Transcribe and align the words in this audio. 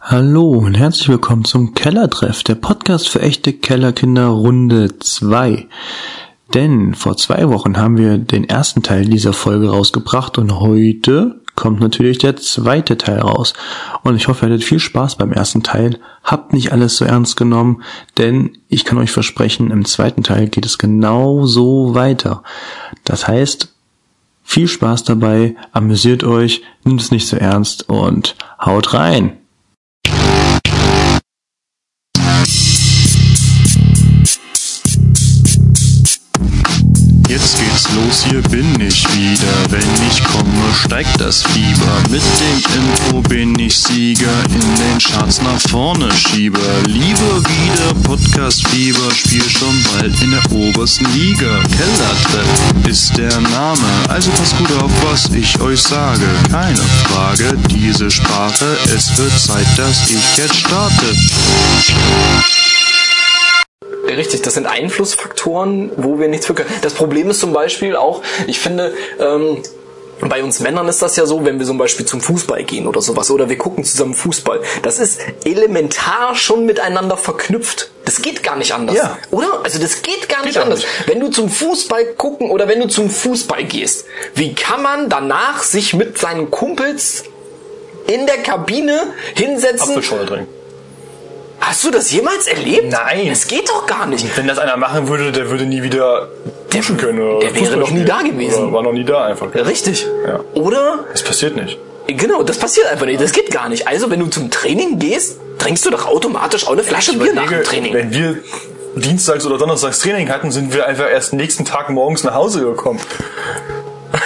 Hallo 0.00 0.52
und 0.52 0.74
herzlich 0.74 1.08
willkommen 1.08 1.44
zum 1.44 1.74
Kellertreff, 1.74 2.44
der 2.44 2.54
Podcast 2.54 3.08
für 3.08 3.20
echte 3.20 3.52
Kellerkinder 3.52 4.28
Runde 4.28 4.96
2. 4.96 5.66
Denn 6.54 6.94
vor 6.94 7.16
zwei 7.16 7.48
Wochen 7.48 7.76
haben 7.76 7.98
wir 7.98 8.16
den 8.16 8.48
ersten 8.48 8.84
Teil 8.84 9.06
dieser 9.06 9.32
Folge 9.32 9.68
rausgebracht 9.68 10.38
und 10.38 10.60
heute 10.60 11.40
kommt 11.56 11.80
natürlich 11.80 12.18
der 12.18 12.36
zweite 12.36 12.96
Teil 12.96 13.18
raus. 13.18 13.54
Und 14.04 14.14
ich 14.14 14.28
hoffe, 14.28 14.46
ihr 14.46 14.52
hattet 14.52 14.64
viel 14.64 14.78
Spaß 14.78 15.16
beim 15.16 15.32
ersten 15.32 15.64
Teil. 15.64 15.98
Habt 16.22 16.52
nicht 16.52 16.72
alles 16.72 16.96
so 16.96 17.04
ernst 17.04 17.36
genommen, 17.36 17.82
denn 18.18 18.56
ich 18.68 18.84
kann 18.84 18.98
euch 18.98 19.10
versprechen, 19.10 19.72
im 19.72 19.84
zweiten 19.84 20.22
Teil 20.22 20.48
geht 20.48 20.64
es 20.64 20.78
genau 20.78 21.44
so 21.44 21.94
weiter. 21.94 22.44
Das 23.04 23.26
heißt, 23.26 23.74
viel 24.44 24.68
Spaß 24.68 25.02
dabei, 25.02 25.56
amüsiert 25.72 26.22
euch, 26.22 26.62
nimmt 26.84 27.00
es 27.00 27.10
nicht 27.10 27.26
so 27.26 27.36
ernst 27.36 27.88
und 27.88 28.36
haut 28.64 28.94
rein! 28.94 29.38
Jetzt 37.28 37.58
geht's 37.58 37.86
los, 37.94 38.24
hier 38.24 38.40
bin 38.40 38.80
ich 38.80 39.06
wieder. 39.14 39.70
Wenn 39.70 40.08
ich 40.10 40.24
komme, 40.24 40.74
steigt 40.74 41.20
das 41.20 41.42
Fieber. 41.42 42.02
Mit 42.10 42.22
dem 42.22 42.80
Info 42.80 43.20
bin 43.20 43.58
ich 43.58 43.76
Sieger, 43.76 44.32
in 44.46 44.60
den 44.60 44.98
Charts 44.98 45.42
nach 45.42 45.60
vorne 45.68 46.10
schiebe. 46.10 46.58
Liebe 46.86 47.42
wieder 47.44 47.94
Podcast-Fieber, 48.02 49.10
spiel 49.14 49.42
schon 49.42 49.84
bald 49.92 50.22
in 50.22 50.30
der 50.30 50.52
obersten 50.52 51.04
Liga. 51.12 51.60
Kellertreff 51.76 52.88
ist 52.88 53.18
der 53.18 53.38
Name, 53.40 53.88
also 54.08 54.30
passt 54.30 54.56
gut 54.56 54.72
auf, 54.82 54.90
was 55.10 55.28
ich 55.34 55.60
euch 55.60 55.82
sage. 55.82 56.26
Keine 56.50 56.80
Frage, 57.04 57.58
diese 57.68 58.10
Sprache, 58.10 58.78
es 58.86 59.18
wird 59.18 59.38
Zeit, 59.38 59.66
dass 59.76 60.08
ich 60.08 60.36
jetzt 60.38 60.56
starte. 60.56 61.14
Richtig, 64.08 64.42
das 64.42 64.54
sind 64.54 64.66
Einflussfaktoren, 64.66 65.92
wo 65.96 66.18
wir 66.18 66.28
nichts 66.28 66.46
für 66.46 66.54
können. 66.54 66.70
Das 66.82 66.94
Problem 66.94 67.30
ist 67.30 67.40
zum 67.40 67.52
Beispiel 67.52 67.94
auch, 67.94 68.22
ich 68.46 68.58
finde, 68.58 68.94
ähm, 69.20 69.62
bei 70.20 70.42
uns 70.42 70.60
Männern 70.60 70.88
ist 70.88 71.00
das 71.00 71.16
ja 71.16 71.26
so, 71.26 71.44
wenn 71.44 71.58
wir 71.58 71.66
zum 71.66 71.78
Beispiel 71.78 72.04
zum 72.04 72.20
Fußball 72.20 72.64
gehen 72.64 72.86
oder 72.86 73.00
sowas, 73.00 73.30
oder 73.30 73.48
wir 73.48 73.56
gucken 73.56 73.84
zusammen 73.84 74.14
Fußball. 74.14 74.60
Das 74.82 74.98
ist 74.98 75.20
elementar 75.44 76.34
schon 76.34 76.66
miteinander 76.66 77.16
verknüpft. 77.16 77.90
Das 78.04 78.20
geht 78.20 78.42
gar 78.42 78.56
nicht 78.56 78.72
anders. 78.74 78.96
Ja. 78.96 79.18
Oder? 79.30 79.60
Also 79.62 79.78
das 79.78 80.02
geht 80.02 80.28
gar 80.28 80.44
nicht 80.44 80.58
auch 80.58 80.64
anders. 80.64 80.80
nicht. 80.80 80.88
Wenn 81.06 81.20
du 81.20 81.28
zum 81.28 81.48
Fußball 81.48 82.04
gucken 82.16 82.50
oder 82.50 82.66
wenn 82.66 82.80
du 82.80 82.88
zum 82.88 83.10
Fußball 83.10 83.64
gehst, 83.64 84.06
wie 84.34 84.54
kann 84.54 84.82
man 84.82 85.08
danach 85.08 85.62
sich 85.62 85.94
mit 85.94 86.18
seinen 86.18 86.50
Kumpels 86.50 87.24
in 88.06 88.26
der 88.26 88.38
Kabine 88.38 89.12
hinsetzen? 89.34 89.90
Apfelschorle 89.90 90.26
trinken. 90.26 90.57
Hast 91.60 91.84
du 91.84 91.90
das 91.90 92.10
jemals 92.12 92.46
erlebt? 92.46 92.92
Nein. 92.92 93.28
Das 93.28 93.46
geht 93.46 93.68
doch 93.68 93.86
gar 93.86 94.06
nicht. 94.06 94.36
Wenn 94.36 94.46
das 94.46 94.58
einer 94.58 94.76
machen 94.76 95.08
würde, 95.08 95.32
der 95.32 95.50
würde 95.50 95.64
nie 95.64 95.82
wieder 95.82 96.28
duschen 96.70 96.96
können. 96.96 97.20
Oder 97.20 97.40
der 97.50 97.54
wäre 97.54 97.76
noch 97.76 97.90
nie 97.90 98.04
da 98.04 98.20
gewesen. 98.22 98.64
Oder 98.64 98.72
war 98.72 98.82
noch 98.82 98.92
nie 98.92 99.04
da 99.04 99.24
einfach. 99.24 99.52
Richtig. 99.54 100.06
Ja. 100.26 100.40
Oder? 100.54 101.00
Das 101.12 101.22
passiert 101.22 101.56
nicht. 101.56 101.78
Genau, 102.06 102.42
das 102.42 102.58
passiert 102.58 102.86
einfach 102.86 103.06
nicht. 103.06 103.20
Das 103.20 103.32
geht 103.32 103.50
gar 103.50 103.68
nicht. 103.68 103.86
Also, 103.88 104.10
wenn 104.10 104.20
du 104.20 104.26
zum 104.28 104.50
Training 104.50 104.98
gehst, 104.98 105.38
trinkst 105.58 105.84
du 105.84 105.90
doch 105.90 106.06
automatisch 106.06 106.66
auch 106.66 106.72
eine 106.72 106.82
Flasche 106.84 107.18
Bier 107.18 107.34
nach 107.34 107.48
dem 107.48 107.62
Training. 107.64 107.92
Wenn 107.92 108.12
wir 108.12 108.38
Dienstags 108.96 109.44
oder 109.44 109.58
Donnerstags 109.58 109.98
Training 109.98 110.30
hatten, 110.30 110.50
sind 110.50 110.72
wir 110.72 110.86
einfach 110.86 111.10
erst 111.10 111.32
nächsten 111.34 111.64
Tag 111.64 111.90
morgens 111.90 112.24
nach 112.24 112.34
Hause 112.34 112.60
gekommen. 112.62 113.00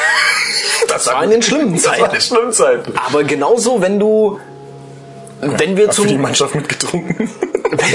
Das 0.89 1.07
war 1.07 1.25
in 1.25 1.31
den 1.31 1.43
schlimmen 1.43 1.75
Das 1.75 1.87
war 1.87 1.95
Zeiten. 1.97 2.15
die 2.17 2.21
schlimmen 2.21 2.53
Zeiten. 2.53 2.93
Aber 3.07 3.25
genauso, 3.25 3.81
wenn 3.81 3.99
du, 3.99 4.39
wenn 5.43 5.77
wir 5.77 5.93
für 5.93 6.03
die 6.03 6.09
zum, 6.15 6.21
Mannschaft 6.23 6.55
mitgetrunken. 6.55 7.29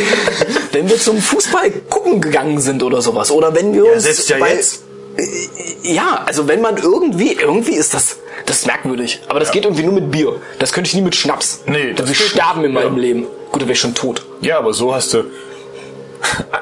wenn 0.72 0.90
wir 0.90 0.98
zum 0.98 1.17
Fußball 1.22 1.72
gucken 1.90 2.22
gegangen 2.22 2.59
sind 2.59 2.84
oder 2.84 3.02
sowas, 3.02 3.31
oder 3.31 3.56
wenn 3.56 3.73
wir 3.73 3.92
uns 3.92 4.03
selbst 4.03 4.30
ja 4.30 4.38
bei- 4.38 4.53
jetzt. 4.53 4.84
ja, 5.84 6.24
also 6.25 6.47
wenn 6.47 6.62
man 6.62 6.78
irgendwie, 6.78 7.34
irgendwie 7.34 7.74
ist 7.75 7.94
das, 7.94 8.18
das 8.46 8.59
ist 8.59 8.68
merkwürdig. 8.68 9.22
Aber 9.30 9.40
das 9.40 9.52
geht 9.52 9.63
irgendwie 9.66 9.84
nur 9.84 9.94
mit 9.94 10.12
Bier. 10.12 10.35
Das 10.59 10.72
könnte 10.74 10.88
ich 10.90 10.94
nie 10.94 11.02
mit 11.02 11.16
Schnaps. 11.16 11.62
Nee, 11.66 11.94
das 11.94 12.09
das 12.09 12.18
geht 12.18 12.28
sterben 12.28 12.63
in 12.66 12.74
meinem 12.74 12.96
Ja. 12.96 13.02
Leben. 13.02 13.24
Gut, 13.52 13.62
dann 13.62 13.68
wäre 13.69 13.74
ich 13.74 13.79
schon 13.79 13.96
tot. 13.96 14.25
Ja, 14.41 14.58
aber 14.59 14.74
so 14.74 14.94
hast 14.94 15.14
du. 15.14 15.24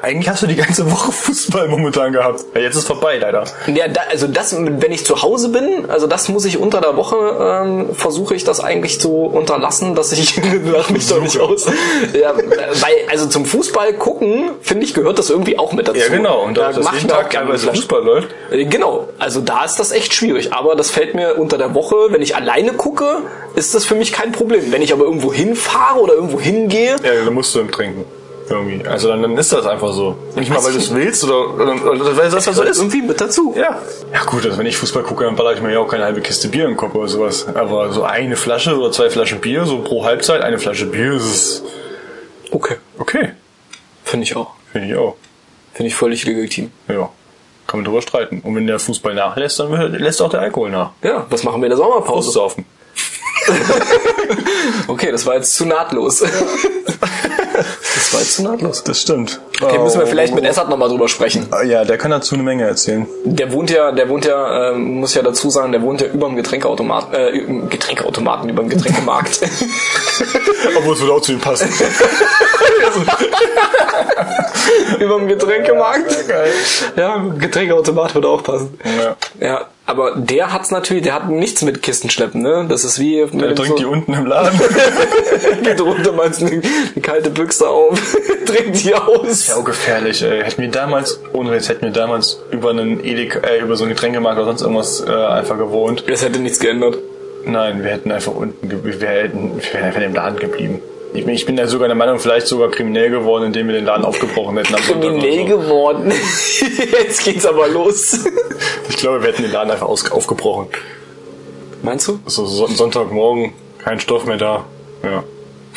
Eigentlich 0.02 0.28
hast 0.28 0.42
du 0.42 0.46
die 0.46 0.54
ganze 0.56 0.90
Woche 0.90 1.10
Fußball 1.12 1.68
momentan 1.68 2.12
gehabt. 2.12 2.44
Ja, 2.54 2.60
jetzt 2.60 2.76
ist 2.76 2.86
vorbei, 2.86 3.18
leider. 3.18 3.44
Ja, 3.66 3.88
da, 3.88 4.02
also 4.10 4.26
das, 4.28 4.54
wenn 4.56 4.92
ich 4.92 5.04
zu 5.04 5.22
Hause 5.22 5.48
bin, 5.48 5.88
also 5.88 6.06
das 6.06 6.28
muss 6.28 6.44
ich 6.44 6.58
unter 6.58 6.80
der 6.80 6.96
Woche, 6.96 7.16
ähm, 7.40 7.94
versuche 7.94 8.34
ich 8.34 8.44
das 8.44 8.60
eigentlich 8.60 9.00
zu 9.00 9.10
unterlassen, 9.24 9.94
dass 9.94 10.12
ich, 10.12 10.40
lach 10.64 10.90
mich 10.90 11.08
doch 11.08 11.20
nicht 11.20 11.38
aus. 11.40 11.66
Ja, 12.12 12.34
weil, 12.36 12.94
also 13.10 13.26
zum 13.26 13.44
Fußball 13.44 13.94
gucken, 13.94 14.50
finde 14.60 14.84
ich, 14.84 14.94
gehört 14.94 15.18
das 15.18 15.30
irgendwie 15.30 15.58
auch 15.58 15.72
mit 15.72 15.88
dazu. 15.88 15.98
Ja, 15.98 16.08
genau. 16.08 16.42
Und 16.42 16.56
da, 16.56 16.68
da 16.68 16.72
dass 16.72 16.84
mach 16.84 16.92
ich 16.94 17.02
jeden 17.02 17.10
Tag 17.12 17.30
teilweise. 17.30 17.68
Fußball 17.68 18.04
läuft. 18.04 18.28
Äh, 18.50 18.66
Genau, 18.66 19.08
also 19.18 19.40
da 19.40 19.64
ist 19.64 19.76
das 19.76 19.92
echt 19.92 20.12
schwierig. 20.14 20.52
Aber 20.52 20.74
das 20.74 20.90
fällt 20.90 21.14
mir 21.14 21.36
unter 21.38 21.56
der 21.56 21.74
Woche, 21.74 21.94
wenn 22.10 22.20
ich 22.20 22.36
alleine 22.36 22.72
gucke, 22.72 23.18
ist 23.54 23.74
das 23.74 23.84
für 23.84 23.94
mich 23.94 24.12
kein 24.12 24.32
Problem. 24.32 24.70
Wenn 24.72 24.82
ich 24.82 24.92
aber 24.92 25.04
irgendwo 25.04 25.32
hinfahre 25.32 26.00
oder 26.00 26.14
irgendwo 26.14 26.40
hingehe, 26.40 26.96
Ja, 27.02 27.24
dann 27.24 27.32
musst 27.34 27.54
du 27.54 27.60
im 27.60 27.70
Trinken. 27.70 28.04
Irgendwie. 28.48 28.86
Also 28.86 29.08
dann, 29.08 29.22
dann 29.22 29.36
ist 29.36 29.52
das 29.52 29.66
einfach 29.66 29.92
so. 29.92 30.16
Nicht 30.36 30.50
mal, 30.50 30.62
weil 30.62 30.72
du 30.72 30.78
es 30.78 30.94
willst 30.94 31.24
oder, 31.24 31.54
oder, 31.54 31.90
oder 31.90 32.16
weil 32.16 32.30
das 32.30 32.44
so 32.44 32.50
gehört 32.52 32.68
ist. 32.68 32.78
irgendwie 32.78 33.02
mit 33.02 33.20
dazu. 33.20 33.54
Ja. 33.56 33.80
Ja 34.12 34.24
gut, 34.24 34.44
also 34.44 34.56
wenn 34.58 34.66
ich 34.66 34.76
Fußball 34.76 35.02
gucke, 35.02 35.24
dann 35.24 35.34
baller 35.34 35.52
ich 35.54 35.60
mir 35.60 35.72
ja 35.72 35.80
auch 35.80 35.88
keine 35.88 36.04
halbe 36.04 36.20
Kiste 36.20 36.48
Bier 36.48 36.66
im 36.66 36.76
Kopf 36.76 36.94
oder 36.94 37.08
sowas. 37.08 37.46
Aber 37.54 37.92
so 37.92 38.04
eine 38.04 38.36
Flasche 38.36 38.78
oder 38.78 38.92
zwei 38.92 39.10
Flaschen 39.10 39.40
Bier, 39.40 39.64
so 39.66 39.80
pro 39.80 40.04
Halbzeit 40.04 40.42
eine 40.42 40.58
Flasche 40.58 40.86
Bier, 40.86 41.14
ist 41.14 41.64
Okay, 42.52 42.76
okay. 42.98 43.30
finde 44.04 44.24
ich 44.24 44.36
auch. 44.36 44.52
Finde 44.70 44.88
ich 44.88 44.94
auch. 44.96 45.16
Finde 45.74 45.88
ich 45.88 45.94
völlig 45.96 46.24
legitim. 46.24 46.70
Ja. 46.88 47.10
Kann 47.66 47.80
man 47.80 47.84
drüber 47.84 48.00
streiten. 48.00 48.40
Und 48.42 48.54
wenn 48.54 48.66
der 48.68 48.78
Fußball 48.78 49.12
nachlässt, 49.14 49.58
dann 49.58 49.72
lässt 49.94 50.22
auch 50.22 50.30
der 50.30 50.40
Alkohol 50.40 50.70
nach. 50.70 50.92
Ja, 51.02 51.26
was 51.28 51.42
machen 51.42 51.60
wir 51.60 51.66
in 51.66 51.70
der 51.70 51.76
Sommerpause? 51.78 52.28
Aussaufen. 52.28 52.64
Okay, 54.88 55.10
das 55.12 55.26
war 55.26 55.34
jetzt 55.34 55.54
zu 55.54 55.66
nahtlos. 55.66 56.24
das 57.56 58.12
war 58.12 58.20
jetzt 58.20 58.34
zu 58.34 58.42
nahtlos. 58.42 58.82
Das 58.84 59.00
stimmt. 59.00 59.40
Okay, 59.60 59.78
müssen 59.78 60.00
wir 60.00 60.06
vielleicht 60.06 60.34
mit 60.34 60.44
Essert 60.44 60.68
nochmal 60.68 60.88
drüber 60.88 61.08
sprechen. 61.08 61.46
Ah, 61.50 61.62
Ja, 61.62 61.84
der 61.84 61.96
kann 61.98 62.10
dazu 62.10 62.34
eine 62.34 62.44
Menge 62.44 62.64
erzählen. 62.64 63.06
Der 63.24 63.50
wohnt 63.52 63.70
ja, 63.70 63.92
der 63.92 64.08
wohnt 64.08 64.24
ja, 64.26 64.70
ähm, 64.72 65.00
muss 65.00 65.14
ja 65.14 65.22
dazu 65.22 65.50
sagen, 65.50 65.72
der 65.72 65.82
wohnt 65.82 66.00
ja 66.00 66.08
über 66.08 66.26
dem 66.26 66.36
Getränkeautomaten, 66.36 67.14
äh, 67.14 67.66
Getränkeautomaten, 67.68 68.48
über 68.50 68.62
dem 68.62 68.68
Getränkemarkt. 68.68 69.40
Obwohl 70.76 70.94
es 70.94 71.00
würde 71.00 71.12
auch 71.14 71.20
zu 71.22 71.32
ihm 71.32 71.40
passen. 71.40 71.68
über 75.00 75.18
dem 75.18 75.28
Getränkemarkt. 75.28 76.16
Ja, 76.96 77.24
Getränkeautomat 77.38 78.14
würde 78.14 78.28
auch 78.28 78.42
passen. 78.42 78.78
Ja. 78.84 79.16
Ja, 79.40 79.66
aber 79.86 80.16
der 80.16 80.52
hat's 80.52 80.72
natürlich, 80.72 81.04
der 81.04 81.14
hat 81.14 81.30
nichts 81.30 81.62
mit 81.62 81.80
Kisten 81.80 82.10
schleppen, 82.10 82.42
ne? 82.42 82.66
Das 82.68 82.84
ist 82.84 82.98
wie 82.98 83.18
Der 83.18 83.26
dem 83.26 83.54
trinkt 83.54 83.78
die 83.78 83.84
so, 83.84 83.90
unten 83.90 84.12
im 84.12 84.26
Laden. 84.26 84.58
geht 85.62 85.80
runter, 85.80 86.12
meinst 86.12 86.42
eine, 86.42 86.50
eine 86.50 87.02
kalte 87.02 87.30
Büchse 87.30 87.68
auf, 87.68 88.16
trinkt 88.46 88.84
die 88.84 88.94
aus. 88.94 89.46
Ja, 89.46 89.56
auch 89.56 89.64
gefährlich, 89.64 90.22
ey. 90.22 90.42
Hätten 90.42 90.60
wir 90.60 90.70
damals, 90.70 91.20
ohne 91.32 91.52
Witz, 91.52 91.68
hätten 91.68 91.84
wir 91.84 91.92
damals 91.92 92.40
über 92.50 92.70
einen 92.70 93.02
Edeka, 93.04 93.38
äh, 93.46 93.60
über 93.60 93.76
so 93.76 93.84
einen 93.84 93.92
Getränkemarkt 93.94 94.38
oder 94.38 94.46
sonst 94.46 94.62
irgendwas 94.62 95.04
äh, 95.06 95.12
einfach 95.12 95.56
gewohnt. 95.56 96.04
Das 96.08 96.24
hätte 96.24 96.40
nichts 96.40 96.58
geändert. 96.58 96.98
Nein, 97.44 97.84
wir 97.84 97.92
hätten 97.92 98.10
einfach 98.10 98.34
unten, 98.34 98.68
wir 98.68 99.08
hätten, 99.08 99.56
wir 99.56 99.72
wären 99.72 99.84
einfach 99.84 100.02
im 100.02 100.14
Laden 100.14 100.38
geblieben. 100.40 100.80
Ich 101.16 101.24
bin, 101.24 101.34
ich 101.34 101.46
bin 101.46 101.56
da 101.56 101.66
sogar 101.66 101.88
der 101.88 101.96
Meinung, 101.96 102.18
vielleicht 102.18 102.46
sogar 102.46 102.70
kriminell 102.70 103.10
geworden, 103.10 103.44
indem 103.44 103.68
wir 103.68 103.74
den 103.74 103.86
Laden 103.86 104.04
aufgebrochen 104.04 104.58
hätten. 104.58 104.74
Kriminell 104.74 105.48
so. 105.48 105.58
geworden. 105.58 106.12
Jetzt 106.92 107.24
geht's 107.24 107.46
aber 107.46 107.68
los. 107.68 108.20
Ich 108.88 108.96
glaube, 108.98 109.20
wir 109.20 109.28
hätten 109.28 109.42
den 109.42 109.52
Laden 109.52 109.70
einfach 109.70 109.86
aus, 109.86 110.10
aufgebrochen. 110.10 110.68
Meinst 111.82 112.08
du? 112.08 112.18
So, 112.24 112.46
so 112.46 112.66
Sonntagmorgen, 112.66 113.52
kein 113.78 114.00
Stoff 114.00 114.24
mehr 114.24 114.38
da. 114.38 114.64
Ja. 115.02 115.22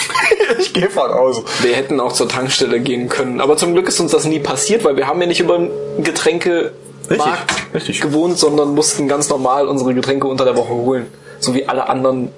ich 0.60 0.74
gehe 0.74 0.90
von 0.90 1.12
aus. 1.12 1.44
Wir 1.62 1.76
hätten 1.76 2.00
auch 2.00 2.14
zur 2.14 2.30
Tankstelle 2.30 2.80
gehen 2.80 3.10
können. 3.10 3.42
Aber 3.42 3.58
zum 3.58 3.74
Glück 3.74 3.90
ist 3.90 4.00
uns 4.00 4.12
das 4.12 4.24
nie 4.24 4.40
passiert, 4.40 4.86
weil 4.86 4.96
wir 4.96 5.08
haben 5.08 5.20
ja 5.20 5.28
nicht 5.28 5.42
über 5.42 5.56
einen 5.56 5.72
Getränkemarkt 6.02 6.74
Richtig, 7.10 7.74
richtig. 7.74 8.02
gewohnt, 8.02 8.38
sondern 8.38 8.74
mussten 8.74 9.08
ganz 9.10 9.30
normal 9.30 9.68
unsere 9.68 9.94
Getränke 9.94 10.28
unter 10.28 10.46
der 10.46 10.56
Woche 10.56 10.74
holen. 10.74 11.08
So 11.40 11.54
wie 11.54 11.68
alle 11.68 11.90
anderen 11.90 12.30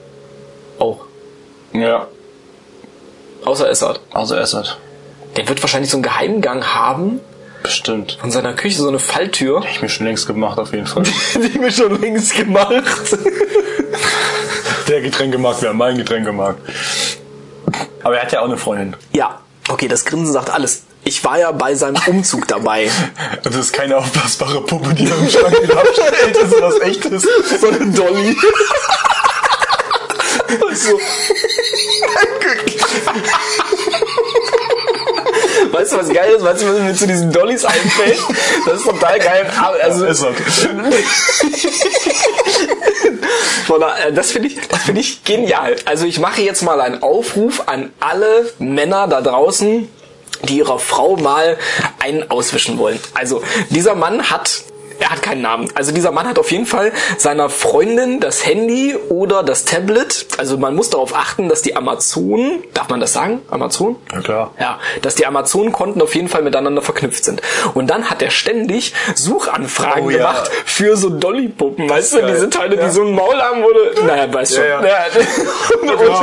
auch. 0.80 1.02
Ja. 1.74 2.08
Außer 3.46 3.70
Essart. 3.70 4.02
Also 4.12 4.36
Essert. 4.36 4.78
Der 5.36 5.48
wird 5.48 5.62
wahrscheinlich 5.64 5.90
so 5.90 5.98
einen 5.98 6.04
Geheimgang 6.04 6.64
haben 6.66 7.20
Bestimmt. 7.64 8.18
von 8.20 8.32
seiner 8.32 8.54
Küche, 8.54 8.78
so 8.82 8.88
eine 8.88 9.00
Falltür. 9.00 9.62
Hätte 9.62 9.72
ich 9.76 9.82
mir 9.82 9.90
schon 9.90 10.06
längst 10.08 10.28
gemacht, 10.28 10.60
auf 10.60 10.74
jeden 10.74 10.88
Fall. 10.88 11.04
Die 11.36 11.60
mir 11.60 11.72
schon 11.72 12.00
längst 12.02 12.36
gemacht. 12.36 12.84
Der 14.88 15.02
Getränkemarkt 15.02 15.62
wäre 15.62 15.74
mein 15.74 15.98
Getränkemarkt. 15.98 16.60
Aber 18.04 18.16
er 18.18 18.24
hat 18.24 18.32
ja 18.32 18.42
auch 18.42 18.46
eine 18.46 18.58
Freundin. 18.58 18.96
ja, 19.14 19.40
okay, 19.70 19.88
das 19.88 20.06
Grinsen 20.06 20.34
sagt 20.34 20.50
alles. 20.50 20.84
Ich 21.04 21.24
war 21.24 21.40
ja 21.40 21.52
bei 21.52 21.74
seinem 21.76 22.02
Umzug 22.08 22.48
dabei. 22.48 22.90
Das 23.44 23.56
ist 23.56 23.74
keine 23.74 23.98
aufblasbare 23.98 24.62
Puppe, 24.62 24.94
die 24.94 25.08
er 25.10 25.18
im 25.18 25.28
Schrank 25.30 25.56
abstellt. 25.76 26.36
Das 26.36 26.44
ist 26.52 26.62
was 26.62 26.80
echtes. 26.82 27.28
So 27.60 27.68
eine 27.70 27.92
Dolly. 27.92 28.38
so. 30.74 31.00
Weißt 35.72 35.94
du, 35.94 35.98
was 35.98 36.10
geil 36.10 36.32
ist? 36.32 36.44
Weißt 36.44 36.62
du, 36.62 36.68
was 36.68 36.80
mir 36.80 36.96
zu 36.96 37.08
diesen 37.08 37.32
Dollys 37.32 37.66
einfällt? 37.66 38.20
Das 38.66 38.80
ist 38.80 38.86
total 38.86 39.20
geil. 39.20 39.50
Also, 39.82 40.06
ist 40.06 40.24
okay. 40.24 40.44
Äh, 44.02 44.14
das 44.14 44.32
finde 44.32 44.50
ich, 44.50 44.68
das 44.68 44.84
finde 44.84 45.02
ich 45.02 45.24
genial. 45.24 45.76
Also 45.86 46.06
ich 46.06 46.20
mache 46.20 46.42
jetzt 46.42 46.62
mal 46.62 46.82
einen 46.82 47.02
Aufruf 47.02 47.64
an 47.68 47.92
alle 48.00 48.52
Männer 48.60 49.08
da 49.08 49.22
draußen, 49.22 49.88
die 50.44 50.58
ihrer 50.58 50.80
Frau 50.80 51.16
mal 51.16 51.58
einen 52.00 52.30
auswischen 52.30 52.78
wollen. 52.78 53.00
Also 53.14 53.42
dieser 53.70 53.96
Mann 53.96 54.30
hat 54.30 54.64
er 55.02 55.10
hat 55.10 55.22
keinen 55.22 55.42
Namen. 55.42 55.70
Also 55.76 55.92
dieser 55.92 56.12
Mann 56.12 56.28
hat 56.28 56.40
auf 56.40 56.52
jeden 56.52 56.66
Fall 56.66 56.92
seiner 57.18 57.50
Freundin 57.50 58.20
das 58.20 58.46
Handy 58.46 58.96
oder 59.10 59.44
das 59.44 59.66
Tablet. 59.66 60.26
Also 60.38 60.58
man 60.58 60.76
muss 60.76 60.90
darauf 60.92 61.16
achten, 61.16 61.50
dass 61.50 61.62
die 61.62 61.76
Amazonen, 61.76 62.64
darf 62.74 62.90
man 62.90 63.00
das 63.00 63.14
sagen? 63.14 63.42
Amazon? 63.50 63.96
Ja, 64.14 64.22
klar. 64.22 64.52
Ja, 64.60 64.80
dass 65.02 65.16
die 65.16 65.26
Amazonenkonten 65.26 66.02
auf 66.02 66.16
jeden 66.16 66.30
Fall 66.30 66.44
miteinander 66.44 66.82
verknüpft 66.82 67.24
sind. 67.26 67.42
Und 67.74 67.88
dann 67.90 68.10
hat 68.10 68.22
er 68.22 68.32
ständig 68.32 68.94
Suchanfragen 69.16 70.06
Oh 70.06 70.10
ja. 70.10 70.18
gemacht 70.18 70.52
für 70.66 70.96
so 70.96 71.10
Dollypuppen, 71.10 71.90
weißt 71.90 72.14
du, 72.14 72.28
diese 72.28 72.50
Teile, 72.50 72.76
Ja. 72.78 72.86
die 72.86 72.92
so 72.92 73.02
ein 73.04 73.14
Maul 73.14 73.40
haben 73.42 73.64
oder, 73.64 74.04
naja, 74.06 74.34
weißt 74.34 74.56
schon. 74.56 74.64
Ja, 74.64 74.82
ja. 74.82 74.86
Ja, 74.86 75.06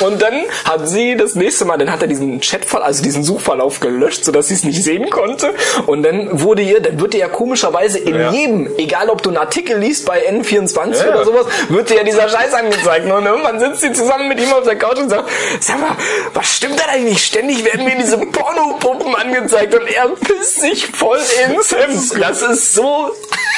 und 0.00 0.22
dann 0.22 0.34
hat 0.64 0.88
sie 0.88 1.16
das 1.16 1.34
nächste 1.34 1.64
Mal, 1.64 1.76
dann 1.78 1.90
hat 1.92 2.02
er 2.02 2.08
diesen 2.08 2.40
Chatverlauf, 2.40 2.86
also 2.86 3.02
diesen 3.02 3.24
Suchverlauf 3.24 3.80
gelöscht, 3.80 4.24
sodass 4.24 4.48
sie 4.48 4.54
es 4.54 4.64
nicht 4.64 4.82
sehen 4.82 5.10
konnte. 5.10 5.54
Und 5.86 6.02
dann 6.02 6.37
wurde 6.40 6.62
ihr, 6.62 6.80
dann 6.80 7.00
wird 7.00 7.14
dir 7.14 7.18
ja 7.20 7.28
komischerweise 7.28 7.98
in 7.98 8.14
Ja. 8.14 8.30
jedem, 8.30 8.70
egal 8.78 9.08
ob 9.10 9.22
du 9.22 9.30
einen 9.30 9.38
Artikel 9.38 9.78
liest 9.78 10.06
bei 10.06 10.28
N24 10.28 11.04
Ja. 11.04 11.08
oder 11.14 11.24
sowas, 11.24 11.46
wird 11.68 11.90
dir 11.90 11.96
ja 11.96 12.04
dieser 12.04 12.28
Scheiß 12.28 12.52
angezeigt. 12.54 13.10
Und 13.10 13.26
irgendwann 13.26 13.58
sitzt 13.60 13.80
sie 13.80 13.92
zusammen 13.92 14.28
mit 14.28 14.40
ihm 14.40 14.52
auf 14.52 14.64
der 14.64 14.76
Couch 14.76 14.98
und 14.98 15.08
sagt, 15.10 15.28
sag 15.60 15.80
mal, 15.80 15.96
was 16.34 16.56
stimmt 16.56 16.78
da 16.78 16.84
eigentlich? 16.92 17.24
Ständig 17.24 17.64
werden 17.64 17.84
mir 17.84 17.96
diese 17.96 18.18
Pornopuppen 18.18 19.14
angezeigt 19.14 19.74
und 19.74 19.86
er 19.88 20.08
pisst 20.08 20.60
sich 20.60 20.86
voll 20.86 21.18
ins 21.18 21.72
Hemd. 21.74 22.22
Das 22.22 22.42
ist 22.42 22.74
so 22.74 23.10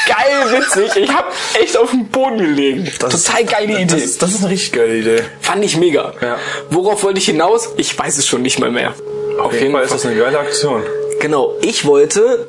geil 0.07 0.59
witzig. 0.61 0.97
Ich 1.05 1.11
hab 1.13 1.33
echt 1.61 1.77
auf 1.77 1.91
dem 1.91 2.07
Boden 2.09 2.39
gelegen. 2.39 2.91
Total 2.99 3.45
geile 3.45 3.81
Idee. 3.81 4.01
Das, 4.01 4.19
das 4.19 4.31
ist 4.33 4.43
eine 4.43 4.51
richtig 4.51 4.73
geile 4.73 4.97
Idee. 4.97 5.23
Fand 5.41 5.65
ich 5.65 5.77
mega. 5.77 6.13
Ja. 6.21 6.37
Worauf 6.71 7.03
wollte 7.03 7.19
ich 7.19 7.27
hinaus? 7.27 7.71
Ich 7.77 7.97
weiß 7.99 8.19
es 8.19 8.27
schon 8.27 8.43
nicht 8.43 8.59
mal 8.59 8.71
mehr. 8.71 8.95
Auf 9.41 9.53
jeden 9.53 9.73
Fall 9.73 9.85
ist 9.85 9.93
das 9.95 10.05
eine 10.07 10.17
geile 10.17 10.39
Aktion. 10.39 10.83
Genau, 11.21 11.55
ich 11.63 11.85
wollte 11.87 12.49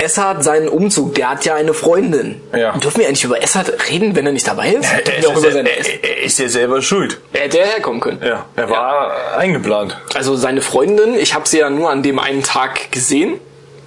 Essart 0.00 0.44
seinen 0.44 0.68
Umzug, 0.68 1.14
der 1.14 1.30
hat 1.30 1.44
ja 1.44 1.54
eine 1.54 1.74
Freundin. 1.74 2.40
Ja. 2.56 2.76
Dürfen 2.78 3.00
wir 3.00 3.06
eigentlich 3.06 3.24
über 3.24 3.42
Essart 3.42 3.72
reden, 3.90 4.16
wenn 4.16 4.26
er 4.26 4.32
nicht 4.32 4.46
dabei 4.46 4.72
ist? 4.72 4.88
Er 5.04 5.30
über 5.30 5.48
ist, 5.48 5.54
er, 5.54 6.04
er 6.04 6.22
ist 6.22 6.38
ja 6.38 6.48
selber 6.48 6.82
schuld. 6.82 7.20
er 7.32 7.42
hätte 7.42 7.58
ja 7.58 7.64
herkommen 7.64 8.00
können. 8.00 8.20
Ja, 8.24 8.46
er 8.56 8.70
war 8.70 9.36
eingeplant. 9.36 9.98
Also 10.14 10.36
seine 10.36 10.62
Freundin, 10.62 11.14
ich 11.14 11.34
habe 11.34 11.48
sie 11.48 11.58
ja 11.58 11.70
nur 11.70 11.90
an 11.90 12.02
dem 12.02 12.18
einen 12.18 12.42
Tag 12.42 12.92
gesehen. 12.92 13.38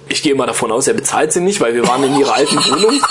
Ich 0.08 0.22
gehe 0.22 0.34
mal 0.34 0.46
davon 0.46 0.70
aus, 0.70 0.86
er 0.86 0.94
bezahlt 0.94 1.32
sie 1.32 1.40
nicht, 1.40 1.60
weil 1.60 1.74
wir 1.74 1.86
waren 1.88 2.04
in 2.04 2.18
ihrer 2.18 2.34
alten 2.34 2.56
Wohnung. 2.56 3.00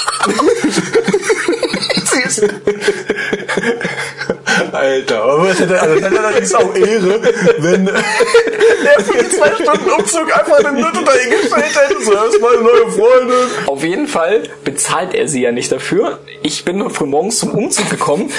Alter, 4.71 5.23
aber 5.23 5.47
das 5.47 5.59
hätte, 5.59 5.81
also 5.81 5.95
das 5.95 6.03
hätte 6.03 6.23
allerdings 6.23 6.53
auch 6.53 6.75
Ehre, 6.75 7.21
wenn 7.59 7.87
er 7.87 9.03
für 9.03 9.23
die 9.23 9.29
zwei 9.29 9.53
Stunden 9.55 9.89
Umzug 9.89 10.37
einfach 10.37 10.59
eine 10.59 10.81
Nutte 10.81 11.03
dahingestellt 11.03 11.75
hätte. 11.75 12.03
So, 12.03 12.13
das 12.13 12.35
ist 12.35 12.41
meine 12.41 12.61
neue 12.61 12.91
Freundin. 12.91 13.47
Auf 13.67 13.83
jeden 13.83 14.07
Fall 14.07 14.43
bezahlt 14.63 15.13
er 15.13 15.27
sie 15.27 15.41
ja 15.41 15.51
nicht 15.51 15.71
dafür. 15.71 16.19
Ich 16.41 16.65
bin 16.65 16.89
früh 16.89 17.05
morgens 17.05 17.39
zum 17.39 17.51
Umzug 17.51 17.89
gekommen. 17.89 18.31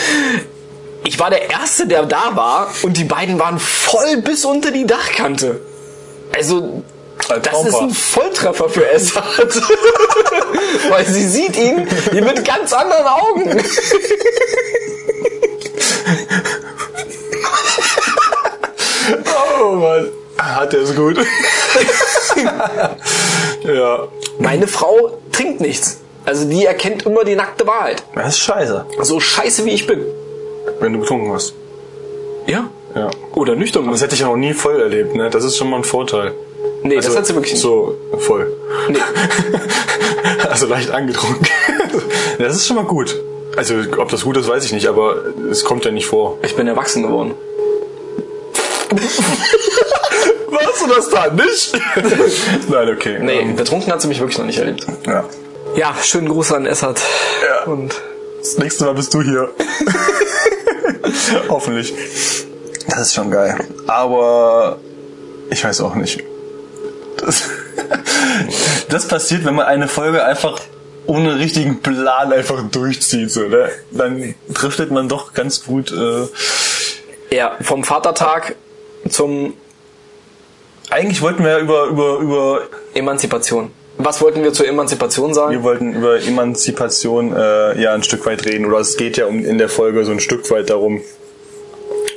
Ich 1.06 1.18
war 1.18 1.30
der 1.30 1.50
Erste, 1.50 1.86
der 1.86 2.04
da 2.04 2.34
war 2.34 2.72
und 2.82 2.96
die 2.96 3.04
beiden 3.04 3.38
waren 3.38 3.58
voll 3.58 4.18
bis 4.18 4.44
unter 4.44 4.70
die 4.70 4.86
Dachkante. 4.86 5.60
Also, 6.34 6.82
Ein 7.28 7.42
das 7.42 7.64
ist 7.64 7.74
ein 7.74 7.90
Volltreffer 7.90 8.68
für 8.68 8.88
Essart. 8.90 9.62
Weil 10.88 11.06
sie 11.06 11.28
sieht 11.28 11.56
ihn 11.56 11.86
hier 12.10 12.22
mit 12.22 12.44
ganz 12.44 12.72
anderen 12.72 13.06
Augen. 13.06 13.62
Oh 19.60 19.72
Mann. 19.72 20.08
Hat 20.38 20.74
er 20.74 20.80
es 20.80 20.94
gut. 20.94 21.18
ja. 23.64 24.08
Meine 24.38 24.66
Frau 24.66 25.18
trinkt 25.32 25.60
nichts. 25.60 26.00
Also 26.24 26.48
die 26.48 26.64
erkennt 26.64 27.04
immer 27.06 27.24
die 27.24 27.34
nackte 27.34 27.66
Wahrheit. 27.66 28.02
Das 28.14 28.28
ist 28.28 28.38
scheiße. 28.40 28.86
So 29.02 29.20
scheiße 29.20 29.64
wie 29.64 29.70
ich 29.70 29.86
bin. 29.86 30.04
Wenn 30.80 30.92
du 30.94 31.00
betrunken 31.00 31.32
hast. 31.32 31.54
Ja. 32.46 32.70
Ja. 32.94 33.10
Oder 33.34 33.56
nüchtern. 33.56 33.90
Das 33.90 34.02
hätte 34.02 34.14
ich 34.14 34.20
ja 34.20 34.26
noch 34.26 34.36
nie 34.36 34.54
voll 34.54 34.80
erlebt, 34.80 35.14
ne? 35.14 35.30
Das 35.30 35.44
ist 35.44 35.56
schon 35.56 35.68
mal 35.70 35.78
ein 35.78 35.84
Vorteil. 35.84 36.32
Nee, 36.82 36.96
das 36.96 37.16
hat 37.16 37.26
sie 37.26 37.34
wirklich 37.34 37.54
nicht. 37.54 37.62
So, 37.62 37.96
voll. 38.18 38.52
Nee. 38.88 38.98
also 40.50 40.66
leicht 40.66 40.90
angetrunken. 40.90 41.46
das 42.38 42.56
ist 42.56 42.66
schon 42.66 42.76
mal 42.76 42.84
gut. 42.84 43.16
Also, 43.56 43.74
ob 43.98 44.08
das 44.10 44.22
gut 44.24 44.36
ist, 44.36 44.48
weiß 44.48 44.64
ich 44.64 44.72
nicht, 44.72 44.86
aber 44.88 45.16
es 45.50 45.64
kommt 45.64 45.84
ja 45.84 45.90
nicht 45.90 46.06
vor. 46.06 46.38
Ich 46.42 46.56
bin 46.56 46.66
erwachsen 46.66 47.02
geworden. 47.02 47.34
Warst 50.50 50.82
du 50.82 50.86
das 50.88 51.08
da 51.10 51.28
nicht? 51.30 51.72
Nein, 52.68 52.88
okay. 52.90 53.18
Nee, 53.20 53.40
Ähm, 53.40 53.56
betrunken 53.56 53.92
hat 53.92 54.00
sie 54.02 54.08
mich 54.08 54.20
wirklich 54.20 54.38
noch 54.38 54.46
nicht 54.46 54.58
erlebt. 54.58 54.86
ja. 55.06 55.24
Ja, 55.76 55.92
schönen 56.02 56.28
Gruß 56.28 56.52
an 56.52 56.66
Essert. 56.66 57.00
Ja. 57.44 57.64
Und 57.72 58.00
Das 58.40 58.58
nächste 58.58 58.84
Mal 58.84 58.94
bist 58.94 59.12
du 59.12 59.22
hier. 59.22 59.48
Hoffentlich. 61.48 61.92
Das 62.88 63.00
ist 63.00 63.14
schon 63.14 63.30
geil. 63.32 63.56
Aber 63.88 64.78
ich 65.50 65.64
weiß 65.64 65.80
auch 65.80 65.96
nicht. 65.96 66.22
Das, 67.16 67.42
das 68.88 69.08
passiert, 69.08 69.44
wenn 69.44 69.54
man 69.56 69.66
eine 69.66 69.88
Folge 69.88 70.22
einfach 70.24 70.60
ohne 71.06 71.38
richtigen 71.38 71.80
Plan 71.80 72.32
einfach 72.32 72.62
durchzieht. 72.70 73.30
So, 73.30 73.48
ne? 73.48 73.68
Dann 73.90 74.34
driftet 74.48 74.90
man 74.90 75.08
doch 75.08 75.32
ganz 75.34 75.64
gut. 75.64 75.92
Äh, 75.92 76.26
ja, 77.34 77.56
vom 77.60 77.84
Vatertag 77.84 78.56
zum 79.08 79.54
eigentlich 80.90 81.22
wollten 81.22 81.42
wir 81.44 81.52
ja 81.52 81.58
über, 81.58 81.86
über, 81.86 82.18
über 82.18 82.60
Emanzipation. 82.94 83.70
Was 83.96 84.20
wollten 84.20 84.42
wir 84.42 84.52
zur 84.52 84.66
Emanzipation 84.66 85.34
sagen? 85.34 85.52
wir 85.52 85.62
wollten 85.62 85.94
über 85.94 86.20
Emanzipation 86.20 87.34
äh, 87.34 87.80
ja 87.80 87.94
ein 87.94 88.02
Stück 88.02 88.26
weit 88.26 88.44
reden. 88.44 88.66
Oder 88.66 88.78
es 88.78 88.96
geht 88.96 89.16
ja 89.16 89.26
um 89.26 89.44
in 89.44 89.58
der 89.58 89.68
Folge 89.68 90.04
so 90.04 90.12
ein 90.12 90.20
Stück 90.20 90.50
weit 90.50 90.70
darum. 90.70 91.00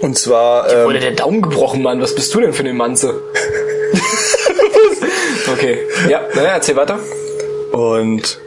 Und 0.01 0.17
zwar. 0.17 0.71
Ähm, 0.71 0.85
Wurde 0.85 0.99
der 0.99 1.11
Daumen 1.11 1.41
gebrochen, 1.41 1.81
Mann. 1.81 2.01
Was 2.01 2.15
bist 2.15 2.33
du 2.33 2.41
denn 2.41 2.53
für 2.53 2.61
eine 2.61 2.73
Manze? 2.73 3.21
okay. 5.51 5.79
Ja, 6.09 6.21
naja, 6.35 6.49
erzähl 6.49 6.75
weiter. 6.75 6.99
Und 7.71 8.39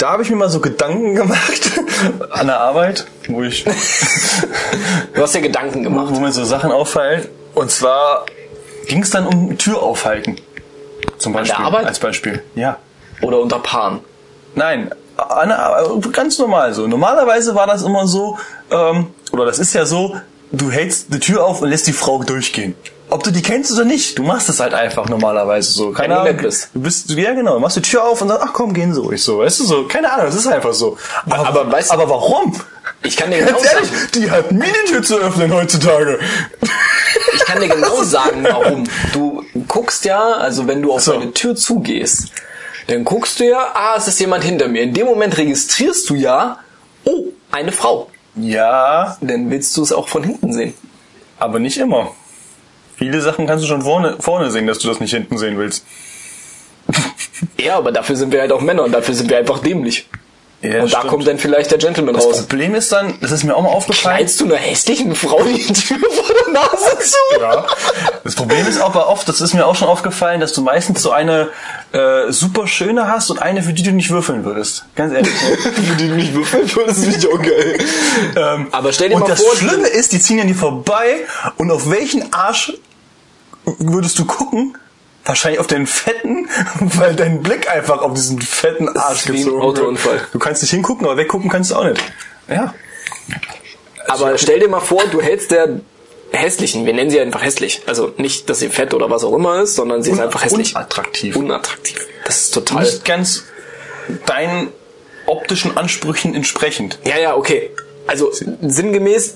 da 0.00 0.10
habe 0.12 0.22
ich 0.22 0.30
mir 0.30 0.36
mal 0.36 0.48
so 0.50 0.60
Gedanken 0.60 1.14
gemacht 1.14 1.70
an 2.30 2.46
der 2.46 2.60
Arbeit, 2.60 3.06
wo 3.28 3.42
ich, 3.42 3.64
Du 5.14 5.22
hast 5.22 5.34
dir 5.34 5.40
Gedanken 5.42 5.82
gemacht. 5.82 6.08
wo 6.14 6.20
mir 6.20 6.32
so 6.32 6.44
Sachen 6.44 6.70
auffallen. 6.72 7.28
Und 7.54 7.70
zwar 7.70 8.26
ging 8.86 9.02
es 9.02 9.10
dann 9.10 9.26
um 9.26 9.58
Tür 9.58 9.82
aufhalten. 9.82 10.36
Zum 11.18 11.32
der 11.32 11.40
Beispiel. 11.40 11.64
Arbeit? 11.64 11.86
Als 11.86 11.98
Beispiel. 11.98 12.42
Ja. 12.54 12.78
Oder 13.22 13.40
unter 13.40 13.58
Paaren. 13.58 14.00
Nein, 14.54 14.90
an 15.16 15.48
der 15.48 15.58
Ar- 15.58 15.98
ganz 16.12 16.38
normal 16.38 16.72
so. 16.72 16.86
Normalerweise 16.86 17.54
war 17.54 17.66
das 17.66 17.82
immer 17.82 18.06
so, 18.06 18.38
ähm, 18.70 19.08
oder 19.32 19.44
das 19.44 19.58
ist 19.58 19.74
ja 19.74 19.84
so, 19.84 20.16
du 20.52 20.70
hältst 20.70 21.12
die 21.12 21.18
Tür 21.20 21.44
auf 21.44 21.60
und 21.60 21.68
lässt 21.68 21.86
die 21.86 21.92
Frau 21.92 22.22
durchgehen. 22.22 22.74
Ob 23.10 23.22
du 23.24 23.30
die 23.30 23.42
kennst 23.42 23.72
oder 23.72 23.84
nicht, 23.84 24.18
du 24.18 24.22
machst 24.22 24.48
es 24.48 24.60
halt 24.60 24.72
einfach 24.74 25.08
normalerweise 25.08 25.72
so. 25.72 25.90
Keine 25.92 26.18
Ahnung. 26.18 26.38
Du 26.38 26.80
bist, 26.80 27.10
ja 27.10 27.34
genau, 27.34 27.54
du 27.54 27.60
machst 27.60 27.76
die 27.76 27.82
Tür 27.82 28.04
auf 28.04 28.22
und 28.22 28.28
sagst, 28.28 28.44
ach 28.48 28.52
komm, 28.52 28.72
gehen 28.72 28.94
Sie 28.94 29.00
ruhig 29.00 29.22
so. 29.22 29.38
Weißt 29.38 29.60
du 29.60 29.64
so, 29.64 29.86
keine 29.88 30.12
Ahnung, 30.12 30.26
das 30.26 30.36
ist 30.36 30.46
einfach 30.46 30.72
so. 30.72 30.96
Aber, 31.28 31.46
aber 31.48 31.72
weißt 31.72 31.90
du- 31.90 31.94
aber 31.94 32.08
warum? 32.08 32.54
Ich 33.02 33.16
kann 33.16 33.30
dir 33.30 33.38
genau 33.38 33.52
Ganz 33.52 33.72
ehrlich, 33.72 33.88
sagen, 33.90 34.08
die 34.14 34.30
hat 34.30 34.52
nie 34.52 34.64
die 34.86 34.90
Tür 34.92 35.02
zu 35.02 35.16
öffnen 35.16 35.52
heutzutage. 35.52 36.18
ich 37.32 37.40
kann 37.46 37.60
dir 37.60 37.68
genau 37.74 38.02
sagen, 38.02 38.44
warum. 38.48 38.84
Du 39.12 39.42
guckst 39.68 40.04
ja, 40.04 40.20
also 40.34 40.66
wenn 40.66 40.82
du 40.82 40.92
auf 40.92 41.00
So. 41.02 41.14
eine 41.14 41.32
Tür 41.32 41.56
zugehst, 41.56 42.28
dann 42.88 43.04
guckst 43.04 43.40
du 43.40 43.44
ja, 43.48 43.70
ah, 43.74 43.94
es 43.96 44.06
ist 44.08 44.20
jemand 44.20 44.44
hinter 44.44 44.68
mir. 44.68 44.82
In 44.82 44.92
dem 44.94 45.06
Moment 45.06 45.36
registrierst 45.38 46.08
du 46.10 46.14
ja, 46.14 46.58
oh, 47.04 47.24
eine 47.50 47.72
Frau. 47.72 48.10
Ja, 48.36 49.16
Dann 49.20 49.50
willst 49.50 49.76
du 49.76 49.82
es 49.82 49.92
auch 49.92 50.08
von 50.08 50.22
hinten 50.22 50.52
sehen. 50.52 50.74
aber 51.38 51.58
nicht 51.58 51.78
immer. 51.78 52.12
Viele 53.00 53.22
Sachen 53.22 53.46
kannst 53.46 53.64
du 53.64 53.68
schon 53.68 53.80
vorne, 53.80 54.16
vorne 54.20 54.50
sehen, 54.50 54.66
dass 54.66 54.78
du 54.78 54.86
das 54.88 55.00
nicht 55.00 55.12
hinten 55.14 55.38
sehen 55.38 55.56
willst. 55.58 55.84
Ja, 57.58 57.76
aber 57.78 57.90
dafür 57.92 58.16
sind 58.16 58.32
wir 58.32 58.40
halt 58.42 58.52
auch 58.52 58.60
Männer 58.60 58.82
und 58.84 58.92
dafür 58.92 59.14
sind 59.14 59.30
wir 59.30 59.38
einfach 59.38 59.60
dämlich. 59.60 60.06
Ja, 60.60 60.82
und 60.82 60.92
da 60.92 60.98
stimmt. 60.98 61.06
kommt 61.08 61.26
dann 61.26 61.38
vielleicht 61.38 61.70
der 61.70 61.78
Gentleman 61.78 62.14
Das 62.14 62.26
raus. 62.26 62.40
Problem 62.40 62.74
ist 62.74 62.92
dann, 62.92 63.14
das 63.22 63.30
ist 63.32 63.44
mir 63.44 63.56
auch 63.56 63.62
mal 63.62 63.70
aufgefallen. 63.70 64.16
Knallst 64.18 64.40
du 64.40 64.44
einer 64.44 64.56
hässlichen 64.56 65.14
Frau 65.14 65.42
die 65.44 65.72
Tür 65.72 65.96
vor 65.98 66.34
der 66.44 66.52
Nase 66.52 66.98
zu? 66.98 67.16
Ja. 67.40 67.64
Das 68.24 68.34
Problem 68.34 68.66
ist 68.66 68.78
aber 68.78 69.08
oft, 69.08 69.26
das 69.26 69.40
ist 69.40 69.54
mir 69.54 69.64
auch 69.66 69.74
schon 69.74 69.88
aufgefallen, 69.88 70.40
dass 70.42 70.52
du 70.52 70.60
meistens 70.60 71.00
so 71.00 71.12
eine 71.12 71.48
äh, 71.92 72.30
super 72.30 72.66
schöne 72.66 73.08
hast 73.08 73.30
und 73.30 73.40
eine, 73.40 73.62
für 73.62 73.72
die 73.72 73.82
du 73.82 73.92
nicht 73.92 74.10
würfeln 74.10 74.44
würdest. 74.44 74.84
Ganz 74.94 75.14
ehrlich. 75.14 75.32
Für 75.34 75.96
die 75.96 76.08
du 76.08 76.14
nicht 76.14 76.34
würfeln 76.34 76.70
würdest, 76.76 77.04
finde 77.04 77.16
ich 77.18 77.26
auch 77.26 77.40
geil. 77.42 77.78
ähm, 78.36 78.66
Aber 78.72 78.92
stell 78.92 79.08
dir 79.08 79.14
und 79.14 79.22
mal 79.22 79.28
das 79.28 79.40
vor, 79.42 79.56
Schlimme 79.56 79.86
ist, 79.88 80.12
die 80.12 80.20
ziehen 80.20 80.40
an 80.40 80.48
dir 80.48 80.54
vorbei 80.54 81.20
und 81.56 81.70
auf 81.70 81.88
welchen 81.88 82.30
Arsch 82.34 82.74
würdest 83.64 84.18
du 84.18 84.24
gucken? 84.24 84.76
Wahrscheinlich 85.24 85.60
auf 85.60 85.66
den 85.66 85.86
fetten, 85.86 86.48
weil 86.80 87.14
dein 87.14 87.42
Blick 87.42 87.70
einfach 87.70 88.00
auf 88.02 88.14
diesen 88.14 88.40
fetten 88.40 88.88
Arsch 88.88 89.24
gezogen 89.24 89.60
Autounfall. 89.60 90.14
wird. 90.14 90.28
Du 90.32 90.38
kannst 90.38 90.62
nicht 90.62 90.70
hingucken, 90.70 91.06
aber 91.06 91.16
weggucken 91.16 91.50
kannst 91.50 91.70
du 91.70 91.76
auch 91.76 91.84
nicht. 91.84 92.02
Ja. 92.48 92.74
Aber 94.08 94.38
stell 94.38 94.58
dir 94.58 94.68
mal 94.68 94.80
vor, 94.80 95.02
du 95.10 95.20
hältst 95.20 95.50
der 95.50 95.80
hässlichen, 96.32 96.86
wir 96.86 96.94
nennen 96.94 97.10
sie 97.10 97.20
einfach 97.20 97.42
hässlich. 97.42 97.82
Also 97.86 98.12
nicht, 98.16 98.48
dass 98.48 98.60
sie 98.60 98.68
fett 98.68 98.94
oder 98.94 99.10
was 99.10 99.24
auch 99.24 99.34
immer 99.34 99.60
ist, 99.62 99.74
sondern 99.74 100.02
sie 100.02 100.10
ist 100.10 100.20
einfach 100.20 100.44
hässlich. 100.44 100.74
Unattraktiv. 100.74 101.36
Unattraktiv. 101.36 102.06
Das 102.24 102.40
ist 102.42 102.54
total. 102.54 102.84
Nicht 102.84 103.04
ganz 103.04 103.44
deinen 104.26 104.68
optischen 105.26 105.76
Ansprüchen 105.76 106.34
entsprechend. 106.34 106.98
Ja, 107.04 107.18
ja, 107.18 107.36
okay. 107.36 107.70
Also 108.06 108.32
sinngemäß, 108.62 109.34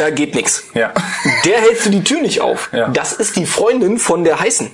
da 0.00 0.10
geht 0.10 0.34
nix. 0.34 0.64
Ja. 0.74 0.92
Der 1.44 1.60
hältst 1.60 1.86
du 1.86 1.90
die 1.90 2.02
Tür 2.02 2.20
nicht 2.20 2.40
auf. 2.40 2.70
Ja. 2.72 2.88
Das 2.88 3.12
ist 3.12 3.36
die 3.36 3.46
Freundin 3.46 3.98
von 3.98 4.24
der 4.24 4.40
heißen. 4.40 4.70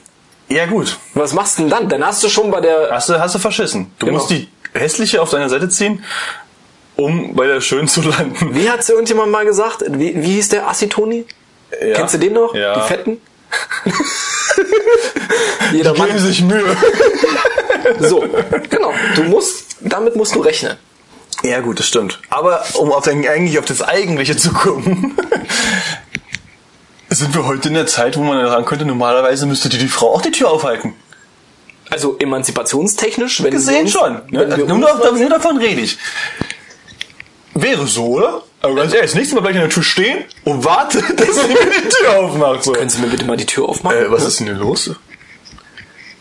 Ja, 0.48 0.66
gut. 0.66 0.98
Was 1.14 1.32
machst 1.32 1.58
du 1.58 1.62
denn 1.62 1.70
dann? 1.70 1.88
Dann 1.88 2.06
hast 2.06 2.22
du 2.22 2.28
schon 2.28 2.50
bei 2.50 2.60
der. 2.60 2.88
Hast 2.92 3.08
du, 3.08 3.18
hast 3.18 3.34
du 3.34 3.38
verschissen. 3.38 3.90
Du 3.98 4.06
Genau. 4.06 4.18
musst 4.18 4.30
die 4.30 4.48
hässliche 4.72 5.20
auf 5.20 5.30
deine 5.30 5.48
Seite 5.48 5.68
ziehen, 5.68 6.04
um 6.96 7.34
bei 7.34 7.46
der 7.46 7.60
schön 7.60 7.88
zu 7.88 8.02
landen. 8.02 8.54
Wie 8.54 8.70
hat's 8.70 8.88
irgendjemand 8.88 9.32
mal 9.32 9.44
gesagt? 9.44 9.82
Wie, 9.88 10.14
wie 10.22 10.34
hieß 10.34 10.50
der 10.50 10.68
Assitoni? 10.68 11.26
Ja. 11.82 11.94
Kennst 11.96 12.14
du 12.14 12.18
den 12.18 12.32
noch? 12.34 12.54
Ja. 12.54 12.74
Die 12.80 12.88
Fetten? 12.88 13.20
Jeder 15.72 15.92
Geben 15.94 16.08
Mann. 16.08 16.18
sich 16.18 16.42
Mühe. 16.42 16.76
So, 18.00 18.24
genau. 18.70 18.92
Du 19.14 19.22
musst, 19.24 19.76
damit 19.80 20.16
musst 20.16 20.34
du 20.34 20.40
rechnen. 20.40 20.76
Ja, 21.42 21.60
gut, 21.60 21.78
das 21.78 21.86
stimmt. 21.86 22.20
Aber 22.30 22.64
um 22.74 22.92
auf 22.92 23.04
den, 23.04 23.26
eigentlich 23.26 23.58
auf 23.58 23.64
das 23.64 23.82
Eigentliche 23.82 24.36
zu 24.36 24.52
kommen, 24.52 25.16
sind 27.08 27.34
wir 27.34 27.46
heute 27.46 27.68
in 27.68 27.74
der 27.74 27.86
Zeit, 27.86 28.16
wo 28.16 28.22
man 28.22 28.44
sagen 28.46 28.64
könnte, 28.64 28.84
normalerweise 28.84 29.46
müsste 29.46 29.68
dir 29.68 29.78
die 29.78 29.88
Frau 29.88 30.14
auch 30.14 30.22
die 30.22 30.30
Tür 30.30 30.50
aufhalten. 30.50 30.94
Also 31.88 32.16
emanzipationstechnisch, 32.18 33.42
wenn 33.42 33.52
Gesehen 33.52 33.82
uns, 33.82 33.92
schon. 33.92 34.22
Ne? 34.30 34.40
Also 34.40 34.66
nur, 34.66 34.88
davon, 34.88 35.20
nur 35.20 35.30
davon 35.30 35.56
rede 35.58 35.82
ich. 35.82 35.98
Wäre 37.54 37.86
so, 37.86 38.06
oder? 38.06 38.42
Aber 38.60 38.74
ganz 38.74 38.92
ehrlich, 38.92 39.10
das 39.10 39.14
nächste 39.14 39.36
Mal 39.36 39.42
gleich 39.42 39.54
an 39.54 39.60
der 39.62 39.70
Tür 39.70 39.82
stehen 39.82 40.24
und 40.44 40.64
warte, 40.64 40.98
dass 41.16 41.36
sie 41.36 41.46
mir 41.46 41.54
die 41.54 41.88
Tür 41.88 42.18
aufmacht. 42.18 42.64
So. 42.64 42.72
Können 42.72 42.90
Sie 42.90 43.00
mir 43.00 43.06
bitte 43.06 43.24
mal 43.24 43.36
die 43.36 43.46
Tür 43.46 43.68
aufmachen? 43.68 43.96
Äh, 43.98 44.10
was 44.10 44.24
ist 44.24 44.40
denn 44.40 44.46
hier 44.46 44.56
los? 44.56 44.90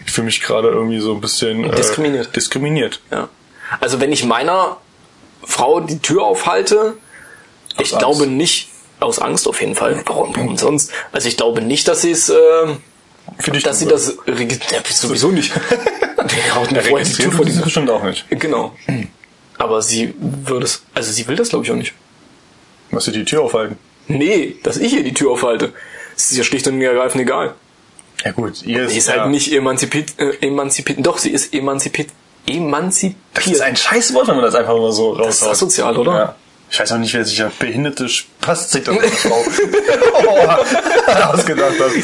Ich 0.05 0.11
fühle 0.11 0.25
mich 0.25 0.41
gerade 0.41 0.69
irgendwie 0.69 0.99
so 0.99 1.13
ein 1.13 1.21
bisschen 1.21 1.63
äh, 1.63 1.75
Diskriminiert. 1.75 2.35
diskriminiert. 2.35 3.01
Ja. 3.11 3.29
Also 3.79 3.99
wenn 3.99 4.11
ich 4.11 4.23
meiner 4.23 4.77
Frau 5.45 5.79
die 5.79 5.99
Tür 5.99 6.23
aufhalte, 6.23 6.97
ich 7.73 7.93
Angst. 7.93 7.99
glaube 7.99 8.27
nicht, 8.27 8.69
aus 8.99 9.19
Angst 9.19 9.47
auf 9.47 9.61
jeden 9.61 9.75
Fall, 9.75 10.01
warum, 10.05 10.35
warum 10.35 10.57
sonst? 10.57 10.91
Also 11.11 11.27
ich 11.27 11.37
glaube 11.37 11.61
nicht, 11.61 11.87
dass 11.87 12.01
sie 12.01 12.11
es, 12.11 12.29
äh, 12.29 12.35
Für 13.39 13.51
dich 13.51 13.63
dass 13.63 13.79
sie 13.79 13.85
das, 13.85 14.17
ja, 14.27 14.81
sowieso 14.89 15.31
nicht. 15.31 15.51
Die 15.53 16.51
haut 16.53 16.71
würde. 16.71 16.81
vorher 16.81 17.05
die 17.05 17.13
Tür 17.13 17.31
vor 17.31 17.45
ist 17.45 17.57
die 17.57 17.63
bestimmt 17.63 17.89
auch 17.89 18.03
nicht. 18.03 18.25
Genau. 18.29 18.75
Aber 19.57 19.81
sie 19.81 20.13
würde 20.19 20.65
es, 20.65 20.83
also 20.93 21.11
sie 21.11 21.27
will 21.27 21.35
das 21.35 21.49
glaube 21.49 21.65
ich 21.65 21.71
auch 21.71 21.75
nicht. 21.75 21.93
Muss 22.91 23.05
sie 23.05 23.11
die 23.11 23.25
Tür 23.25 23.41
aufhalten? 23.41 23.77
Nee, 24.07 24.55
dass 24.63 24.77
ich 24.77 24.93
ihr 24.93 25.03
die 25.03 25.13
Tür 25.13 25.31
aufhalte. 25.31 25.73
Das 26.15 26.31
ist 26.31 26.37
ja 26.37 26.43
schlicht 26.43 26.67
und 26.67 26.81
ergreifend 26.81 27.21
egal. 27.21 27.55
Ja 28.23 28.31
gut, 28.31 28.63
ihr 28.63 28.89
Sie 28.89 28.97
ist 28.97 29.07
ja, 29.07 29.21
halt 29.21 29.31
nicht 29.31 29.51
emanzipiert, 29.51 30.13
äh, 30.17 30.37
emanzipiert, 30.41 31.05
doch, 31.05 31.17
sie 31.17 31.31
ist 31.31 31.53
emanzipiert, 31.53 32.09
emanzipiert. 32.47 33.19
Das 33.33 33.47
ist 33.47 33.61
ein 33.61 33.75
Scheißwort, 33.75 34.27
wenn 34.27 34.35
man 34.35 34.45
das 34.45 34.55
einfach 34.55 34.75
mal 34.75 34.91
so 34.91 35.11
raushaut. 35.11 35.29
ist 35.29 35.43
asozial, 35.43 35.97
oder? 35.97 36.13
Ja. 36.13 36.35
Ich 36.69 36.79
weiß 36.79 36.91
auch 36.93 36.97
nicht, 36.97 37.13
wer 37.13 37.23
sich 37.23 37.37
ja 37.37 37.51
behinderte 37.57 38.09
Spastik 38.09 38.89
auf 38.89 38.97
eine 38.97 39.07
Frau 39.07 39.43
oh, 40.27 41.33
ausgedacht 41.33 41.79
hat. 41.79 41.91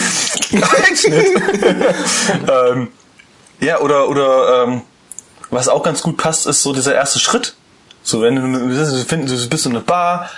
Ähm, 2.47 2.89
ja, 3.59 3.79
oder, 3.79 4.09
oder 4.09 4.63
ähm, 4.63 4.81
was 5.49 5.67
auch 5.67 5.83
ganz 5.83 6.01
gut 6.01 6.17
passt, 6.17 6.47
ist 6.47 6.63
so 6.63 6.73
dieser 6.73 6.95
erste 6.95 7.19
Schritt. 7.19 7.55
So, 8.03 8.21
wenn 8.21 8.35
du, 8.35 8.69
du 8.69 9.05
findest, 9.05 9.45
du 9.45 9.49
bist 9.49 9.65
in 9.65 9.73
einer 9.73 9.81
Bar, 9.81 10.29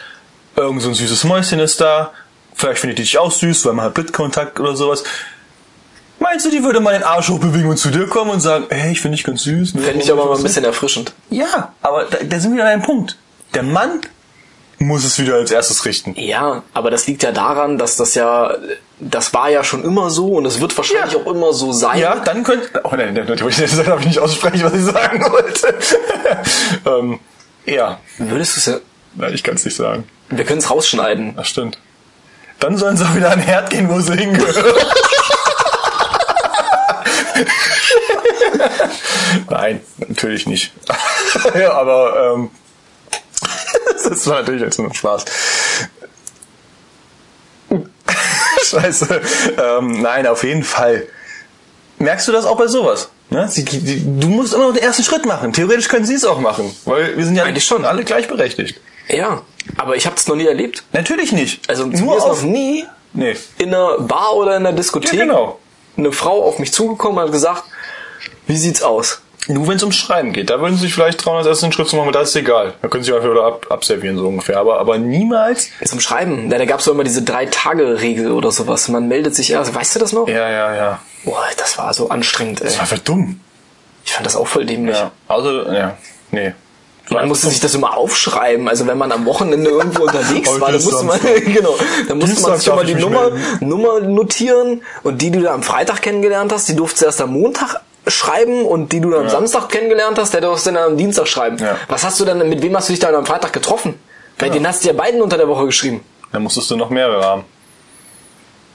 irgend 0.56 0.82
so 0.82 0.90
ein 0.90 0.96
süßes 0.96 1.24
Mäuschen 1.24 1.60
ist 1.60 1.82
da, 1.82 2.12
vielleicht 2.56 2.80
findet 2.80 3.00
die 3.00 3.04
dich 3.04 3.18
auch 3.18 3.32
süß, 3.32 3.66
weil 3.66 3.74
man 3.74 3.86
hat 3.86 3.94
Blitzkontakt 3.94 4.60
oder 4.60 4.76
sowas. 4.76 5.04
Meinst 6.24 6.46
du, 6.46 6.50
die 6.50 6.64
würde 6.64 6.80
mal 6.80 6.94
den 6.94 7.04
Arsch 7.04 7.28
hochbewegen 7.28 7.70
und 7.70 7.76
zu 7.78 7.90
dir 7.90 8.08
kommen 8.08 8.32
und 8.32 8.40
sagen, 8.40 8.66
hey, 8.70 8.94
ich 8.94 9.02
finde 9.02 9.18
dich 9.18 9.26
ganz 9.26 9.44
süß? 9.44 9.76
Ne? 9.76 9.82
Fände 9.82 10.02
ich 10.04 10.10
aber 10.12 10.26
mal 10.26 10.38
ein 10.38 10.42
bisschen 10.44 10.64
erfrischend. 10.64 11.14
Ja, 11.30 11.74
aber 11.82 12.06
da, 12.06 12.18
da 12.24 12.40
sind 12.40 12.52
wir 12.52 12.56
wieder 12.56 12.64
an 12.66 12.72
einem 12.74 12.82
Punkt. 12.82 13.18
Der 13.54 13.62
Mann 13.64 14.00
muss 14.80 15.04
es 15.04 15.20
wieder 15.20 15.36
als 15.36 15.52
erstes 15.52 15.84
richten. 15.86 16.14
Ja, 16.18 16.64
aber 16.74 16.92
das 16.92 17.08
liegt 17.08 17.24
ja 17.24 17.34
daran, 17.34 17.78
dass 17.78 17.98
das 17.98 18.16
ja, 18.16 18.56
das 19.02 19.34
war 19.34 19.50
ja 19.50 19.66
schon 19.66 19.84
immer 19.84 20.10
so 20.10 20.28
und 20.36 20.46
es 20.46 20.62
wird 20.62 20.76
wahrscheinlich 20.78 21.14
Ja. 21.14 21.20
auch 21.20 21.28
immer 21.28 21.52
so 21.54 21.74
sein. 21.74 22.00
Ja, 22.00 22.16
dann 22.16 22.44
könnt. 22.44 22.70
Oh 22.86 22.90
nein, 22.96 23.14
nein, 23.14 23.26
nein, 23.28 23.38
das 23.38 23.86
darf 23.86 24.00
ich 24.00 24.08
nicht 24.08 24.20
aussprechen, 24.20 24.64
was 24.64 24.74
ich 24.74 24.84
sagen 24.86 25.22
wollte. 25.30 25.76
ähm, 26.86 27.20
ja, 27.66 28.00
Würdest 28.18 28.56
du 28.56 28.60
es 28.60 28.66
ja, 28.68 28.76
nein, 29.16 29.34
ich 29.34 29.44
kann 29.44 29.56
es 29.56 29.66
nicht 29.66 29.76
sagen. 29.76 30.06
wir 30.30 30.46
können 30.46 30.60
es 30.60 30.70
rausschneiden. 30.70 31.36
Das 31.36 31.48
stimmt. 31.50 31.78
Dann 32.60 32.78
sollen 32.78 32.96
sie 32.96 33.04
auch 33.04 33.14
wieder 33.16 33.30
an 33.32 33.40
den 33.40 33.46
Herd 33.48 33.70
gehen, 33.72 33.90
wo 33.90 34.00
sie 34.00 34.16
hingehören. 34.16 34.56
Nein, 39.50 39.82
natürlich 39.98 40.48
nicht. 40.48 40.72
ja, 41.60 41.74
aber 41.74 42.34
ähm, 42.36 42.52
das 44.10 44.28
war 44.28 44.40
natürlich 44.42 44.62
jetzt 44.62 44.80
nur 44.80 44.88
ein 44.90 44.94
Spaß. 44.94 45.26
Scheiße. 48.66 49.22
Ähm, 49.62 50.02
nein, 50.02 50.28
auf 50.28 50.44
jeden 50.44 50.64
Fall. 50.64 51.08
Merkst 52.00 52.28
du 52.28 52.32
das 52.32 52.46
auch 52.46 52.58
bei 52.58 52.68
sowas? 52.68 53.10
Ne? 53.30 53.48
Sie, 53.50 53.66
die, 53.66 54.20
du 54.20 54.28
musst 54.28 54.54
immer 54.54 54.68
noch 54.68 54.74
den 54.74 54.84
ersten 54.84 55.04
Schritt 55.04 55.26
machen. 55.26 55.54
Theoretisch 55.54 55.88
können 55.88 56.06
sie 56.06 56.14
es 56.14 56.26
auch 56.26 56.40
machen, 56.40 56.74
weil 56.86 57.18
wir 57.18 57.26
sind 57.26 57.36
ja 57.36 57.44
Eigentlich 57.44 57.66
schon. 57.66 57.86
alle 57.86 58.04
gleichberechtigt. 58.04 58.80
Ja, 59.10 59.42
aber 59.78 59.96
ich 59.96 60.06
habe 60.06 60.16
es 60.16 60.28
noch 60.28 60.36
nie 60.36 60.46
erlebt. 60.46 60.84
Natürlich 60.94 61.32
nicht. 61.32 61.68
Also 61.70 61.86
nur 61.86 62.16
auf 62.16 62.44
noch 62.44 62.50
nie 62.50 62.86
Nee. 63.14 63.36
in 63.58 63.74
einer 63.74 64.00
Bar 64.00 64.36
oder 64.36 64.58
in 64.58 64.66
einer 64.66 64.76
Diskothek 64.76 65.14
Ja, 65.14 65.26
genau. 65.26 65.60
Eine 65.98 66.12
Frau 66.12 66.44
auf 66.44 66.60
mich 66.60 66.74
zugekommen 66.74 67.18
und 67.18 67.26
hat 67.26 67.32
gesagt, 67.32 67.64
wie 68.48 68.58
sieht's 68.58 68.84
aus? 68.84 69.22
Nur 69.48 69.68
wenn 69.68 69.76
es 69.76 69.84
ums 69.84 69.98
Schreiben 69.98 70.32
geht. 70.32 70.50
Da 70.50 70.62
würden 70.62 70.76
sie 70.76 70.84
sich 70.84 70.94
vielleicht 70.94 71.20
trauen, 71.20 71.38
als 71.38 71.48
ersten 71.48 71.72
Schritt 71.74 71.90
zu 71.90 71.98
machen, 71.98 72.08
aber 72.08 72.18
das 72.18 72.30
ist 72.30 72.36
egal. 72.38 72.74
Da 72.82 72.88
können 72.88 73.04
sie 73.04 73.14
einfach 73.14 73.30
wieder 73.30 73.44
ab, 73.44 73.66
abservieren, 73.70 74.18
so 74.18 74.28
ungefähr. 74.28 74.58
Aber, 74.58 74.80
aber 74.80 74.98
niemals. 74.98 75.70
Zum 75.84 76.00
Schreiben. 76.00 76.50
Ja, 76.50 76.58
da 76.58 76.66
gab's 76.66 76.86
doch 76.86 76.94
immer 76.94 77.04
diese 77.04 77.24
Drei-Tage-Regel 77.24 78.32
oder 78.32 78.52
sowas. 78.52 78.88
Man 78.88 79.10
meldet 79.10 79.36
sich 79.36 79.52
erst. 79.52 79.76
Weißt 79.76 79.96
du 79.96 80.00
das 80.00 80.14
noch? 80.14 80.30
Ja, 80.30 80.50
ja, 80.50 80.76
ja. 80.76 81.00
Boah, 81.26 81.44
das 81.58 81.78
war 81.78 81.94
so 81.94 82.10
anstrengend, 82.10 82.62
ey. 82.62 82.68
Das 82.68 82.80
war 82.80 82.86
für 82.86 83.00
dumm. 83.00 83.42
Ich 84.06 84.14
fand 84.14 84.26
das 84.26 84.38
auch 84.38 84.48
voll 84.48 84.66
dämlich. 84.66 84.96
Ja. 84.96 85.12
Also, 85.28 85.70
ja. 85.72 85.98
Nee. 86.32 86.54
Man 87.10 87.28
musste 87.28 87.50
sich 87.50 87.60
das 87.60 87.76
immer 87.76 87.98
aufschreiben. 87.98 88.68
Also 88.70 88.88
wenn 88.88 88.98
man 88.98 89.12
am 89.12 89.26
Wochenende 89.26 89.70
irgendwo 89.70 90.04
unterwegs 90.04 90.50
war, 90.60 90.72
dann 90.72 90.84
musste 90.84 91.04
man, 91.04 91.20
genau, 91.46 91.76
dann 92.08 92.18
musste 92.18 92.42
man 92.42 92.58
sich 92.58 92.68
immer 92.68 92.84
die 92.84 92.96
Nummer, 92.96 93.30
melden. 93.30 93.68
Nummer 93.68 94.00
notieren 94.00 94.82
und 95.04 95.22
die, 95.22 95.30
die 95.30 95.40
du 95.40 95.52
am 95.52 95.64
Freitag 95.64 96.02
kennengelernt 96.02 96.52
hast, 96.54 96.70
die 96.70 96.76
durfst 96.76 97.02
du 97.02 97.06
erst 97.06 97.22
am 97.22 97.34
Montag 97.34 97.82
schreiben 98.08 98.66
und 98.66 98.92
die 98.92 99.02
du 99.02 99.10
dann 99.10 99.24
am 99.24 99.30
Samstag 99.30 99.70
kennengelernt 99.70 100.18
hast, 100.18 100.34
der 100.34 100.42
durfst 100.42 100.66
du 100.66 100.72
dann 100.72 100.92
am 100.92 100.98
Dienstag 100.98 101.28
schreiben. 101.28 101.58
Ja. 101.58 101.78
Was 101.88 102.04
hast 102.04 102.20
du 102.20 102.26
denn, 102.26 102.38
mit 102.50 102.62
wem 102.62 102.76
hast 102.76 102.90
du 102.90 102.94
dich 102.94 103.00
dann 103.00 103.16
am 103.16 103.26
Freitag 103.26 103.54
getroffen? 103.54 104.00
Bei 104.38 104.50
denen 104.50 104.68
hast 104.68 104.84
du 104.84 104.88
ja 104.88 104.94
beiden 104.94 105.22
unter 105.22 105.38
der 105.38 105.48
Woche 105.48 105.66
geschrieben. 105.66 106.02
Dann 106.32 106.44
musstest 106.44 106.72
du 106.72 106.76
noch 106.76 106.90
mehrere 106.90 107.24
haben. 107.24 107.46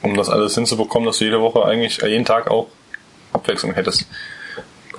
Um 0.02 0.16
das 0.16 0.28
alles 0.28 0.54
hinzubekommen, 0.54 1.06
dass 1.06 1.18
du 1.18 1.24
jede 1.24 1.40
Woche 1.40 1.64
eigentlich, 1.64 2.02
äh, 2.02 2.08
jeden 2.08 2.24
Tag 2.24 2.50
auch 2.50 2.68
Abwechslung 3.32 3.72
hättest. 3.74 4.06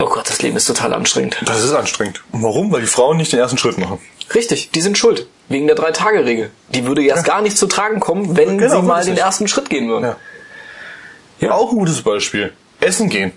Oh 0.01 0.05
Gott, 0.05 0.29
das 0.29 0.41
Leben 0.41 0.55
ist 0.55 0.65
total 0.65 0.93
anstrengend. 0.93 1.37
Das 1.45 1.63
ist 1.63 1.73
anstrengend. 1.73 2.23
Und 2.31 2.41
warum? 2.41 2.71
Weil 2.71 2.81
die 2.81 2.87
Frauen 2.87 3.17
nicht 3.17 3.33
den 3.33 3.39
ersten 3.39 3.57
Schritt 3.57 3.77
machen. 3.77 3.99
Richtig, 4.33 4.71
die 4.71 4.81
sind 4.81 4.97
schuld. 4.97 5.27
Wegen 5.49 5.67
der 5.67 5.75
Drei-Tage-Regel. 5.75 6.51
Die 6.69 6.85
würde 6.85 7.03
erst 7.03 7.25
gar 7.25 7.41
nicht 7.41 7.57
zu 7.57 7.67
tragen 7.67 7.99
kommen, 7.99 8.37
wenn 8.37 8.57
Genau, 8.57 8.81
sie 8.81 8.87
mal 8.87 9.03
den 9.03 9.17
ersten 9.17 9.47
Schritt 9.47 9.69
gehen 9.69 9.89
würden. 9.89 10.05
Ja. 10.05 10.15
Ja, 11.39 11.51
auch 11.53 11.71
ein 11.71 11.77
gutes 11.77 12.01
Beispiel. 12.01 12.53
Essen 12.79 13.09
gehen. 13.09 13.31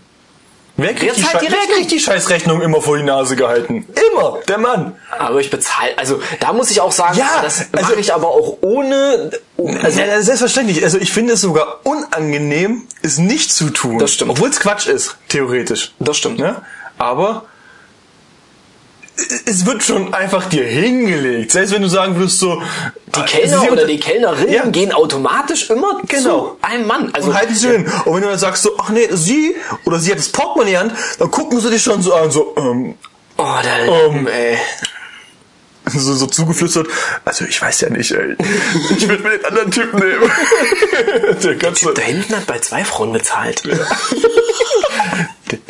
Wer 0.76 0.94
kriegt, 0.94 1.16
die, 1.16 1.22
Schei- 1.22 1.38
die 1.38 1.50
wer 1.52 1.74
kriegt 1.76 1.90
die 1.90 2.00
Scheißrechnung 2.00 2.62
immer 2.62 2.80
vor 2.80 2.96
die 2.96 3.02
Nase 3.02 3.36
gehalten? 3.36 3.86
Immer, 4.12 4.38
der 4.48 4.56
Mann. 4.58 4.96
Aber 5.18 5.38
ich 5.40 5.50
bezahle, 5.50 5.90
also 5.98 6.20
da 6.40 6.52
muss 6.54 6.70
ich 6.70 6.80
auch 6.80 6.92
sagen, 6.92 7.18
Ja, 7.18 7.40
das 7.42 7.66
also- 7.72 7.88
mache 7.88 8.00
ich 8.00 8.12
aber 8.14 8.28
auch 8.28 8.56
ohne, 8.62 9.30
Also, 9.82 10.00
ja, 10.00 10.22
selbstverständlich. 10.22 10.82
Also 10.82 10.98
ich 10.98 11.12
finde 11.12 11.34
es 11.34 11.42
sogar 11.42 11.80
unangenehm, 11.84 12.86
es 13.02 13.18
nicht 13.18 13.52
zu 13.52 13.68
tun. 13.70 13.98
Das 13.98 14.14
stimmt. 14.14 14.30
Obwohl 14.30 14.48
es 14.48 14.60
Quatsch 14.60 14.86
ist, 14.86 15.16
theoretisch. 15.28 15.92
das 15.98 16.16
stimmt. 16.16 16.38
Ne? 16.38 16.62
Aber 16.98 17.44
es 19.46 19.66
wird 19.66 19.82
schon 19.82 20.14
einfach 20.14 20.48
dir 20.48 20.64
hingelegt. 20.64 21.52
Selbst 21.52 21.72
wenn 21.74 21.82
du 21.82 21.88
sagen 21.88 22.16
würdest 22.16 22.38
so... 22.38 22.62
Die 23.14 23.20
Kellner 23.22 23.70
oder 23.70 23.84
die 23.86 24.00
Kellnerinnen 24.00 24.52
Ja. 24.52 24.64
gehen 24.66 24.90
automatisch 24.92 25.68
immer 25.70 26.00
Genau. 26.08 26.40
zu 26.40 26.58
einem 26.62 26.86
Mann. 26.86 27.10
Also 27.12 27.28
und 27.30 27.36
halten 27.36 27.54
sie 27.54 27.68
hin. 27.68 27.86
Und 28.06 28.14
wenn 28.14 28.22
du 28.22 28.28
dann 28.28 28.38
sagst 28.38 28.62
so, 28.62 28.70
ach 28.78 28.88
nee, 28.90 29.06
sie 29.12 29.54
oder 29.84 29.98
sie 29.98 30.10
hat 30.12 30.18
das 30.18 30.30
Portemonnaie 30.30 30.70
in 30.70 30.72
der 30.72 30.80
Hand, 30.80 30.94
dann 31.18 31.30
gucken 31.30 31.60
sie 31.60 31.70
dich 31.70 31.82
schon 31.82 32.00
so 32.02 32.14
an, 32.14 32.30
so, 32.30 32.54
ähm, 32.56 32.94
oh, 33.36 33.54
der 33.62 33.80
Ähm, 33.84 33.86
Lappen, 34.24 34.26
ey. 34.28 34.58
so, 35.92 36.14
so 36.14 36.26
zugeflüstert, 36.26 36.86
also 37.24 37.44
ich 37.44 37.60
weiß 37.60 37.82
ja 37.82 37.90
nicht, 37.90 38.12
ey. 38.12 38.34
Ich 38.96 39.06
würde 39.08 39.22
mir 39.24 39.30
den 39.38 39.44
anderen 39.44 39.70
Typ 39.70 39.92
nehmen. 39.92 40.30
Der 41.42 41.54
ganze, 41.56 41.92
Da 41.92 42.02
hinten 42.02 42.34
hat 42.36 42.46
bei 42.46 42.58
zwei 42.60 42.84
Frauen 42.84 43.12
bezahlt. 43.12 43.62
der, 43.66 43.78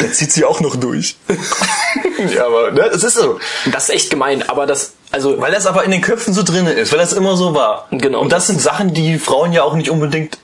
der 0.02 0.12
zieht 0.12 0.32
sie 0.32 0.44
auch 0.44 0.60
noch 0.60 0.76
durch. 0.76 1.16
ja, 2.34 2.46
aber 2.46 2.70
ne, 2.72 2.88
das 2.92 3.02
ist 3.04 3.14
so. 3.14 3.38
Das 3.70 3.84
ist 3.88 3.94
echt 3.94 4.10
gemein, 4.10 4.42
aber 4.48 4.66
das, 4.66 4.92
also, 5.10 5.40
Weil 5.40 5.52
das 5.52 5.66
aber 5.66 5.84
in 5.84 5.90
den 5.90 6.00
Köpfen 6.00 6.34
so 6.34 6.42
drinne 6.42 6.72
ist, 6.72 6.92
weil 6.92 6.98
das 6.98 7.12
immer 7.12 7.36
so 7.36 7.54
war. 7.54 7.86
Genau. 7.90 8.20
Und 8.20 8.32
das 8.32 8.46
sind 8.46 8.60
Sachen, 8.60 8.92
die 8.94 9.18
Frauen 9.18 9.52
ja 9.52 9.62
auch 9.62 9.74
nicht 9.74 9.90
unbedingt 9.90 10.38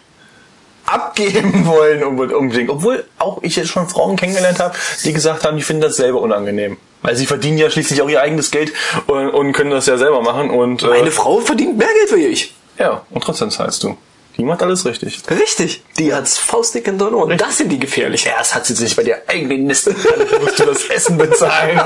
abgeben 0.87 1.67
wollen 1.67 2.03
unbe- 2.03 2.33
unbedingt. 2.35 2.71
Obwohl 2.71 3.05
auch 3.19 3.43
ich 3.43 3.57
jetzt 3.57 3.69
schon 3.71 3.89
Frauen 3.89 4.17
kennengelernt 4.17 4.61
habe, 4.61 4.75
die 5.05 5.13
gesagt 5.13 5.45
haben, 5.45 5.57
die 5.57 5.63
finden 5.63 5.83
das 5.83 5.97
selber 5.97 6.21
unangenehm. 6.21 6.77
Weil 7.03 7.15
sie 7.17 7.27
verdienen 7.27 7.59
ja 7.59 7.71
schließlich 7.71 8.03
auch 8.03 8.09
ihr 8.09 8.21
eigenes 8.23 8.51
Geld 8.51 8.73
und, 9.07 9.29
und 9.31 9.53
können 9.53 9.71
das 9.71 9.87
ja 9.87 9.97
selber 9.99 10.21
machen. 10.23 10.51
Und 10.51 10.83
meine 10.83 11.09
äh, 11.09 11.13
Frau 11.13 11.41
verdient 11.41 11.79
mehr 11.79 11.89
Geld 12.09 12.21
wie 12.21 12.27
ich. 12.27 12.55
ja, 12.79 13.03
und 13.11 13.23
trotzdem 13.23 13.51
zahlst 13.51 13.83
du. 13.85 13.97
Die 14.39 14.45
macht 14.45 14.63
alles 14.63 14.85
richtig. 14.87 15.21
Richtig. 15.29 15.83
Die 15.99 16.15
hat's 16.15 16.39
faustdick 16.39 16.87
in 16.87 16.97
der 16.97 17.13
Und 17.13 17.41
das 17.41 17.59
sind 17.59 17.71
die 17.71 17.79
gefährlichen. 17.79 18.29
Erst 18.29 18.55
hat 18.55 18.67
sie 18.67 18.75
sich 18.75 18.95
bei 18.95 19.03
der 19.03 19.29
eigenen 19.29 19.67
Niste 19.67 19.95
musst 20.41 20.61
du 20.61 20.65
das 20.65 20.85
Essen 20.89 21.19
bezahlen. 21.19 21.81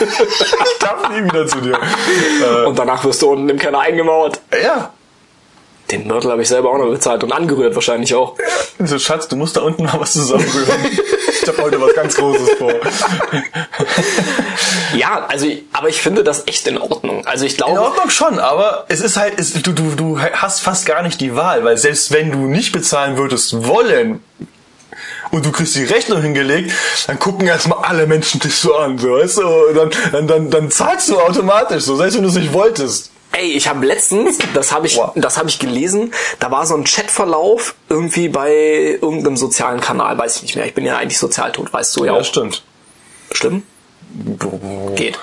ich 0.00 0.78
darf 0.78 1.08
nie 1.08 1.24
wieder 1.24 1.46
zu 1.46 1.60
dir. 1.60 1.78
Äh, 2.42 2.66
Und 2.66 2.78
danach 2.78 3.02
wirst 3.04 3.22
du 3.22 3.30
unten 3.30 3.48
im 3.48 3.58
Keller 3.58 3.80
eingemauert. 3.80 4.40
ja, 4.62 4.92
Den 5.90 6.06
Mörtel 6.06 6.30
habe 6.30 6.42
ich 6.42 6.48
selber 6.48 6.70
auch 6.70 6.78
noch 6.78 6.90
bezahlt 6.90 7.24
und 7.24 7.32
angerührt 7.32 7.74
wahrscheinlich 7.74 8.14
auch. 8.14 8.36
So, 8.86 8.98
Schatz, 8.98 9.28
du 9.28 9.36
musst 9.36 9.56
da 9.56 9.60
unten 9.60 9.84
mal 9.84 10.00
was 10.00 10.14
zusammenrühren. 10.14 10.90
ich 11.40 11.46
habe 11.46 11.62
heute 11.62 11.80
was 11.80 11.94
ganz 11.94 12.16
Großes 12.16 12.50
vor. 12.58 12.72
Ja, 14.96 15.26
also, 15.28 15.46
aber 15.72 15.88
ich 15.88 16.00
finde 16.00 16.24
das 16.24 16.46
echt 16.46 16.66
in 16.66 16.78
Ordnung. 16.78 17.26
Also 17.26 17.44
ich 17.44 17.52
In 17.52 17.58
glaube, 17.58 17.80
Ordnung 17.80 18.10
schon, 18.10 18.38
aber 18.38 18.84
es 18.88 19.00
ist 19.00 19.16
halt, 19.16 19.38
es, 19.38 19.52
du, 19.54 19.72
du, 19.72 19.90
du 19.96 20.20
hast 20.20 20.60
fast 20.60 20.86
gar 20.86 21.02
nicht 21.02 21.20
die 21.20 21.34
Wahl, 21.34 21.64
weil 21.64 21.76
selbst 21.76 22.12
wenn 22.12 22.30
du 22.30 22.46
nicht 22.46 22.72
bezahlen 22.72 23.16
würdest 23.16 23.66
wollen 23.66 24.22
und 25.30 25.44
du 25.44 25.52
kriegst 25.52 25.74
die 25.74 25.84
Rechnung 25.84 26.22
hingelegt, 26.22 26.72
dann 27.06 27.18
gucken 27.18 27.46
erstmal 27.46 27.84
alle 27.84 28.06
Menschen 28.06 28.40
dich 28.40 28.54
so 28.54 28.76
an, 28.76 28.98
so, 28.98 29.12
weißt 29.12 29.38
du, 29.38 29.42
dann, 29.74 29.90
dann, 30.12 30.28
dann, 30.28 30.50
dann 30.50 30.70
zahlst 30.70 31.08
du 31.08 31.18
automatisch, 31.18 31.84
so, 31.84 31.96
selbst 31.96 32.16
wenn 32.16 32.22
du 32.22 32.28
es 32.28 32.36
nicht 32.36 32.52
wolltest. 32.52 33.10
Ey, 33.36 33.52
ich 33.52 33.68
habe 33.68 33.84
letztens, 33.84 34.38
das 34.54 34.72
habe 34.72 34.86
ich, 34.86 34.96
Wow. 34.96 35.12
das 35.16 35.36
habe 35.38 35.48
ich 35.48 35.58
gelesen, 35.58 36.12
da 36.40 36.50
war 36.50 36.66
so 36.66 36.74
ein 36.76 36.84
Chatverlauf 36.84 37.74
irgendwie 37.88 38.28
bei 38.28 38.50
irgendeinem 39.00 39.36
sozialen 39.36 39.80
Kanal, 39.80 40.16
weiß 40.18 40.36
ich 40.36 40.42
nicht 40.42 40.56
mehr. 40.56 40.66
Ich 40.66 40.74
bin 40.74 40.84
ja 40.84 40.96
eigentlich 40.96 41.18
sozial 41.18 41.52
tot, 41.52 41.72
weißt 41.72 41.96
du 41.96 42.04
ja, 42.04 42.12
auch. 42.12 42.24
stimmt. 42.24 42.62
Schlimm? 43.32 43.62
Geht. 44.96 45.18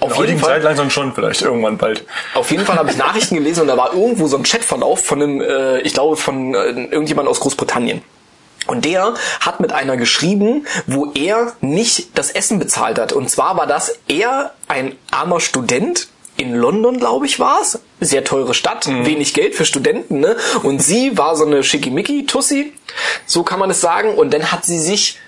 Auf 0.00 0.16
In 0.18 0.26
jeden 0.26 0.38
Fall. 0.40 0.50
Zeit 0.54 0.62
langsam 0.62 0.90
schon, 0.90 1.12
vielleicht 1.14 1.42
irgendwann 1.42 1.76
bald. 1.76 2.04
Auf 2.34 2.50
jeden 2.50 2.64
Fall 2.64 2.76
habe 2.76 2.90
ich 2.90 2.96
Nachrichten 2.96 3.34
gelesen 3.34 3.62
und 3.62 3.68
da 3.68 3.76
war 3.76 3.92
irgendwo 3.92 4.26
so 4.28 4.36
ein 4.36 4.42
Chatverlauf 4.42 5.04
von 5.04 5.22
einem, 5.22 5.40
äh, 5.40 5.80
ich 5.80 5.92
glaube 5.94 6.16
von 6.16 6.54
äh, 6.54 6.58
irgendjemand 6.84 7.28
aus 7.28 7.40
Großbritannien. 7.40 8.02
Und 8.66 8.84
der 8.84 9.14
hat 9.40 9.60
mit 9.60 9.72
einer 9.72 9.96
geschrieben, 9.96 10.66
wo 10.86 11.10
er 11.14 11.54
nicht 11.60 12.18
das 12.18 12.30
Essen 12.30 12.58
bezahlt 12.58 12.98
hat. 12.98 13.12
Und 13.12 13.30
zwar 13.30 13.56
war 13.56 13.66
das 13.66 13.98
er 14.08 14.52
ein 14.68 14.94
armer 15.10 15.40
Student. 15.40 16.08
In 16.38 16.54
London, 16.54 16.98
glaube 16.98 17.26
ich, 17.26 17.40
war's. 17.40 17.80
Sehr 18.00 18.22
teure 18.22 18.54
Stadt, 18.54 18.86
wenig 18.86 19.34
Geld 19.34 19.56
für 19.56 19.64
Studenten, 19.64 20.20
ne? 20.20 20.36
Und 20.62 20.80
sie 20.80 21.18
war 21.18 21.36
so 21.36 21.44
eine 21.44 21.64
Schickimicki-Tussi, 21.64 22.72
so 23.26 23.42
kann 23.42 23.58
man 23.58 23.70
es 23.70 23.80
sagen. 23.80 24.14
Und 24.14 24.32
dann 24.32 24.52
hat 24.52 24.64
sie 24.64 24.78
sich 24.78 25.18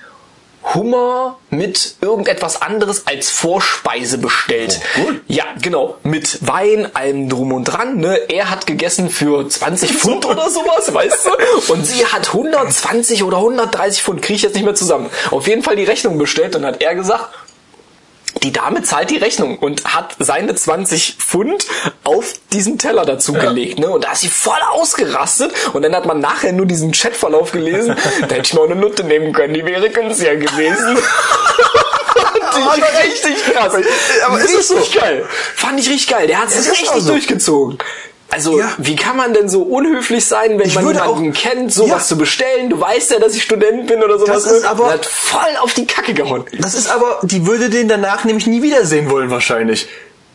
Hummer 0.74 1.38
mit 1.48 1.96
irgendetwas 2.00 2.62
anderes 2.62 3.06
als 3.06 3.30
Vorspeise 3.30 4.18
bestellt. 4.18 4.80
Oh, 4.98 5.06
gut. 5.06 5.20
Ja, 5.26 5.44
genau. 5.60 5.96
Mit 6.04 6.46
Wein, 6.46 6.94
allem 6.94 7.28
drum 7.28 7.52
und 7.52 7.64
dran. 7.64 7.96
Ne? 7.96 8.16
Er 8.28 8.50
hat 8.50 8.66
gegessen 8.66 9.10
für 9.10 9.48
20 9.48 9.92
Pfund 9.92 10.26
oder 10.26 10.48
sowas, 10.48 10.92
weißt 10.92 11.26
du? 11.26 11.72
Und 11.72 11.86
sie 11.86 12.06
hat 12.06 12.28
120 12.28 13.25
oder 13.25 13.38
130 13.38 14.02
Pfund, 14.02 14.23
kriege 14.23 14.36
ich 14.36 14.42
jetzt 14.42 14.54
nicht 14.54 14.64
mehr 14.64 14.75
zusammen. 14.75 15.10
Auf 15.30 15.49
jeden 15.49 15.62
Fall 15.62 15.76
die 15.76 15.84
Rechnung 15.84 16.18
bestellt 16.18 16.54
und 16.54 16.64
hat 16.64 16.82
er 16.82 16.94
gesagt, 16.94 17.30
die 18.42 18.52
Dame 18.52 18.82
zahlt 18.82 19.10
die 19.10 19.18
Rechnung 19.18 19.58
und 19.58 19.84
hat 19.84 20.16
seine 20.18 20.54
20 20.54 21.16
Pfund 21.18 21.66
auf 22.04 22.34
diesen 22.52 22.78
Teller 22.78 23.04
dazu 23.04 23.32
gelegt, 23.32 23.78
ne? 23.78 23.90
Und 23.90 24.04
da 24.04 24.12
ist 24.12 24.22
sie 24.22 24.28
voll 24.28 24.58
ausgerastet 24.72 25.52
und 25.72 25.82
dann 25.82 25.94
hat 25.94 26.06
man 26.06 26.20
nachher 26.20 26.52
nur 26.52 26.66
diesen 26.66 26.92
Chatverlauf 26.92 27.52
gelesen. 27.52 27.96
da 28.20 28.34
hätte 28.34 28.46
ich 28.46 28.54
noch 28.54 28.64
eine 28.64 28.76
Nutte 28.76 29.04
nehmen 29.04 29.32
können, 29.32 29.54
die 29.54 29.64
wäre 29.64 29.90
günstiger 29.90 30.36
gewesen. 30.36 30.98
Fand 32.50 32.78
ich 32.78 33.04
richtig 33.04 33.52
krass. 33.52 33.74
Aber 34.26 34.38
ist 34.38 34.54
es 34.54 34.74
richtig 34.74 35.00
geil. 35.00 35.24
Fand 35.54 35.80
ich 35.80 35.88
richtig 35.88 36.08
geil. 36.08 36.26
Der 36.26 36.40
hat 36.40 36.48
es 36.48 36.56
ist 36.56 36.72
richtig 36.72 37.02
so. 37.02 37.10
durchgezogen. 37.10 37.78
Also, 38.30 38.58
Ja. 38.58 38.73
wie 38.78 38.95
kann 38.97 39.16
man 39.16 39.34
denn 39.34 39.49
so 39.49 39.62
unhöflich 39.62 40.25
sein, 40.25 40.58
wenn 40.58 40.69
Ich 40.69 40.75
man 40.76 40.86
jemanden 40.86 41.30
auch- 41.32 41.34
kennt, 41.34 41.73
sowas 41.73 41.90
Ja. 41.90 41.99
zu 42.06 42.19
bestellen? 42.19 42.71
Du 42.71 42.80
weißt 42.80 43.10
ja, 43.10 43.19
dass 43.19 43.34
ich 43.34 43.43
Student 43.43 43.86
bin 43.88 44.02
oder 44.04 44.19
sowas. 44.19 44.45
Das 44.45 44.52
ist 44.52 44.62
ne? 44.62 44.69
aber- 44.71 44.84
Und 44.84 44.93
hat 44.93 45.06
voll 45.06 45.56
auf 45.60 45.75
die 45.75 45.86
Kacke 45.86 46.14
gehauen. 46.14 46.45
Das 46.58 46.75
ist 46.75 46.88
aber, 46.90 47.19
die 47.23 47.45
würde 47.47 47.71
den 47.71 47.88
danach 47.88 48.25
nämlich 48.25 48.47
nie 48.47 48.62
wiedersehen 48.62 49.10
wollen 49.10 49.30
wahrscheinlich. 49.30 49.88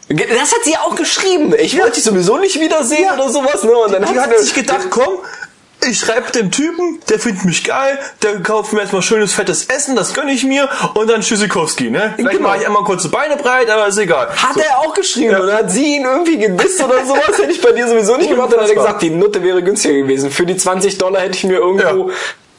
Das 0.09 0.51
hat 0.53 0.63
sie 0.63 0.73
ja 0.73 0.81
auch 0.81 0.95
geschrieben. 0.95 1.53
Ich 1.57 1.75
wollte 1.79 1.93
dich 1.95 2.03
sowieso 2.03 2.37
nicht 2.37 2.59
wiedersehen 2.59 3.09
oder 3.13 3.29
sowas, 3.29 3.63
ne? 3.63 3.71
Und 3.75 3.91
dann 3.91 4.03
Die 4.03 4.09
hat 4.09 4.29
hat 4.29 4.37
sie 4.37 4.43
sich 4.43 4.53
gedacht, 4.53 4.87
komm, 4.91 5.15
ich 5.89 5.99
schreibe 5.99 6.31
dem 6.31 6.51
Typen, 6.51 6.99
der 7.09 7.19
findet 7.19 7.45
mich 7.45 7.63
geil, 7.63 7.99
der 8.21 8.41
kauft 8.41 8.73
mir 8.73 8.81
erstmal 8.81 9.01
schönes 9.01 9.33
fettes 9.33 9.65
Essen, 9.65 9.95
das 9.95 10.13
gönne 10.13 10.31
ich 10.31 10.43
mir 10.43 10.67
und 10.93 11.09
dann 11.09 11.21
Tschüssikowski, 11.21 11.89
ne? 11.89 12.13
Vielleicht 12.15 12.37
Genau. 12.37 12.49
mache 12.49 12.59
ich 12.59 12.65
einmal 12.67 12.83
kurze 12.83 13.09
Beine 13.09 13.37
breit, 13.37 13.69
aber 13.69 13.87
ist 13.87 13.97
egal. 13.97 14.27
hat 14.29 14.53
So. 14.55 14.59
er 14.61 14.79
auch 14.79 14.93
geschrieben 14.93 15.35
und 15.35 15.47
dann 15.47 15.57
hat 15.57 15.71
sie 15.71 15.95
ihn 15.97 16.03
irgendwie 16.05 16.37
gedisst 16.37 16.83
oder 16.83 17.05
sowas, 17.05 17.37
hätte 17.37 17.51
ich 17.51 17.61
bei 17.61 17.71
dir 17.71 17.87
sowieso 17.87 18.17
nicht 18.17 18.29
gemacht. 18.29 18.47
Und 18.47 18.53
dann 18.55 18.61
hat 18.63 18.69
er 18.69 18.75
gesagt, 18.75 19.01
die 19.01 19.09
Nutte 19.09 19.41
wäre 19.43 19.61
günstiger 19.63 19.93
gewesen. 19.95 20.31
Für 20.31 20.45
die 20.45 20.57
20 20.57 20.97
Dollar 20.97 21.21
hätte 21.21 21.37
ich 21.37 21.43
mir 21.43 21.57
irgendwo, 21.57 22.11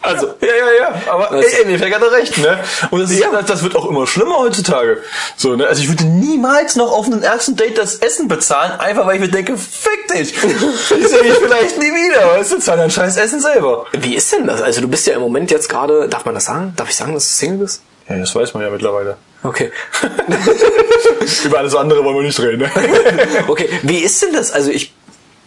also, 0.06 0.26
Ja, 0.40 0.46
ja, 0.48 0.72
ja, 0.80 1.02
aber 1.12 1.28
Das- 1.36 1.52
ey, 1.52 1.62
Endeffekt 1.62 1.94
hat 1.94 2.02
er 2.02 2.12
recht, 2.12 2.38
ne? 2.38 2.58
Und 2.90 3.00
das, 3.00 3.10
ist, 3.10 3.20
Ja. 3.20 3.30
das, 3.32 3.46
das 3.46 3.62
wird 3.62 3.76
auch 3.76 3.86
immer 3.88 4.06
schlimmer 4.06 4.38
heutzutage. 4.38 4.98
So, 5.36 5.56
ne? 5.56 5.66
Also 5.66 5.82
ich 5.82 5.88
würde 5.88 6.04
niemals 6.04 6.76
noch 6.76 6.90
auf 6.92 7.06
einem 7.06 7.22
ersten 7.22 7.56
Date 7.56 7.76
das 7.78 7.96
Essen 7.96 8.28
bezahlen, 8.28 8.72
einfach 8.80 9.06
weil 9.06 9.16
ich 9.16 9.20
mir 9.20 9.28
denke, 9.28 9.56
fick 9.56 10.08
dich. 10.08 10.32
Ich 10.34 11.08
sehe 11.08 11.22
dich 11.22 11.34
vielleicht 11.34 11.78
nie 11.78 11.86
wieder, 11.92 12.28
weißt 12.38 12.52
du, 12.52 12.58
zahl 12.58 12.76
dein 12.78 12.90
scheiß 12.90 13.16
Essen 13.16 13.40
selber. 13.40 13.86
wie 13.92 14.14
ist 14.16 14.32
denn 14.32 14.46
das? 14.46 14.62
Also 14.62 14.80
du 14.80 14.88
bist 14.88 15.06
ja 15.06 15.14
im 15.14 15.20
Moment 15.20 15.50
jetzt 15.50 15.68
gerade, 15.68 16.08
darf 16.08 16.24
man 16.24 16.34
das 16.34 16.44
sagen? 16.46 16.72
Darf 16.76 16.88
ich 16.88 16.96
sagen, 16.96 17.14
dass 17.14 17.26
du 17.28 17.32
Single 17.34 17.58
bist? 17.58 17.82
Ja, 18.08 18.16
das 18.16 18.34
weiß 18.34 18.54
man 18.54 18.62
ja 18.62 18.70
mittlerweile. 18.70 19.16
Okay. 19.42 19.70
Über 21.44 21.58
alles 21.58 21.74
andere 21.74 22.04
wollen 22.04 22.16
wir 22.16 22.22
nicht 22.22 22.38
reden, 22.40 22.62
ne? 22.62 22.70
okay, 23.48 23.68
wie 23.82 23.98
ist 23.98 24.22
denn 24.22 24.32
das? 24.32 24.52
Also 24.52 24.70
ich 24.70 24.92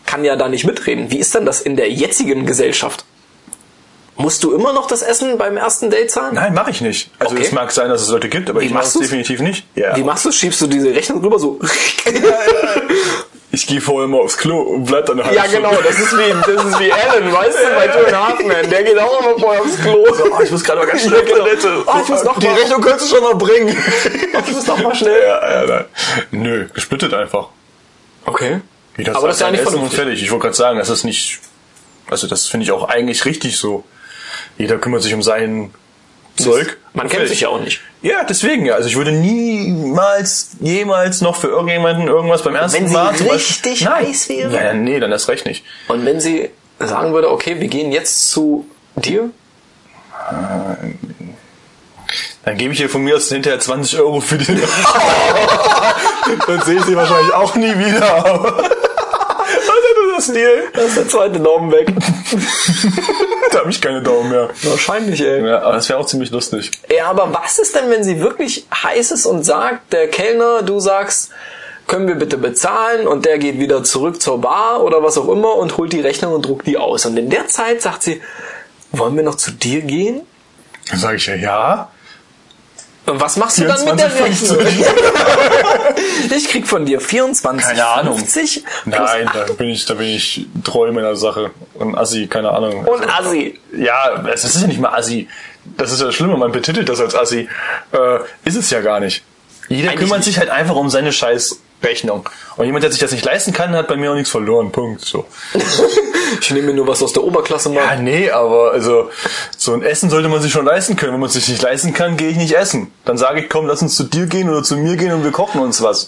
kann 0.06 0.24
ja 0.26 0.36
da 0.36 0.48
nicht 0.50 0.66
mitreden. 0.66 1.12
Wie 1.12 1.20
ist 1.20 1.34
denn 1.36 1.46
das 1.46 1.62
in 1.62 1.76
der 1.76 1.90
jetzigen 1.92 2.46
Gesellschaft? 2.46 3.06
Musst 4.22 4.44
du 4.44 4.54
immer 4.54 4.74
noch 4.74 4.88
das 4.88 5.02
Essen 5.02 5.38
beim 5.38 5.56
ersten 5.56 5.90
Date 5.90 6.12
zahlen? 6.12 6.36
Nein, 6.36 6.54
mache 6.54 6.72
ich 6.72 6.82
nicht. 6.82 7.10
Also 7.20 7.34
Okay. 7.36 7.44
es 7.46 7.52
mag 7.54 7.72
sein, 7.72 7.90
dass 7.90 8.02
es 8.02 8.10
Leute 8.10 8.28
gibt, 8.28 8.50
aber 8.50 8.60
Wie 8.60 8.66
ich 8.66 8.74
mache 8.74 8.84
es 8.86 8.94
definitiv 8.94 9.40
nicht. 9.40 9.66
Ja. 9.76 9.96
Wie 9.96 10.04
machst 10.04 10.26
du? 10.26 10.32
Schiebst 10.34 10.60
du 10.60 10.68
diese 10.68 10.94
Rechnung 10.94 11.22
rüber 11.24 11.40
so? 11.40 11.58
Ich 13.52 13.66
gehe 13.66 13.82
vorher 13.82 14.08
mal 14.08 14.20
aufs 14.22 14.38
Klo 14.38 14.60
und 14.62 14.86
bleib 14.86 15.08
dann 15.08 15.20
eine 15.20 15.26
halbe 15.28 15.36
Ja, 15.36 15.48
genau, 15.48 15.72
das 15.82 15.98
ist 16.00 16.16
wie, 16.16 16.30
das 16.54 16.66
ist 16.66 16.80
wie 16.80 16.94
Alan, 16.94 17.34
weißt 17.34 17.58
du, 17.58 17.76
bei 17.76 17.88
Two 17.88 18.48
Men. 18.48 18.70
Der 18.70 18.84
geht 18.84 18.98
auch 19.00 19.20
immer 19.22 19.40
vorher 19.40 19.62
aufs 19.62 19.76
Klo. 19.82 20.06
Oh, 20.08 20.42
ich 20.44 20.52
muss 20.52 20.64
gerade 20.64 20.80
mal 20.80 20.86
ganz 20.86 21.02
schnell 21.02 21.20
Ja, 21.20 21.22
genau. 21.26 21.38
Toilette. 21.40 21.84
Oh, 21.88 21.94
ich 22.04 22.08
muss 22.10 22.24
noch 22.24 22.40
Die 22.40 22.46
mal- 22.48 22.56
Rechnung 22.60 22.82
könntest 22.82 23.12
du 23.12 23.16
schon 23.16 23.24
mal 23.24 23.34
bringen. 23.36 23.76
Ich 24.46 24.52
muss 24.54 24.68
noch 24.68 24.78
mal 24.84 24.94
schnell. 24.94 25.20
ja, 25.24 25.62
ja, 25.62 25.66
nein. 25.68 25.86
Nö, 26.30 26.68
gesplittet 26.72 27.14
einfach. 27.16 27.48
Okay. 28.26 28.62
Jeder 28.98 29.16
Aber 29.16 29.28
das 29.28 29.38
ist 29.38 29.42
ja 29.42 29.50
nicht 29.52 29.64
Essen 29.66 29.80
und 29.80 29.92
fertig. 29.94 30.22
Ich 30.22 30.30
wollte 30.30 30.44
gerade 30.44 30.56
sagen, 30.56 30.78
das 30.78 30.90
ist 30.90 31.04
nicht, 31.04 31.40
also 32.08 32.28
das 32.28 32.46
finde 32.48 32.66
ich 32.66 32.72
auch 32.72 32.88
eigentlich 32.88 33.26
richtig 33.26 33.58
so. 33.58 33.84
Jeder 34.58 34.78
kümmert 34.78 35.04
sich 35.04 35.14
um 35.14 35.24
sein 35.24 35.72
Zeug. 36.38 36.78
Man 36.94 37.10
kennt 37.10 37.28
sich 37.28 37.42
ja 37.42 37.50
auch 37.50 37.60
nicht. 37.60 37.82
Ja, 38.02 38.24
deswegen 38.24 38.66
ja. 38.66 38.76
Also 38.76 38.88
ich 38.88 38.96
würde 38.96 39.12
niemals, 39.12 40.52
jemals 40.60 41.22
noch 41.22 41.36
für 41.36 41.48
irgendjemanden 41.48 42.08
irgendwas 42.08 42.44
beim 42.44 42.56
ersten 42.56 42.80
Wenn 42.80 42.88
sie 42.88 42.94
Mal... 42.94 43.16
zum 43.16 43.28
richtig 43.28 43.82
Nein. 43.84 44.08
heiß 44.08 44.30
wäre? 44.30 44.56
Ja, 44.56 44.74
nee, 44.74 45.00
dann 45.00 45.12
erst 45.12 45.28
recht 45.30 45.46
nicht. 45.46 45.64
Und 45.88 46.06
wenn 46.06 46.20
sie 46.20 46.50
sagen 46.80 47.14
würde, 47.14 47.30
okay, 47.30 47.60
wir 47.60 47.68
gehen 47.68 47.92
jetzt 47.92 48.32
zu 48.32 48.66
dir? 48.96 49.30
Dann 52.46 52.58
gebe 52.58 52.74
ich 52.74 52.80
ihr 52.82 52.90
von 52.90 53.04
mir 53.04 53.18
aus 53.18 53.30
hinterher 53.30 53.60
20 53.60 54.00
Euro 54.00 54.22
für 54.22 54.38
den. 54.38 54.62
dann 56.48 56.62
sehe 56.62 56.80
ich 56.80 56.86
sie 56.86 56.96
wahrscheinlich 56.96 57.34
auch 57.34 57.56
nie 57.56 57.78
wieder. 57.78 58.70
Deal? 60.28 60.64
Da 60.74 60.82
ist 60.82 60.98
der 60.98 61.08
zweite 61.08 61.40
Daumen 61.40 61.72
weg. 61.72 61.88
Da 63.52 63.62
habe 63.62 63.72
ich 63.72 63.82
keine 63.82 64.04
Daumen 64.04 64.30
mehr. 64.30 64.50
Wahrscheinlich, 64.62 65.22
ey. 65.22 65.44
Ja, 65.44 65.64
aber 65.64 65.74
das 65.74 65.90
wäre 65.90 65.98
auch 65.98 66.06
ziemlich 66.06 66.30
lustig. 66.30 66.70
Ja, 66.96 67.08
aber 67.08 67.34
was 67.34 67.58
ist 67.58 67.76
denn, 67.76 67.90
wenn 67.90 68.04
sie 68.04 68.20
wirklich 68.20 68.68
heiß 68.72 69.10
ist 69.10 69.26
und 69.26 69.44
sagt, 69.44 69.92
der 69.92 70.08
Kellner, 70.08 70.62
du 70.62 70.80
sagst, 70.80 71.32
können 71.88 72.08
wir 72.08 72.14
bitte 72.14 72.38
bezahlen 72.38 73.08
und 73.08 73.26
der 73.26 73.40
geht 73.40 73.60
wieder 73.60 73.84
zurück 73.84 74.22
zur 74.22 74.40
Bar 74.40 74.84
oder 74.84 75.02
was 75.02 75.18
auch 75.18 75.28
immer 75.30 75.56
und 75.56 75.78
holt 75.78 75.92
die 75.92 76.00
Rechnung 76.00 76.34
und 76.34 76.46
druckt 76.46 76.68
die 76.68 76.78
aus. 76.78 77.08
Und 77.08 77.18
in 77.18 77.32
der 77.32 77.48
Zeit 77.48 77.82
sagt 77.82 78.04
sie, 78.04 78.22
wollen 78.92 79.16
wir 79.16 79.24
noch 79.24 79.36
zu 79.36 79.52
dir 79.52 79.82
gehen? 79.82 80.22
Dann 80.90 81.00
sage 81.00 81.18
ich 81.18 81.26
ja, 81.26 81.36
ja. 81.36 81.92
Und 83.10 83.20
was 83.20 83.38
machst 83.38 83.58
du 83.58 83.66
dann 83.66 83.84
mit 83.86 84.00
der 84.00 84.12
24,50. 84.12 84.58
Rechnung? 84.58 84.88
ich 86.38 86.50
krieg 86.50 86.68
von 86.68 86.86
dir 86.86 87.02
24, 87.02 87.68
Keine 87.68 87.86
Ahnung. 87.86 88.18
50 88.18 88.64
plus 88.64 88.96
Nein, 89.00 89.30
da 89.34 89.54
bin 89.54 89.70
ich, 89.70 89.86
da 89.86 89.96
bin 89.96 90.08
ich 90.08 90.48
treu 90.64 90.92
meiner 90.92 91.16
Sache. 91.16 91.52
Und 91.74 91.98
Assi, 91.98 92.28
keine 92.28 92.52
Ahnung. 92.52 92.86
und 92.86 93.10
Assi. 93.10 93.60
Ja, 93.76 94.24
es 94.32 94.44
ist 94.44 94.62
ja 94.62 94.68
nicht 94.68 94.80
mal 94.80 94.94
Assi. 94.94 95.28
Das 95.78 95.92
ist 95.92 96.00
ja 96.00 96.08
das 96.08 96.16
Schlimme, 96.16 96.38
man 96.38 96.52
betitelt 96.52 96.88
das 96.90 97.00
als 97.00 97.16
Assi. 97.16 97.50
Äh, 97.92 98.20
ist 98.46 98.56
es 98.56 98.70
ja 98.70 98.82
gar 98.82 99.00
nicht. 99.00 99.24
Jeder 99.68 99.90
Eigentlich 99.90 100.00
kümmert 100.02 100.24
sich 100.24 100.40
halt 100.40 100.50
einfach 100.50 100.76
um 100.76 100.90
seine 100.90 101.12
scheiß 101.12 101.60
Rechnung. 101.82 102.28
Und 102.58 102.66
jemand, 102.66 102.84
der 102.84 102.92
sich 102.92 103.00
das 103.00 103.12
nicht 103.12 103.26
leisten 103.26 103.54
kann, 103.54 103.76
hat 103.76 103.88
bei 103.88 103.96
mir 103.96 104.12
auch 104.12 104.16
nichts 104.16 104.30
verloren. 104.30 104.72
Punkt. 104.72 105.02
So. 105.02 105.26
Ich 106.42 106.52
nehme 106.52 106.68
mir 106.68 106.74
nur 106.74 106.88
was 106.88 107.02
aus 107.02 107.14
der 107.14 107.24
Oberklasse 107.24 107.70
mal. 107.70 107.84
Ja, 107.84 107.96
nee, 107.96 108.30
aber 108.30 108.72
also 108.72 109.10
so 109.58 109.74
ein 109.74 109.82
Essen 109.82 110.10
sollte 110.10 110.30
man 110.30 110.42
sich 110.42 110.52
schon 110.52 110.66
leisten 110.66 110.96
können. 110.96 111.14
Wenn 111.14 111.20
man 111.20 111.28
es 111.28 111.34
sich 111.34 111.48
nicht 111.48 111.62
leisten 111.62 111.94
kann, 111.94 112.18
gehe 112.18 112.30
ich 112.30 112.38
nicht 112.38 112.56
essen. 112.56 112.92
Dann 113.06 113.18
sage 113.18 113.42
ich, 113.42 113.50
komm, 113.50 113.66
lass 113.66 113.82
uns 113.82 113.96
zu 113.96 114.04
dir 114.04 114.28
gehen 114.28 114.50
oder 114.50 114.64
zu 114.64 114.78
mir 114.78 114.96
gehen 114.96 115.12
und 115.12 115.24
wir 115.24 115.32
kochen 115.32 115.60
uns 115.60 115.82
was. 115.82 116.08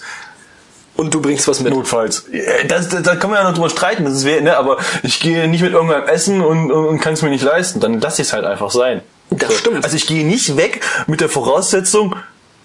Und 0.95 1.13
du 1.13 1.21
bringst 1.21 1.47
was 1.47 1.59
mit. 1.61 1.73
Notfalls. 1.73 2.25
Das, 2.67 2.89
das, 2.89 3.01
da 3.01 3.15
kann 3.15 3.31
man 3.31 3.39
ja 3.39 3.49
noch 3.49 3.55
drüber 3.55 3.69
streiten, 3.69 4.05
das 4.05 4.13
ist, 4.13 4.25
weh, 4.25 4.41
ne? 4.41 4.57
aber 4.57 4.77
ich 5.03 5.19
gehe 5.19 5.47
nicht 5.47 5.61
mit 5.61 5.73
irgendwann 5.73 6.07
essen 6.07 6.41
und, 6.41 6.71
und, 6.71 6.85
und 6.85 6.99
kann 6.99 7.13
es 7.13 7.21
mir 7.21 7.29
nicht 7.29 7.43
leisten. 7.43 7.79
Dann 7.79 7.99
lasse 7.99 8.21
ich 8.21 8.27
es 8.27 8.33
halt 8.33 8.45
einfach 8.45 8.71
sein. 8.71 9.01
Das 9.31 9.57
stimmt. 9.57 9.83
Also 9.83 9.95
ich 9.95 10.05
gehe 10.05 10.25
nicht 10.25 10.57
weg 10.57 10.81
mit 11.07 11.21
der 11.21 11.29
Voraussetzung, 11.29 12.15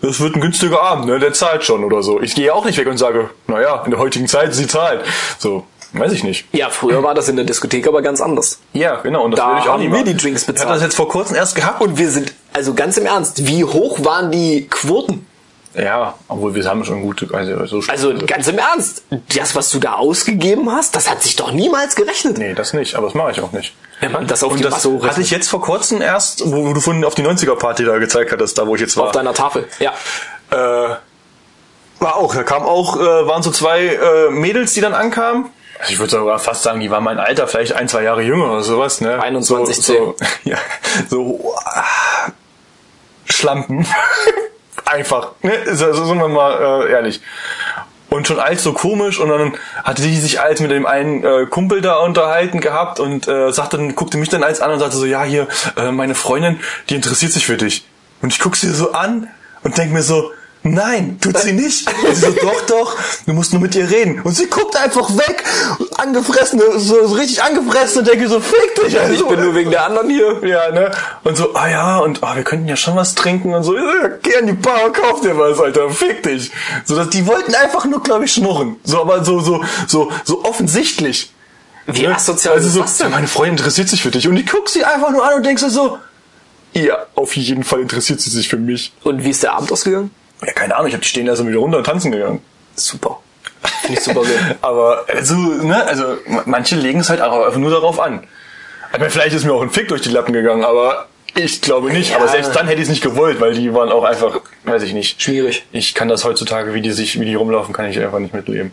das 0.03 0.21
wird 0.21 0.35
ein 0.37 0.41
günstiger 0.41 0.83
Abend, 0.83 1.07
ne? 1.07 1.19
der 1.19 1.33
zahlt 1.33 1.65
schon 1.65 1.85
oder 1.85 2.03
so. 2.03 2.21
Ich 2.21 2.35
gehe 2.35 2.55
auch 2.55 2.65
nicht 2.65 2.79
weg 2.79 2.87
und 2.87 2.99
sage, 2.99 3.31
naja, 3.47 3.83
in 3.85 3.91
der 3.91 4.01
heutigen 4.01 4.29
Zeit, 4.29 4.55
sie 4.55 4.67
zahlt. 4.67 5.05
So, 5.39 5.65
weiß 5.93 6.13
ich 6.13 6.23
nicht. 6.25 6.47
Ja, 6.53 6.69
früher 6.71 7.03
war 7.03 7.15
das 7.15 7.29
in 7.29 7.37
der 7.37 7.45
Diskothek 7.45 7.87
aber 7.89 8.03
ganz 8.03 8.21
anders. 8.21 8.59
Ja, 8.73 8.97
genau. 8.97 9.25
Und 9.25 9.33
das 9.33 9.41
Da 9.41 9.47
würde 9.49 9.61
ich 9.61 9.69
auch 9.69 9.73
haben 9.75 9.93
wir 9.93 10.05
die 10.05 10.17
Drinks 10.17 10.43
Ich 10.43 10.47
bezahlt. 10.47 10.71
das 10.71 10.83
jetzt 10.83 10.97
vor 10.97 11.09
kurzem 11.09 11.37
erst 11.37 11.55
gehabt. 11.57 11.81
Und 11.81 11.99
wir 11.99 12.11
sind, 12.11 12.33
also 12.53 12.75
ganz 12.75 12.97
im 12.97 13.07
Ernst, 13.07 13.47
wie 13.47 13.65
hoch 13.65 14.05
waren 14.05 14.31
die 14.31 14.67
Quoten? 14.69 15.27
Ja, 15.75 16.15
obwohl 16.29 16.55
wir 16.55 16.65
haben 16.65 16.85
schon 16.87 17.03
gute, 17.03 17.29
also 17.35 17.67
so 17.67 17.83
Also 17.91 18.15
ganz 18.27 18.49
im 18.49 18.59
Ernst, 18.59 19.03
das, 19.37 19.55
was 19.55 19.69
du 19.71 19.79
da 19.79 19.95
ausgegeben 19.95 20.71
hast, 20.73 20.97
das 20.97 21.11
hat 21.11 21.23
sich 21.23 21.37
doch 21.37 21.53
niemals 21.53 21.97
gerechnet. 21.97 22.39
Nee, 22.39 22.55
das 22.55 22.73
nicht, 22.73 22.95
aber 22.95 23.09
das 23.09 23.15
mache 23.15 23.33
ich 23.33 23.41
auch 23.43 23.53
nicht. 23.53 23.75
Wenn 24.01 24.13
man 24.13 24.27
das 24.27 24.43
auf 24.43 24.53
Und 24.53 24.59
die 24.59 24.65
das 24.65 24.85
Masse 24.85 25.01
hatte 25.03 25.21
ich 25.23 25.31
jetzt 25.31 25.49
vor 25.49 25.61
kurzem 25.61 26.03
erst, 26.03 26.43
wo, 26.45 26.73
du 26.73 26.81
vorhin 26.81 27.05
auf 27.05 27.15
die 27.15 27.23
90er-Party 27.23 27.85
da 27.85 27.99
gezeigt 27.99 28.31
hattest, 28.31 28.59
da 28.59 28.67
wo 28.67 28.75
ich 28.75 28.81
jetzt 28.81 28.97
war. 28.97 29.07
auf 29.07 29.13
deiner 29.13 29.33
Tafel. 29.33 29.67
Ja. 29.79 29.93
äh, 30.51 30.97
war 31.99 32.17
auch, 32.17 32.35
da 32.35 32.43
kam 32.43 32.63
auch, 32.63 32.97
äh, 32.97 33.27
waren 33.27 33.43
so 33.43 33.51
zwei 33.51 33.87
äh, 33.87 34.31
Mädels, 34.31 34.75
die 34.75 34.83
dann 34.83 34.93
ankamen. 34.93 35.47
Also 35.79 35.93
ich 35.93 35.99
würde 35.99 36.11
sogar 36.11 36.39
fast 36.39 36.63
sagen, 36.63 36.81
die 36.81 36.91
waren 36.91 37.05
mein 37.05 37.19
Alter, 37.19 37.49
vielleicht 37.49 37.73
ein, 37.73 37.89
zwei 37.89 38.03
Jahre 38.03 38.23
jünger 38.23 38.53
oder 38.53 38.63
sowas, 38.63 39.01
ne? 39.01 39.21
21, 39.23 39.77
so, 39.77 39.93
so, 39.93 40.17
ja, 40.45 40.59
so 41.09 41.55
ah, 41.65 41.85
Schlampen. 43.25 43.87
Einfach, 44.85 45.33
ne? 45.43 45.75
So, 45.75 45.93
so 45.93 46.05
sind 46.05 46.19
wir 46.19 46.29
mal 46.29 46.85
äh, 46.87 46.93
ehrlich. 46.93 47.21
Und 48.17 48.27
schon 48.27 48.41
alt 48.41 48.61
so 48.61 48.73
komisch 48.73 49.21
und 49.21 49.29
dann 49.29 49.55
hatte 49.85 50.03
die 50.03 50.17
sich 50.17 50.41
als 50.41 50.61
mit 50.61 50.71
dem 50.71 50.87
einen 50.87 51.23
äh, 51.23 51.47
Kumpel 51.47 51.83
da 51.83 51.97
unterhalten 51.97 52.61
gehabt 52.61 52.99
und 52.99 53.29
äh, 53.29 53.53
sagte 53.53 53.77
dann, 53.77 53.95
guckte 53.95 54.17
mich 54.17 54.29
dann 54.29 54.43
als 54.43 54.61
an 54.61 54.71
und 54.73 54.79
sagte 54.79 54.97
so, 54.97 55.05
ja 55.05 55.23
hier, 55.23 55.49
äh, 55.77 55.93
meine 55.93 56.15
Freundin, 56.15 56.59
die 56.89 56.95
interessiert 56.95 57.33
sich 57.33 57.45
für 57.45 57.57
dich. 57.57 57.85
Und 58.23 58.33
ich 58.33 58.39
guck 58.39 58.57
sie 58.57 58.71
so 58.71 58.93
an 58.93 59.29
und 59.63 59.77
denk 59.77 59.93
mir 59.93 60.03
so, 60.03 60.33
nein, 60.75 61.19
tut 61.21 61.39
sie 61.39 61.53
nicht. 61.53 61.89
Und 62.07 62.15
sie 62.15 62.21
so, 62.27 62.31
doch, 62.33 62.61
doch, 62.67 62.97
du 63.27 63.33
musst 63.33 63.53
nur 63.53 63.63
mit 63.63 63.75
ihr 63.75 63.89
reden. 63.91 64.21
Und 64.23 64.33
sie 64.37 64.47
guckt 64.47 64.77
einfach 64.77 65.11
weg, 65.17 65.45
angefressen, 65.97 66.61
so, 66.77 67.07
so 67.07 67.15
richtig 67.15 67.43
angefressen 67.43 68.01
und 68.01 68.09
denke 68.09 68.29
so, 68.29 68.41
fick 68.41 68.75
dich. 68.75 68.99
Also, 68.99 69.15
Ich 69.15 69.29
bin 69.29 69.41
nur 69.45 69.55
wegen 69.55 69.71
der 69.71 69.85
anderen 69.87 70.11
hier. 70.11 70.41
ja, 70.47 70.71
ne? 70.73 70.91
Und 71.25 71.37
so, 71.37 71.55
ah 71.55 71.69
ja, 71.69 71.99
und 71.99 72.23
ah, 72.23 72.37
wir 72.37 72.43
könnten 72.45 72.69
ja 72.69 72.77
schon 72.77 72.97
was 72.97 73.15
trinken 73.15 73.55
und 73.55 73.63
so, 73.63 73.77
ja, 73.77 74.09
geh 74.23 74.37
an 74.37 74.47
die 74.47 74.53
Bar, 74.53 74.93
kauf 74.93 75.21
dir 75.21 75.39
was, 75.39 75.59
Alter, 75.61 75.91
fick 75.91 76.23
dich. 76.23 76.51
So, 76.85 76.97
dass 76.97 77.09
die 77.11 77.27
wollten 77.27 77.55
einfach 77.55 77.85
nur, 77.85 78.03
glaube 78.03 78.25
ich, 78.27 78.33
schnurren. 78.33 78.77
So, 78.85 79.01
aber 79.01 79.25
so, 79.25 79.41
so, 79.41 79.65
so, 79.87 80.11
so 80.25 80.45
offensichtlich. 80.45 81.33
Wie 81.87 82.03
Ne? 82.03 82.15
asozial 82.17 82.55
also 82.55 82.81
ist 82.83 82.99
so, 82.99 83.05
ja, 83.05 83.11
meine 83.11 83.29
Freundin 83.29 83.59
interessiert 83.59 83.89
sich 83.89 84.03
für 84.03 84.11
dich. 84.11 84.27
Und 84.27 84.37
ich 84.37 84.47
guck 84.47 84.69
sie 84.69 84.85
einfach 84.85 85.11
nur 85.13 85.25
an 85.25 85.35
und 85.35 85.47
denk 85.47 85.59
so, 85.61 85.69
so, 85.69 85.99
ja, 86.73 86.99
auf 87.15 87.37
jeden 87.37 87.63
Fall 87.65 87.81
interessiert 87.81 88.21
sie 88.21 88.29
sich 88.31 88.49
für 88.49 88.57
mich. 88.57 88.93
Und 89.05 89.25
wie 89.25 89.31
ist 89.31 89.43
der 89.45 89.55
Abend 89.55 89.71
ausgegangen? 89.73 90.11
Ja, 90.45 90.53
keine 90.53 90.75
Ahnung, 90.77 90.89
ich 90.89 90.95
hab 90.95 91.01
die 91.01 91.09
stehen 91.09 91.27
da 91.27 91.37
so 91.37 91.47
wieder 91.47 91.59
runter 91.59 91.79
und 91.79 91.85
tanzen 91.85 92.13
gegangen. 92.13 92.43
Super. 92.75 93.21
Finde 93.83 93.99
ich 93.99 94.05
super 94.05 94.23
geil. 94.23 94.57
Aber 94.63 95.05
also, 95.09 95.35
ne, 95.35 95.85
also 95.85 96.19
manche 96.45 96.77
legen 96.77 97.01
es 97.01 97.11
halt 97.11 97.21
auch 97.21 97.47
einfach 97.47 97.59
nur 97.59 97.71
darauf 97.71 98.01
an. 98.01 98.27
Meine, 98.93 99.11
vielleicht 99.11 99.35
ist 99.35 99.45
mir 99.45 99.53
auch 99.53 99.63
ein 99.63 99.71
Fick 99.71 99.89
durch 99.89 100.03
die 100.03 100.09
Lappen 100.09 100.33
gegangen, 100.33 100.65
aber 100.65 101.09
ich 101.35 101.61
glaube 101.61 101.93
nicht. 101.93 102.11
Ja. 102.11 102.17
Aber 102.17 102.29
selbst 102.29 102.55
dann 102.57 102.67
hätte 102.67 102.79
ich 102.81 102.85
es 102.85 102.89
nicht 102.89 103.03
gewollt, 103.03 103.41
weil 103.41 103.53
die 103.53 103.75
waren 103.75 103.91
auch 103.91 104.05
einfach, 104.05 104.41
weiß 104.65 104.83
ich 104.85 104.95
nicht. 104.95 105.21
Schwierig. 105.21 105.67
Ich 105.73 105.95
kann 105.95 106.09
das 106.09 106.25
heutzutage, 106.25 106.73
wie 106.73 106.81
die 106.81 106.93
sich, 106.93 107.21
wie 107.21 107.27
die 107.27 107.35
rumlaufen, 107.35 107.75
kann 107.75 107.87
ich 107.87 107.99
einfach 107.99 108.21
nicht 108.21 108.33
mitleben. 108.33 108.73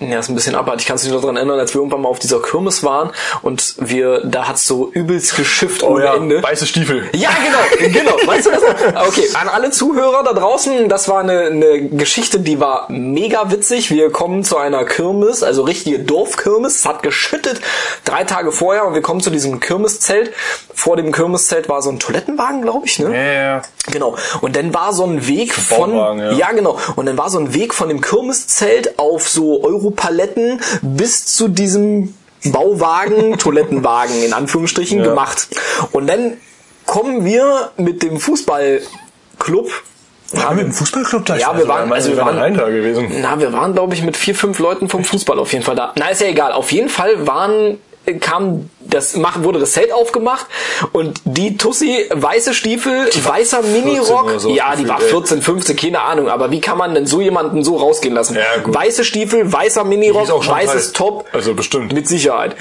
Ja, 0.00 0.20
ist 0.20 0.28
ein 0.28 0.34
bisschen 0.34 0.54
abartig. 0.54 0.86
Kannst 0.86 1.04
du 1.04 1.08
dich 1.08 1.14
noch 1.14 1.22
daran 1.22 1.36
erinnern, 1.36 1.58
als 1.58 1.74
wir 1.74 1.80
irgendwann 1.80 2.02
mal 2.02 2.08
auf 2.08 2.18
dieser 2.20 2.40
Kirmes 2.40 2.84
waren 2.84 3.10
und 3.42 3.74
wir, 3.78 4.20
da 4.24 4.46
hat's 4.46 4.66
so 4.66 4.90
übelst 4.92 5.36
geschifft 5.36 5.82
ohne 5.82 6.06
Ende. 6.06 6.42
weiße 6.42 6.66
Stiefel. 6.66 7.08
Ja, 7.14 7.30
genau, 7.78 7.92
genau. 7.92 8.16
Weißt 8.26 8.46
du 8.46 8.50
das? 8.50 8.62
noch? 8.62 8.68
Okay, 9.08 9.28
an 9.34 9.48
alle 9.48 9.70
Zuhörer 9.70 10.22
da 10.22 10.32
draußen, 10.32 10.88
das 10.88 11.08
war 11.08 11.20
eine, 11.20 11.46
eine 11.46 11.88
Geschichte, 11.88 12.40
die 12.40 12.60
war 12.60 12.86
mega 12.90 13.50
witzig. 13.50 13.90
Wir 13.90 14.10
kommen 14.10 14.44
zu 14.44 14.56
einer 14.56 14.84
Kirmes, 14.84 15.42
also 15.42 15.62
richtige 15.62 15.98
Dorfkirmes. 16.00 16.76
Es 16.76 16.86
hat 16.86 17.02
geschüttet 17.02 17.60
drei 18.04 18.24
Tage 18.24 18.52
vorher 18.52 18.86
und 18.86 18.94
wir 18.94 19.02
kommen 19.02 19.20
zu 19.20 19.30
diesem 19.30 19.60
Kirmeszelt. 19.60 20.32
Vor 20.74 20.96
dem 20.96 21.10
Kirmeszelt 21.12 21.68
war 21.68 21.82
so 21.82 21.90
ein 21.90 21.98
Toilettenwagen, 21.98 22.62
glaube 22.62 22.86
ich, 22.86 22.98
ne? 22.98 23.12
Ja, 23.14 23.32
ja. 23.32 23.62
Genau. 23.90 24.16
Und 24.40 24.56
dann 24.56 24.72
war 24.74 24.92
so 24.92 25.04
ein 25.04 25.26
Weg 25.26 25.52
von, 25.54 25.94
ja. 25.94 26.32
ja 26.32 26.52
genau. 26.52 26.78
Und 26.96 27.06
dann 27.06 27.16
war 27.18 27.30
so 27.30 27.38
ein 27.38 27.54
Weg 27.54 27.74
von 27.74 27.88
dem 27.88 28.00
Kirmeszelt 28.00 28.98
auf 28.98 29.28
so 29.28 29.62
Europaletten 29.64 30.60
bis 30.82 31.26
zu 31.26 31.48
diesem 31.48 32.14
Bauwagen, 32.44 33.38
Toilettenwagen 33.38 34.22
in 34.22 34.32
Anführungsstrichen 34.32 34.98
Ja. 35.00 35.04
gemacht. 35.06 35.48
Und 35.92 36.06
dann 36.08 36.36
kommen 36.86 37.24
wir 37.24 37.70
mit 37.76 38.02
dem 38.02 38.18
Fußballclub. 38.20 39.70
Waren 40.32 40.56
wir 40.58 40.64
im 40.64 40.72
Fußballclub 40.72 41.24
da? 41.24 41.36
Ja, 41.36 41.56
wir 41.56 41.62
weiß, 41.62 41.68
waren- 41.68 41.92
also 41.92 42.10
wir 42.10 42.16
waren 42.18 42.26
waren- 42.28 42.38
allein 42.38 42.54
da 42.54 42.68
gewesen. 42.68 43.08
Na, 43.22 43.40
wir 43.40 43.50
waren, 43.52 43.72
glaube 43.72 43.94
ich, 43.94 44.02
mit 44.02 44.16
vier, 44.16 44.34
fünf 44.34 44.58
Leuten 44.58 44.88
vom 44.90 45.02
Fußball 45.02 45.38
auf 45.38 45.52
jeden 45.52 45.64
Fall 45.64 45.74
da. 45.76 45.92
Na, 45.96 46.08
ist 46.10 46.20
ja 46.20 46.26
egal. 46.26 46.52
Auf 46.52 46.70
jeden 46.70 46.90
Fall 46.90 47.26
waren, 47.26 47.78
kam 48.14 48.70
das, 48.80 49.16
mach- 49.16 49.42
wurde 49.42 49.58
das 49.60 49.72
Zelt 49.72 49.92
aufgemacht 49.92 50.46
und 50.92 51.20
die 51.24 51.56
Tussi, 51.56 52.06
weiße 52.10 52.54
Stiefel, 52.54 53.08
weißer 53.22 53.62
14 53.62 53.72
Minirock. 53.84 54.32
so 54.40 54.48
ja, 54.50 54.74
die 54.76 54.88
war 54.88 55.00
ey. 55.02 55.08
14, 55.08 55.42
15, 55.42 55.76
keine 55.76 56.00
Ahnung. 56.00 56.28
Aber 56.28 56.50
wie 56.50 56.60
kann 56.60 56.78
man 56.78 56.94
denn 56.94 57.06
so 57.06 57.20
jemanden 57.20 57.62
so 57.64 57.76
rausgehen 57.76 58.14
lassen? 58.14 58.36
Ja. 58.36 58.42
Weiße 58.64 59.04
Stiefel, 59.04 59.52
weißer 59.52 59.82
Die 59.82 59.88
Minirock, 59.88 60.46
weißes. 60.48 60.92
Top. 60.92 61.26
Also 61.32 61.54
bestimmt. 61.54 61.92
Mit 61.92 62.08
Sicherheit. 62.08 62.56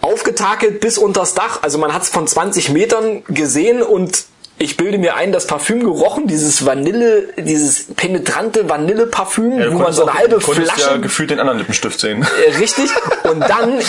Aufgetakelt 0.00 0.80
bis 0.80 0.98
unters 0.98 1.34
Dach. 1.34 1.60
Also 1.62 1.78
man 1.78 1.92
hat 1.94 2.02
es 2.02 2.08
von 2.08 2.26
20 2.26 2.70
Metern 2.70 3.22
gesehen 3.28 3.82
und 3.82 4.24
ich 4.62 4.76
bilde 4.76 4.98
mir 4.98 5.16
ein, 5.16 5.32
das 5.32 5.46
Parfüm 5.46 5.80
gerochen, 5.82 6.26
dieses 6.26 6.66
Vanille, 6.66 7.28
dieses 7.38 7.86
penetrante 7.96 8.68
Vanilleparfüm, 8.68 9.58
Ja, 9.58 9.72
wo 9.72 9.78
man 9.78 9.92
so 9.94 10.02
eine 10.02 10.10
auch- 10.12 10.14
halbe 10.16 10.34
du 10.36 10.40
Flasche 10.40 10.80
ja 10.82 10.96
gefühlt 10.98 11.30
den 11.30 11.40
anderen 11.40 11.58
Lippenstift 11.58 11.98
sehen. 11.98 12.26
äh, 12.46 12.50
Richtig. 12.58 12.90
Und 13.24 13.40
dann 13.40 13.80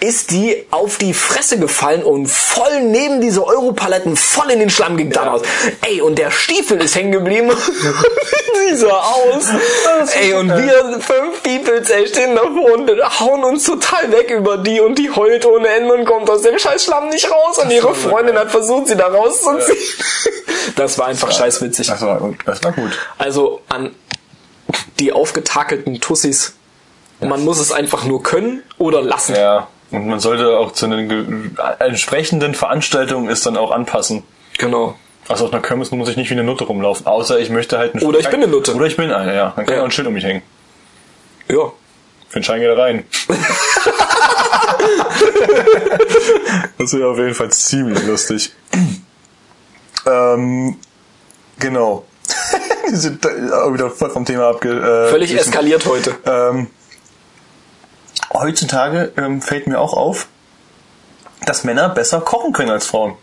ist 0.00 0.30
die 0.30 0.66
auf 0.70 0.98
die 0.98 1.14
Fresse 1.14 1.58
gefallen 1.58 2.02
und 2.02 2.26
voll 2.26 2.82
neben 2.82 3.20
diese 3.22 3.46
Europaletten 3.46 4.14
voll 4.16 4.50
in 4.50 4.58
den 4.60 4.68
Schlamm 4.70 4.96
gedaddert. 4.98 5.44
Ey, 5.88 6.02
und 6.02 6.18
der 6.18 6.30
Stiefel 6.30 6.82
ist 6.82 6.94
hängen 6.94 7.12
geblieben. 7.12 7.50
Sieht 8.68 8.78
so 8.78 8.90
aus. 8.90 9.46
Ey, 10.20 10.34
und 10.34 10.48
wir 10.50 11.00
fünf 11.00 11.42
People 11.42 11.82
ey, 11.94 12.06
stehen 12.06 12.34
davor 12.36 12.72
und 12.74 12.90
hauen 13.20 13.42
uns 13.44 13.64
total 13.64 14.12
weg 14.12 14.30
über 14.30 14.58
die 14.58 14.80
und 14.80 14.98
die 14.98 15.10
heult 15.10 15.46
ohne 15.46 15.68
Ende 15.68 15.94
und 15.94 16.04
kommt 16.04 16.28
aus 16.28 16.42
dem 16.42 16.58
scheiß 16.58 16.84
Schlamm 16.84 17.08
nicht 17.08 17.30
raus. 17.30 17.56
Und 17.58 17.70
ihre 17.70 17.94
Freundin 17.94 18.36
hat 18.38 18.50
versucht, 18.50 18.88
sie 18.88 18.96
da 18.96 19.06
rauszuziehen. 19.06 19.78
Das 20.76 20.98
war 20.98 21.06
einfach 21.06 21.32
scheiß 21.32 21.62
witzig. 21.62 21.88
Das 21.88 22.00
war 22.02 22.18
gut. 22.18 22.36
Das 22.44 22.62
war 22.62 22.72
gut. 22.72 22.90
Also 23.18 23.60
an 23.68 23.90
die 24.98 25.12
aufgetakelten 25.12 26.00
Tussis. 26.00 26.54
Man 27.20 27.44
muss 27.44 27.58
es 27.58 27.72
einfach 27.72 28.04
nur 28.04 28.22
können 28.22 28.62
oder 28.78 29.02
lassen. 29.02 29.34
Ja. 29.34 29.68
Und 29.90 30.06
man 30.06 30.20
sollte 30.20 30.56
auch 30.58 30.72
zu 30.72 30.86
einer 30.86 31.02
ge- 31.02 31.24
entsprechenden 31.80 32.54
Veranstaltung 32.54 33.28
es 33.28 33.40
dann 33.42 33.56
auch 33.56 33.72
anpassen. 33.72 34.22
Genau. 34.58 34.96
Also 35.28 35.46
auf 35.46 35.52
einer 35.52 35.60
Kirmes 35.62 35.90
muss 35.90 36.08
ich 36.08 36.16
nicht 36.16 36.30
wie 36.30 36.34
eine 36.34 36.44
Nutte 36.44 36.64
rumlaufen, 36.64 37.06
außer 37.06 37.38
ich 37.40 37.50
möchte 37.50 37.76
halt 37.78 37.94
ein 37.94 38.02
Oder 38.02 38.18
ich 38.20 38.28
bin 38.28 38.42
eine 38.42 38.50
Nutte. 38.50 38.74
Oder 38.74 38.86
ich 38.86 38.96
bin 38.96 39.10
eine, 39.12 39.34
ja. 39.34 39.52
Dann 39.56 39.66
kann 39.66 39.74
Ja. 39.74 39.74
ich 39.74 39.80
auch 39.80 39.84
ein 39.86 39.90
Schild 39.90 40.06
um 40.08 40.14
mich 40.14 40.24
hängen. 40.24 40.42
Ja. 41.48 41.72
Für 42.28 42.38
den 42.38 42.44
Schein 42.44 42.60
geht 42.60 42.68
er 42.68 42.78
rein. 42.78 43.04
das 46.78 46.92
wäre 46.94 47.08
auf 47.10 47.18
jeden 47.18 47.34
Fall 47.34 47.50
ziemlich 47.50 48.02
lustig. 48.06 48.52
Ähm, 50.10 50.76
genau. 51.58 52.04
Wir 52.88 52.96
sind 52.96 53.26
auch 53.26 53.72
wieder 53.72 53.90
voll 53.90 54.10
vom 54.10 54.24
Thema 54.24 54.48
abge... 54.48 54.70
Äh, 54.70 55.10
Völlig 55.10 55.32
wissen. 55.32 55.48
eskaliert 55.48 55.86
heute. 55.86 56.16
Ähm, 56.24 56.68
heutzutage 58.32 59.12
ähm, 59.16 59.40
fällt 59.42 59.66
mir 59.66 59.78
auch 59.80 59.94
auf, 59.94 60.26
dass 61.46 61.64
Männer 61.64 61.88
besser 61.88 62.20
kochen 62.20 62.52
können 62.52 62.70
als 62.70 62.86
Frauen. 62.86 63.14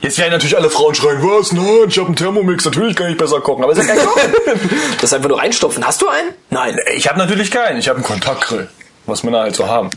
Jetzt 0.00 0.18
werden 0.18 0.32
natürlich 0.32 0.56
alle 0.56 0.68
Frauen 0.68 0.94
schreien, 0.94 1.22
was? 1.22 1.52
Nein, 1.52 1.88
ich 1.88 1.96
habe 1.96 2.08
einen 2.08 2.16
Thermomix, 2.16 2.64
natürlich 2.66 2.94
kann 2.94 3.10
ich 3.10 3.16
besser 3.16 3.40
kochen. 3.40 3.64
Aber 3.64 3.72
ist 3.72 3.78
ja 3.78 3.94
kein 3.94 4.04
Kochen. 4.04 4.20
Das 5.00 5.14
einfach 5.14 5.28
nur 5.28 5.38
reinstopfen. 5.38 5.86
Hast 5.86 6.02
du 6.02 6.08
einen? 6.08 6.34
Nein. 6.50 6.78
ich 6.94 7.08
habe 7.08 7.18
natürlich 7.18 7.50
keinen. 7.50 7.78
Ich 7.78 7.88
habe 7.88 7.96
einen 7.96 8.04
Kontaktgrill. 8.04 8.68
Was 9.06 9.22
Männer 9.22 9.40
halt 9.40 9.56
so 9.56 9.66
haben. 9.66 9.90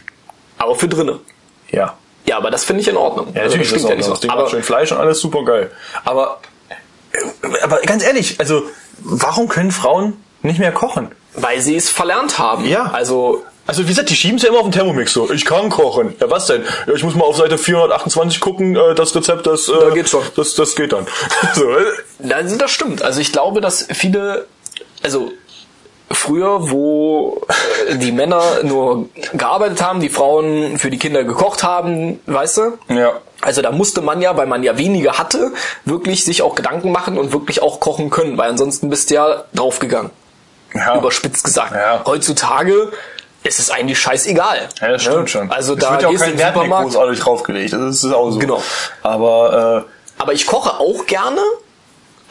Aber 0.58 0.76
für 0.76 0.88
drinnen. 0.88 1.20
Ja. 1.72 1.98
Ja, 2.28 2.38
aber 2.38 2.52
das 2.52 2.66
finde 2.66 2.82
ich 2.82 2.88
in 2.88 2.98
Ordnung. 2.98 3.28
Ja, 3.34 3.44
natürlich 3.44 3.72
also, 3.74 3.76
das 3.76 3.84
das 3.84 3.86
auch 3.86 3.90
ja 3.90 3.96
das 3.96 4.22
nicht 4.22 4.28
macht 4.28 4.40
so. 4.46 4.50
schön 4.50 4.64
Fleisch 4.64 4.92
und 4.92 4.98
alles 4.98 5.20
super 5.20 5.46
geil. 5.46 5.72
Aber, 6.04 6.40
äh, 7.10 7.62
aber 7.64 7.78
ganz 7.82 8.04
ehrlich, 8.04 8.40
also, 8.40 8.64
warum 9.00 9.48
können 9.48 9.72
Frauen 9.72 10.22
nicht 10.42 10.60
mehr 10.60 10.72
kochen? 10.72 11.12
Aber 11.36 11.48
weil 11.48 11.62
sie 11.62 11.76
es 11.76 11.90
verlernt 11.90 12.40
haben. 12.40 12.66
Ja. 12.66 12.92
Also 12.92 13.44
Also 13.68 13.84
wie 13.84 13.88
gesagt, 13.90 14.10
die 14.10 14.16
schieben 14.16 14.38
es 14.38 14.44
ja 14.44 14.50
immer 14.50 14.60
auf 14.60 14.66
den 14.66 14.72
Thermomix 14.72 15.14
so. 15.14 15.32
Ich 15.32 15.46
kann 15.46 15.70
kochen. 15.70 16.16
Ja, 16.20 16.30
was 16.32 16.48
denn? 16.48 16.64
Ja, 16.88 16.94
ich 16.94 17.04
muss 17.04 17.16
mal 17.16 17.26
auf 17.26 17.36
Seite 17.38 17.58
428 17.58 18.40
gucken, 18.40 18.76
äh, 18.76 18.96
das 18.96 19.16
Rezept, 19.16 19.46
das, 19.46 19.70
äh, 19.70 19.74
Da 19.80 19.90
geht's 19.92 20.10
schon. 20.10 20.24
Das, 20.36 20.56
das 20.56 20.76
geht 20.76 20.94
dann. 20.94 21.06
so, 21.54 21.64
äh, 21.70 22.34
Also 22.34 22.58
das 22.58 22.72
stimmt. 22.72 23.02
Also 23.04 23.20
ich 23.22 23.32
glaube, 23.32 23.62
dass 23.62 23.88
viele, 23.94 24.48
also 25.04 25.32
früher, 26.12 26.70
wo 26.72 27.42
äh, 27.90 27.96
die 27.98 28.12
Männer 28.12 28.42
nur 28.64 29.10
gearbeitet 29.34 29.82
haben, 29.82 30.00
die 30.00 30.10
Frauen 30.10 30.78
für 30.80 30.90
die 30.90 30.98
Kinder 30.98 31.24
gekocht 31.24 31.64
haben, 31.64 32.20
weißt 32.26 32.58
du? 32.58 32.78
ja. 32.90 33.14
Also 33.40 33.62
da 33.62 33.72
musste 33.72 34.02
man 34.02 34.20
ja, 34.20 34.36
weil 34.36 34.48
man 34.48 34.64
ja 34.64 34.80
weniger 34.80 35.20
hatte, 35.20 35.54
wirklich 35.86 36.26
sich 36.26 36.42
auch 36.42 36.56
Gedanken 36.56 36.92
machen 36.92 37.20
und 37.20 37.34
wirklich 37.34 37.62
auch 37.62 37.80
kochen 37.80 38.10
können, 38.10 38.36
weil 38.36 38.50
ansonsten 38.50 38.90
bist 38.90 39.12
du 39.12 39.14
ja 39.14 39.44
draufgegangen. 39.54 40.10
ja. 40.74 40.98
Überspitzt 40.98 41.44
gesagt. 41.44 41.72
Ja. 41.76 42.02
Heutzutage 42.04 42.92
ist 43.44 43.60
es 43.60 43.70
eigentlich 43.70 44.00
scheißegal. 44.00 44.68
Ja, 44.82 44.88
das 44.88 45.04
stimmt 45.04 45.18
Ne? 45.20 45.28
schon. 45.28 45.52
Also 45.52 45.76
es 45.76 45.80
da 45.80 45.92
wird 45.92 46.02
ja 46.02 46.08
auch 46.08 46.12
gehst 46.14 46.24
kein 46.24 46.38
Wert 46.40 46.56
mehr 46.56 46.68
großartig 46.82 47.20
draufgelegt. 47.20 47.74
Das 47.74 48.04
ist 48.04 48.12
auch 48.12 48.32
so. 48.32 48.40
Genau. 48.40 48.60
Aber, 49.04 49.86
Aber 50.18 50.34
ich 50.34 50.48
koche 50.48 50.80
auch 50.80 51.06
gerne, 51.06 51.42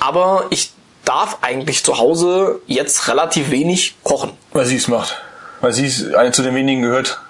aber 0.00 0.46
ich 0.50 0.72
darf 1.06 1.38
eigentlich 1.40 1.82
zu 1.82 1.96
Hause 1.96 2.60
jetzt 2.66 3.08
relativ 3.08 3.50
wenig 3.50 3.94
kochen. 4.02 4.32
weil 4.52 4.66
sie 4.66 4.76
es 4.76 4.88
macht. 4.88 5.16
Weil 5.62 5.72
sie 5.72 5.86
es 5.86 6.12
eine 6.14 6.32
zu 6.32 6.42
den 6.42 6.54
wenigen 6.54 6.82
gehört. 6.82 7.20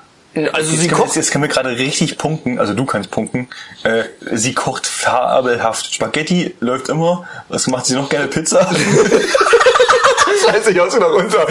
Also 0.53 0.73
Jetzt 0.73 0.83
sie 0.83 0.89
kocht. 0.89 1.17
jetzt 1.17 1.31
können 1.31 1.45
wir 1.45 1.49
gerade 1.49 1.71
richtig 1.71 2.19
punkten, 2.19 2.59
also 2.59 2.75
du 2.75 2.85
kannst 2.85 3.11
punkten. 3.11 3.49
Äh, 3.85 4.03
sie 4.33 4.53
kocht 4.53 4.87
fabelhaft. 4.87 5.95
Spaghetti 5.95 6.55
läuft 6.61 6.91
immer. 6.91 7.25
Was 7.49 7.69
macht 7.69 7.87
sie 7.87 7.95
noch 7.95 8.11
gerne? 8.11 8.27
Pizza? 8.27 8.69
Scheiße, 10.47 10.71
ich 10.73 10.79
hau's 10.79 10.95
wieder 10.97 11.07
runter. 11.07 11.47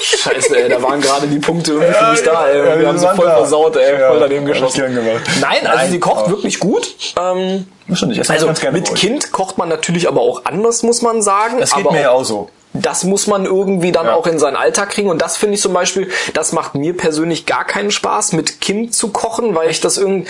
Scheiße, 0.00 0.56
ey, 0.62 0.68
da 0.68 0.82
waren 0.82 1.00
gerade 1.00 1.26
die 1.26 1.38
Punkte 1.38 1.72
irgendwie 1.72 1.92
für 1.92 2.10
mich 2.10 2.22
da, 2.22 2.48
ey. 2.48 2.80
Wir 2.80 2.88
haben 2.88 2.98
sie 2.98 3.08
voll 3.14 3.26
da. 3.26 3.36
versaut, 3.36 3.76
ey. 3.76 3.98
Voll 4.08 4.20
daneben 4.20 4.46
geschossen. 4.46 4.94
Nein, 5.40 5.66
also 5.66 5.78
Nein, 5.78 5.90
sie 5.90 6.00
kocht 6.00 6.28
wirklich 6.30 6.58
gut. 6.58 6.94
Ähm, 7.18 7.66
esse 7.88 8.32
also 8.32 8.48
mit. 8.72 8.94
Kind 8.94 9.32
kocht 9.32 9.58
man 9.58 9.68
natürlich 9.68 10.08
aber 10.08 10.20
auch 10.20 10.44
anders, 10.44 10.82
muss 10.82 11.02
man 11.02 11.22
sagen. 11.22 11.58
Das 11.60 11.74
geht 11.74 11.84
aber 11.84 11.94
mir 11.94 12.02
ja 12.02 12.10
auch 12.10 12.24
so. 12.24 12.48
das 12.74 13.04
muss 13.04 13.26
man 13.26 13.44
irgendwie 13.44 13.92
dann 13.92 14.06
Ja. 14.06 14.14
auch 14.14 14.26
in 14.26 14.38
seinen 14.38 14.56
Alltag 14.56 14.90
kriegen. 14.90 15.10
Und 15.10 15.20
das 15.20 15.36
finde 15.36 15.56
ich 15.56 15.60
zum 15.60 15.72
Beispiel, 15.74 16.10
das 16.32 16.52
macht 16.52 16.74
mir 16.74 16.96
persönlich 16.96 17.44
gar 17.46 17.64
keinen 17.64 17.90
Spaß, 17.90 18.32
mit 18.32 18.60
Kind 18.60 18.94
zu 18.94 19.08
kochen, 19.08 19.54
weil 19.54 19.70
ich 19.70 19.80
das 19.80 19.98
irgendwie. 19.98 20.28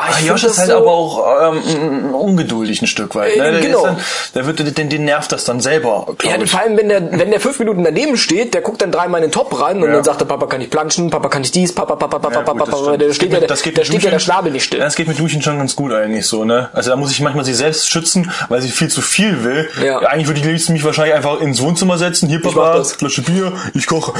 Ah, 0.00 0.18
Josh 0.24 0.44
ist 0.44 0.58
halt 0.58 0.70
so, 0.70 0.76
aber 0.78 0.90
auch 0.90 1.52
ähm, 1.54 2.14
ungeduldig 2.14 2.80
ein 2.82 2.86
Stück 2.86 3.14
weit. 3.14 3.36
Ne? 3.36 3.46
Äh, 3.48 3.52
Der, 3.52 3.60
genau. 3.60 3.84
dann, 3.84 3.96
der 4.34 4.46
wird, 4.46 4.78
den, 4.78 4.88
den 4.88 5.04
nervt 5.04 5.32
das 5.32 5.44
dann 5.44 5.60
selber. 5.60 6.06
Ja, 6.22 6.36
ich. 6.40 6.50
vor 6.50 6.60
allem, 6.60 6.76
wenn 6.76 6.88
der, 6.88 7.10
wenn 7.18 7.30
der 7.30 7.40
fünf 7.40 7.58
Minuten 7.58 7.84
daneben 7.84 8.16
steht, 8.16 8.54
der 8.54 8.60
guckt 8.62 8.80
dann 8.82 8.92
dreimal 8.92 9.20
in 9.22 9.28
den 9.28 9.32
Top 9.32 9.60
rein 9.60 9.78
und 9.82 9.88
Ja. 9.88 9.94
dann 9.96 10.04
sagt 10.04 10.20
er, 10.22 10.26
Papa 10.26 10.46
kann 10.46 10.60
ich 10.60 10.70
planschen, 10.70 11.10
Papa 11.10 11.28
kann 11.28 11.42
ich 11.42 11.50
dies, 11.52 11.74
Papa, 11.74 11.96
Papa, 11.96 12.18
Papa, 12.18 12.34
Ja, 12.34 12.40
Papa, 12.42 12.64
gut, 12.64 12.70
Papa, 12.70 12.96
da 12.96 13.12
steht 13.12 13.28
ja, 13.28 13.34
mit- 13.34 13.42
der, 13.42 13.48
das 13.48 13.62
geht 13.62 13.76
da 13.78 13.84
steht 13.84 14.02
ja 14.02 14.10
der 14.10 14.18
Schnabel 14.18 14.52
nicht 14.52 14.64
still. 14.64 14.78
Ja, 14.78 14.84
Das 14.84 14.94
geht 14.94 15.08
mit 15.08 15.18
Duschen 15.18 15.42
schon 15.42 15.58
ganz 15.58 15.74
gut 15.76 15.92
eigentlich 15.92 16.26
so, 16.26 16.44
ne? 16.44 16.68
Also 16.72 16.90
da 16.90 16.96
muss 16.96 17.10
ich 17.10 17.20
manchmal 17.20 17.44
sie 17.44 17.54
selbst 17.54 17.88
schützen, 17.90 18.30
weil 18.48 18.60
sie 18.62 18.68
viel 18.68 18.88
zu 18.88 19.00
viel 19.02 19.44
will. 19.44 19.68
Ja. 19.84 19.98
Eigentlich 20.00 20.26
würde 20.28 20.40
ich 20.40 20.46
liebsten 20.46 20.72
mich 20.72 20.84
wahrscheinlich 20.84 21.14
einfach 21.14 21.40
ins 21.40 21.60
Wohnzimmer 21.62 21.98
setzen. 21.98 22.28
Hier, 22.28 22.40
Papa. 22.40 22.84
Flasche 22.84 23.22
Bier, 23.22 23.52
ich 23.74 23.86
koche. 23.86 24.12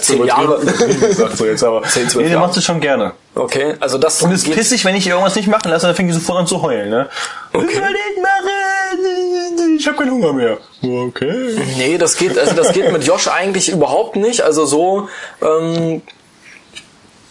Zehn 0.00 0.24
Jahre. 0.26 0.60
Sagt 1.12 1.36
so 1.36 1.44
jetzt 1.46 1.62
aber. 1.64 1.82
Zehn, 1.84 2.08
zwölf 2.08 2.24
nee, 2.24 2.30
der 2.30 2.38
macht 2.40 2.56
es 2.56 2.64
schon 2.64 2.80
gerne. 2.80 3.12
Okay, 3.34 3.74
also 3.80 3.97
das 3.98 4.22
Und 4.22 4.32
es 4.32 4.40
ist 4.40 4.46
geht- 4.46 4.54
pissig, 4.56 4.84
wenn 4.84 4.96
ich 4.96 5.06
irgendwas 5.06 5.34
nicht 5.36 5.48
machen 5.48 5.70
lasse, 5.70 5.86
dann 5.86 5.94
fängt 5.96 6.12
sie 6.12 6.18
sofort 6.18 6.38
an 6.38 6.46
zu 6.46 6.62
heulen, 6.62 6.90
ne? 6.90 7.08
Okay. 7.52 7.66
Ich 7.70 7.76
will 7.76 7.82
nicht 7.92 8.22
machen, 8.22 9.76
ich 9.78 9.86
habe 9.86 9.96
keinen 9.98 10.10
Hunger 10.12 10.32
mehr. 10.32 10.58
Okay. 10.82 11.56
Nee, 11.76 11.98
das 11.98 12.16
geht, 12.16 12.38
also 12.38 12.54
das 12.54 12.72
geht 12.72 12.90
mit 12.92 13.04
Josh 13.04 13.28
eigentlich 13.28 13.68
überhaupt 13.68 14.16
nicht. 14.16 14.40
Also 14.42 14.64
so 14.66 15.08
ähm, 15.42 16.02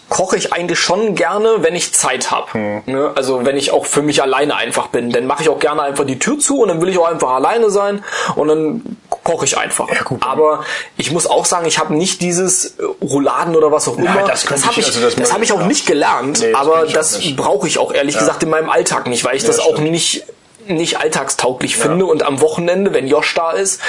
koche 0.10 0.38
ich 0.38 0.54
eigentlich 0.54 0.80
schon 0.80 1.16
gerne, 1.16 1.58
wenn 1.64 1.76
ich 1.76 1.94
Zeit 1.94 2.32
habe. 2.32 2.54
Hm. 2.54 2.82
Ne? 2.86 3.12
Also 3.16 3.46
wenn 3.46 3.58
ich 3.58 3.72
auch 3.72 3.86
für 3.86 4.02
mich 4.02 4.22
alleine 4.22 4.56
einfach 4.56 4.88
bin, 4.88 5.12
dann 5.12 5.26
mache 5.28 5.44
ich 5.44 5.50
auch 5.50 5.60
gerne 5.60 5.82
einfach 5.82 6.06
die 6.06 6.18
Tür 6.20 6.40
zu 6.40 6.62
und 6.62 6.70
dann 6.70 6.82
will 6.82 6.90
ich 6.90 6.98
auch 6.98 7.10
einfach 7.10 7.32
alleine 7.32 7.70
sein 7.70 8.04
und 8.36 8.48
dann 8.48 8.98
koche 9.28 9.44
ich 9.46 9.58
einfach. 9.58 9.90
Ja, 9.94 10.04
gut. 10.04 10.24
Aber 10.24 10.64
ich 10.96 11.12
muss 11.12 11.28
auch 11.28 11.46
sagen, 11.46 11.66
ich 11.68 11.78
habe 11.80 11.94
nicht 11.94 12.22
dieses 12.22 12.78
äh, 12.80 12.84
Rouladen 13.02 13.56
oder 13.58 13.72
was 13.74 13.88
auch 13.90 13.98
immer. 13.98 14.24
das 14.26 14.46
könnte 14.46 14.66
habe 14.66 14.80
ich- 14.80 14.86
also 14.88 15.02
das 15.02 15.16
das 15.16 15.34
habe 15.34 15.44
ich 15.44 15.52
auch 15.52 15.60
ja. 15.60 15.68
nicht 15.68 15.86
gelernt, 15.86 16.40
Nee, 16.40 16.52
das 16.54 16.62
aber 16.62 16.86
das 16.86 17.20
brauche 17.36 17.68
ich 17.68 17.78
auch 17.78 17.94
ehrlich 17.94 18.18
gesagt 18.18 18.42
in 18.44 18.50
meinem 18.50 18.70
Alltag 18.70 19.08
nicht, 19.08 19.26
weil 19.26 19.36
ich 19.36 19.44
das 19.44 19.58
das 19.58 19.66
auch 19.66 19.74
stimmt. 19.74 19.92
nicht 19.92 20.24
nicht 20.68 21.00
alltagstauglich 21.00 21.76
finde 21.78 22.06
und 22.06 22.24
am 22.24 22.40
Wochenende, 22.42 22.94
wenn 22.94 23.08
Josh 23.08 23.34
da 23.36 23.52
ist, 23.52 23.80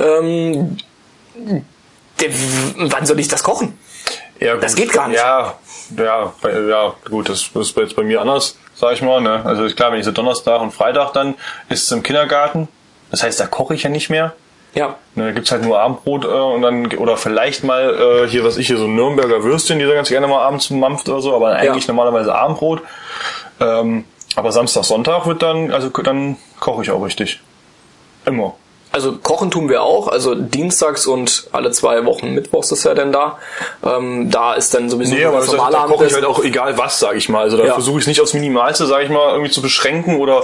ähm, 0.00 0.76
der, 2.20 2.28
wann 2.76 3.06
soll 3.06 3.18
ich 3.20 3.28
das 3.28 3.42
kochen? 3.42 3.78
Ja, 4.40 4.56
Das 4.56 4.74
gut. 4.74 4.84
geht 4.84 4.92
gar 4.92 5.08
nicht. 5.08 5.18
Ja, 5.18 5.54
ja, 5.96 6.32
ja, 6.68 6.94
gut, 7.10 7.28
das 7.28 7.50
ist 7.54 7.76
jetzt 7.76 7.96
bei 7.96 8.02
mir 8.04 8.20
anders, 8.20 8.56
sag 8.74 8.92
ich 8.94 9.02
mal. 9.02 9.20
Ne? 9.20 9.42
Also 9.44 9.64
ist 9.64 9.76
klar, 9.76 9.90
wenn 9.92 9.98
ich 10.00 10.04
so 10.04 10.12
Donnerstag 10.12 10.60
und 10.60 10.72
Freitag 10.72 11.12
dann 11.12 11.34
ist 11.68 11.84
es 11.84 11.92
im 11.92 12.02
Kindergarten. 12.02 12.68
Das 13.10 13.22
heißt, 13.22 13.40
da 13.40 13.46
koche 13.46 13.74
ich 13.74 13.82
ja 13.84 13.90
nicht 13.90 14.10
mehr. 14.10 14.34
Ja. 14.74 14.96
Ne, 15.14 15.24
da 15.26 15.30
gibt's 15.32 15.50
halt 15.50 15.62
nur 15.62 15.80
Abendbrot 15.80 16.24
äh, 16.24 16.28
und 16.28 16.62
dann 16.62 16.86
oder 16.98 17.16
vielleicht 17.16 17.64
mal 17.64 18.24
äh, 18.24 18.28
hier, 18.28 18.44
was 18.44 18.56
ich 18.58 18.66
hier 18.68 18.76
so 18.76 18.86
Nürnberger 18.86 19.42
Würstchen, 19.42 19.78
die 19.78 19.86
da 19.86 19.94
ganz 19.94 20.08
gerne 20.08 20.26
mal 20.28 20.40
abends 20.44 20.70
mampft 20.70 21.08
oder 21.08 21.20
so, 21.20 21.34
aber 21.34 21.48
eigentlich 21.56 21.86
Ja. 21.86 21.92
normalerweise 21.94 22.34
Abendbrot. 22.34 22.82
Ähm, 23.60 24.04
aber 24.36 24.52
Samstag, 24.52 24.84
Sonntag 24.84 25.26
wird 25.26 25.42
dann, 25.42 25.72
also 25.72 25.88
dann 25.88 26.36
koche 26.60 26.82
ich 26.82 26.90
auch 26.90 27.02
richtig. 27.02 27.40
Immer. 28.24 28.54
Also 28.92 29.12
kochen 29.18 29.50
tun 29.50 29.68
wir 29.68 29.82
auch, 29.82 30.08
also 30.08 30.34
dienstags 30.34 31.06
und 31.06 31.48
alle 31.52 31.72
zwei 31.72 32.04
Wochen 32.06 32.32
mittwochs 32.34 32.70
ist 32.72 32.84
er 32.86 32.94
denn 32.94 33.12
da. 33.12 33.38
Ähm, 33.84 34.30
da 34.30 34.54
ist 34.54 34.72
dann 34.74 34.88
sowieso 34.88 35.14
Nee, 35.14 35.24
aber 35.24 35.38
das 35.38 35.46
das, 35.46 35.56
da 35.56 35.70
normale 35.70 35.88
koche 35.92 36.06
ich 36.06 36.14
halt 36.14 36.24
auch 36.24 36.42
egal 36.42 36.78
was, 36.78 36.98
sag 36.98 37.16
ich 37.16 37.28
mal. 37.28 37.42
Also 37.42 37.56
da 37.58 37.64
Ja. 37.64 37.72
versuche 37.74 37.98
ich 37.98 38.04
es 38.04 38.06
nicht 38.08 38.20
aufs 38.20 38.32
Minimalste, 38.34 38.86
sag 38.86 39.02
ich 39.02 39.10
mal, 39.10 39.30
irgendwie 39.32 39.50
zu 39.50 39.60
beschränken 39.60 40.18
oder 40.18 40.42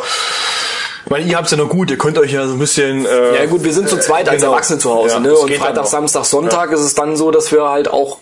ich 1.04 1.10
meine, 1.10 1.24
ihr 1.26 1.36
habt's 1.36 1.50
ja 1.50 1.56
noch 1.56 1.68
gut, 1.68 1.90
ihr 1.90 1.98
könnt 1.98 2.18
euch 2.18 2.32
ja 2.32 2.46
so 2.46 2.54
ein 2.54 2.58
bisschen 2.58 3.04
äh, 3.06 3.36
Ja 3.40 3.46
gut, 3.46 3.62
wir 3.64 3.72
sind 3.72 3.88
zu 3.88 3.98
zweit 3.98 4.28
als 4.28 4.40
genau. 4.40 4.52
Erwachsene 4.52 4.78
zu 4.78 4.90
Hause. 4.94 5.14
Ja, 5.14 5.20
ne? 5.20 5.34
Und 5.34 5.52
Freitag. 5.54 5.86
Samstag, 5.86 6.24
Sonntag 6.24 6.72
ist 6.72 6.80
es 6.80 6.94
dann 6.94 7.16
so, 7.16 7.30
dass 7.30 7.52
wir 7.52 7.68
halt 7.68 7.88
auch 7.88 8.18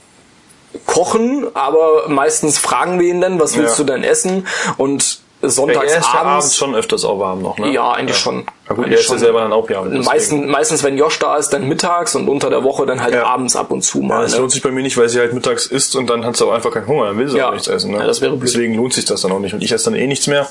kochen, 0.87 1.47
aber 1.55 2.09
meistens 2.09 2.59
fragen 2.59 2.99
wir 2.99 3.09
ihn 3.09 3.21
dann, 3.21 3.38
was 3.40 3.57
willst 3.57 3.79
Ja. 3.79 3.85
du 3.85 3.92
denn 3.92 4.03
essen? 4.05 4.47
Und 4.79 5.21
Ja, 5.42 5.49
sonntags 5.49 5.92
ist 5.92 6.07
ja 6.14 6.21
abends 6.23 6.57
schon 6.57 6.75
öfters 6.77 7.05
auch 7.05 7.18
warm 7.18 7.42
noch, 7.42 7.59
ne? 7.59 7.71
Ja, 7.73 7.90
eigentlich 7.92 8.16
schon. 8.16 8.45
Ja, 8.68 8.75
gut, 8.77 8.85
Eigentlich 8.87 8.92
er 8.92 9.01
ist 9.01 9.07
ja 9.07 9.09
schon. 9.14 9.18
selber 9.18 9.40
dann 9.40 9.53
auch 9.53 9.68
ja. 9.68 9.83
deswegen. 9.83 10.05
Meistens, 10.05 10.47
meistens, 10.47 10.83
wenn 10.85 10.97
Josh 10.97 11.18
da 11.18 11.37
ist, 11.37 11.49
dann 11.51 11.68
mittags 11.68 12.14
und 12.14 12.29
unter 12.29 12.49
der 12.49 12.62
Woche 12.62 12.87
dann 12.87 13.03
halt 13.03 13.12
Ja. 13.14 13.25
abends 13.25 13.57
ab 13.57 13.71
und 13.73 13.83
zu 13.83 14.01
Ja, 14.01 14.07
mal. 14.07 14.23
das 14.23 14.33
ne? 14.35 14.38
lohnt 14.38 14.53
sich 14.53 14.62
bei 14.62 14.71
mir 14.71 14.83
nicht, 14.83 14.97
weil 14.97 15.09
sie 15.09 15.18
halt 15.18 15.35
mittags 15.35 15.66
isst 15.66 15.97
und 15.97 16.09
dann 16.09 16.25
hat 16.25 16.37
sie 16.37 16.45
aber 16.45 16.55
einfach 16.55 16.71
keinen 16.71 16.87
Hunger, 16.87 17.07
dann 17.07 17.18
will 17.18 17.29
sie 17.29 17.38
Ja. 17.38 17.49
auch 17.49 17.53
nichts 17.55 17.66
essen. 17.66 17.90
Ne? 17.90 17.99
Ja, 17.99 18.07
das 18.07 18.21
wäre 18.21 18.37
blöd. 18.37 18.49
Deswegen 18.49 18.75
lohnt 18.75 18.95
sich 18.95 19.05
das 19.05 19.21
dann 19.23 19.33
auch 19.33 19.40
nicht. 19.40 19.53
Und 19.53 19.62
ich 19.64 19.73
esse 19.73 19.87
dann 19.90 19.97
eh 19.99 20.07
nichts 20.07 20.29
mehr 20.29 20.47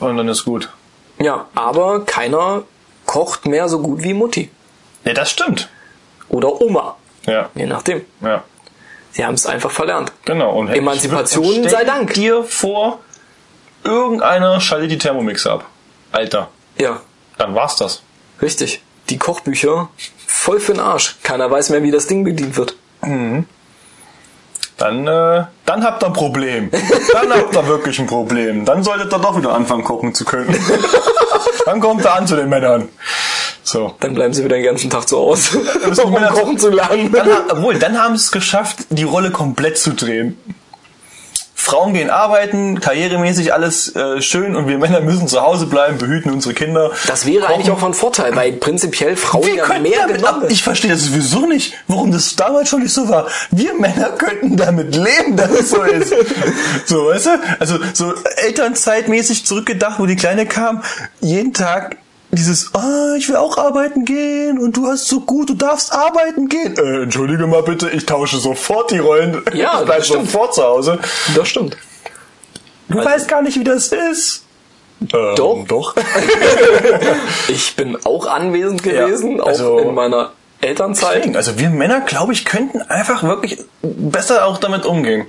und 0.00 0.16
dann 0.16 0.26
ist 0.28 0.44
gut. 0.46 0.70
Ja, 1.18 1.46
aber 1.54 2.04
keiner 2.04 2.62
kocht 3.06 3.46
mehr 3.46 3.68
so 3.68 3.80
gut 3.80 4.02
wie 4.02 4.14
Mutti. 4.14 4.50
Ja, 5.04 5.12
das 5.12 5.30
stimmt. 5.30 5.68
Oder 6.28 6.60
Oma. 6.60 6.96
Ja, 7.26 7.50
Je 7.54 7.66
nachdem. 7.66 8.02
ja. 8.20 8.42
Sie 9.12 9.24
haben 9.24 9.34
es 9.34 9.46
einfach 9.46 9.70
verlernt. 9.70 10.10
Genau. 10.24 10.52
Und 10.58 10.70
Emanzipation 10.70 11.62
und 11.62 11.70
sei 11.70 11.84
Dank. 11.84 12.14
dir 12.14 12.42
vor, 12.42 12.98
irgendeiner 13.84 14.60
schaltet 14.60 14.90
die 14.90 14.98
Thermomix 14.98 15.46
ab. 15.46 15.66
Alter, 16.10 16.48
Ja, 16.78 17.00
dann 17.38 17.54
war's 17.54 17.76
das. 17.76 18.02
richtig. 18.42 18.82
Die 19.10 19.18
Kochbücher 19.18 19.88
voll 20.26 20.58
für 20.60 20.72
den 20.72 20.80
Arsch. 20.80 21.16
Keiner 21.22 21.48
weiß 21.50 21.70
mehr, 21.70 21.82
wie 21.84 21.90
das 21.92 22.06
Ding 22.08 22.24
bedient 22.24 22.56
wird. 22.56 22.74
Dann, 24.84 25.06
äh, 25.06 25.44
dann 25.64 25.82
habt 25.82 26.02
ihr 26.02 26.08
ein 26.08 26.12
Problem. 26.12 26.70
Dann 26.70 27.32
habt 27.32 27.56
ihr 27.56 27.66
wirklich 27.66 27.98
ein 27.98 28.06
Problem. 28.06 28.66
Dann 28.66 28.84
solltet 28.84 29.10
ihr 29.14 29.18
doch 29.18 29.34
wieder 29.34 29.54
anfangen, 29.54 29.82
kochen 29.82 30.12
zu 30.12 30.26
können. 30.26 30.54
dann 31.64 31.80
kommt 31.80 32.04
er 32.04 32.16
an 32.16 32.26
zu 32.26 32.36
den 32.36 32.50
Männern. 32.50 32.90
So. 33.62 33.94
Dann 34.00 34.12
bleiben 34.12 34.34
sie 34.34 34.44
wieder 34.44 34.56
den 34.56 34.64
ganzen 34.66 34.90
Tag 34.90 35.08
zu 35.08 35.16
Hause, 35.16 35.60
um 36.04 36.14
kochen 36.14 36.58
zu 36.58 36.68
lernen. 36.68 37.10
Dann, 37.10 37.28
obwohl, 37.48 37.78
dann 37.78 37.98
haben 37.98 38.18
sie 38.18 38.24
es 38.24 38.30
geschafft, 38.30 38.80
die 38.90 39.04
Rolle 39.04 39.30
komplett 39.30 39.78
zu 39.78 39.94
drehen. 39.94 40.38
Frauen 41.64 41.94
gehen 41.94 42.10
arbeiten, 42.10 42.78
karrieremäßig 42.78 43.54
alles 43.54 43.96
äh, 43.96 44.20
schön 44.20 44.54
und 44.54 44.68
wir 44.68 44.76
Männer 44.76 45.00
müssen 45.00 45.28
zu 45.28 45.40
Hause 45.40 45.64
bleiben, 45.64 45.96
behüten 45.96 46.30
unsere 46.30 46.52
Kinder. 46.54 46.90
Das 47.06 47.24
wäre 47.24 47.40
kochen. 47.40 47.54
eigentlich 47.54 47.70
auch 47.70 47.78
von 47.78 47.94
Vorteil, 47.94 48.36
weil 48.36 48.52
prinzipiell 48.52 49.16
Frauen 49.16 49.46
Wir 49.46 49.54
ja 49.54 49.64
könnten 49.64 49.82
mehr 49.82 50.00
damit 50.00 50.24
ab, 50.24 50.34
genommen 50.34 50.50
ich 50.50 50.62
verstehe 50.62 50.90
das 50.90 51.04
sowieso 51.04 51.46
nicht, 51.46 51.74
warum 51.88 52.12
das 52.12 52.36
damals 52.36 52.68
schon 52.68 52.82
nicht 52.82 52.92
so 52.92 53.08
war. 53.08 53.28
Wir 53.50 53.72
Männer 53.74 54.10
könnten 54.10 54.58
damit 54.58 54.94
leben, 54.94 55.36
dass 55.36 55.50
es 55.52 55.70
so 55.70 55.82
ist. 55.82 56.14
so, 56.84 57.06
weißt 57.06 57.26
du? 57.26 57.30
Also 57.58 57.78
so 57.94 58.12
elternzeitmäßig 58.36 59.46
zurückgedacht, 59.46 59.98
wo 59.98 60.04
die 60.04 60.16
Kleine 60.16 60.44
kam, 60.44 60.82
jeden 61.20 61.54
Tag 61.54 61.96
dieses, 62.34 62.74
ah, 62.74 63.14
ich 63.16 63.28
will 63.28 63.36
auch 63.36 63.56
arbeiten 63.58 64.04
gehen 64.04 64.58
und 64.58 64.76
du 64.76 64.86
hast 64.86 65.06
so 65.08 65.20
gut, 65.20 65.50
du 65.50 65.54
darfst 65.54 65.92
arbeiten 65.92 66.48
gehen. 66.48 66.76
Äh, 66.76 67.02
entschuldige 67.04 67.46
mal 67.46 67.62
bitte, 67.62 67.90
ich 67.90 68.06
tausche 68.06 68.38
sofort 68.38 68.90
die 68.90 68.98
Rollen. 68.98 69.42
Ja, 69.52 69.78
ich 69.80 69.84
bleib 69.86 69.98
das 69.98 70.06
stimmt. 70.08 70.30
sofort 70.30 70.54
zu 70.54 70.62
Hause. 70.62 70.98
Das 71.34 71.48
stimmt. 71.48 71.76
Du 72.88 73.02
weißt 73.02 73.28
gar 73.28 73.42
nicht, 73.42 73.58
wie 73.58 73.64
das 73.64 73.88
ist. 73.88 74.44
Ähm, 75.00 75.34
Doch. 75.36 75.64
Doch. 75.66 75.94
Ich 77.48 77.76
bin 77.76 77.96
auch 78.04 78.26
anwesend 78.26 78.84
Ja, 78.86 79.06
gewesen, 79.06 79.40
auch 79.40 79.46
also- 79.48 79.78
in 79.78 79.94
meiner 79.94 80.32
Elternzeit. 80.60 81.16
Deswegen, 81.18 81.36
Also 81.36 81.58
wir 81.58 81.68
Männer, 81.70 82.00
glaube 82.00 82.32
ich, 82.32 82.44
könnten 82.44 82.80
einfach 82.82 83.22
wirklich 83.22 83.58
besser 83.82 84.46
auch 84.46 84.58
damit 84.58 84.86
umgehen. 84.86 85.26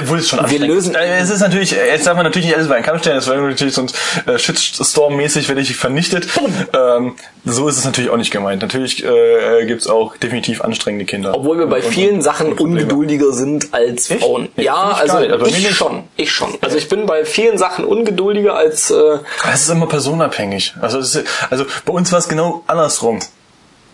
Obwohl 0.00 0.18
es 0.18 0.28
schon 0.28 0.38
anstrengend 0.40 0.68
lösen-. 0.68 0.94
Äh, 0.94 1.18
Es 1.20 1.30
ist 1.30 1.40
natürlich, 1.40 1.70
jetzt 1.70 2.06
darf 2.06 2.16
man 2.16 2.24
natürlich 2.24 2.46
nicht 2.46 2.56
alles 2.56 2.68
bei 2.68 2.74
einen 2.76 2.84
Kamm 2.84 2.98
stellen, 2.98 3.16
das 3.16 3.28
wäre 3.28 3.40
natürlich 3.40 3.74
sonst 3.74 3.96
äh, 4.26 4.32
Shitstorm-mäßig 4.38 5.48
werde 5.48 5.60
ich 5.60 5.74
vernichtet. 5.76 6.26
Ähm, 6.74 7.14
so 7.44 7.68
ist 7.68 7.78
es 7.78 7.84
natürlich 7.84 8.10
auch 8.10 8.16
nicht 8.16 8.30
gemeint. 8.32 8.62
Natürlich 8.62 9.04
äh, 9.04 9.64
gibt 9.66 9.82
es 9.82 9.86
auch 9.86 10.16
definitiv 10.16 10.60
anstrengende 10.62 11.04
Kinder. 11.04 11.34
Obwohl 11.34 11.58
wir 11.58 11.66
bei 11.66 11.80
Und- 11.82 11.92
vielen 11.92 12.16
und- 12.16 12.22
Sachen 12.22 12.48
und 12.52 12.60
ungeduldiger 12.60 13.32
sind 13.32 13.72
als 13.72 14.10
Ich? 14.10 14.20
Frauen. 14.20 14.48
Nee, 14.56 14.64
ja, 14.64 14.90
ich 14.92 14.96
also. 15.02 15.16
Also 15.18 15.38
bei 15.38 15.44
mir 15.44 15.56
ich 15.56 15.64
nicht. 15.66 15.76
schon. 15.76 16.02
Ich 16.16 16.32
schon. 16.32 16.54
Also 16.60 16.76
ich 16.76 16.88
bin 16.88 17.06
bei 17.06 17.24
vielen 17.24 17.56
Sachen 17.56 17.84
ungeduldiger 17.84 18.54
als 18.56 18.90
äh, 18.90 19.18
Es 19.52 19.62
ist 19.62 19.70
immer 19.70 19.86
personabhängig. 19.86 20.74
Also, 20.80 20.98
ist, 20.98 21.22
also 21.50 21.64
bei 21.84 21.92
uns 21.92 22.10
war 22.12 22.18
es 22.18 22.28
genau 22.28 22.64
andersrum. 22.66 23.20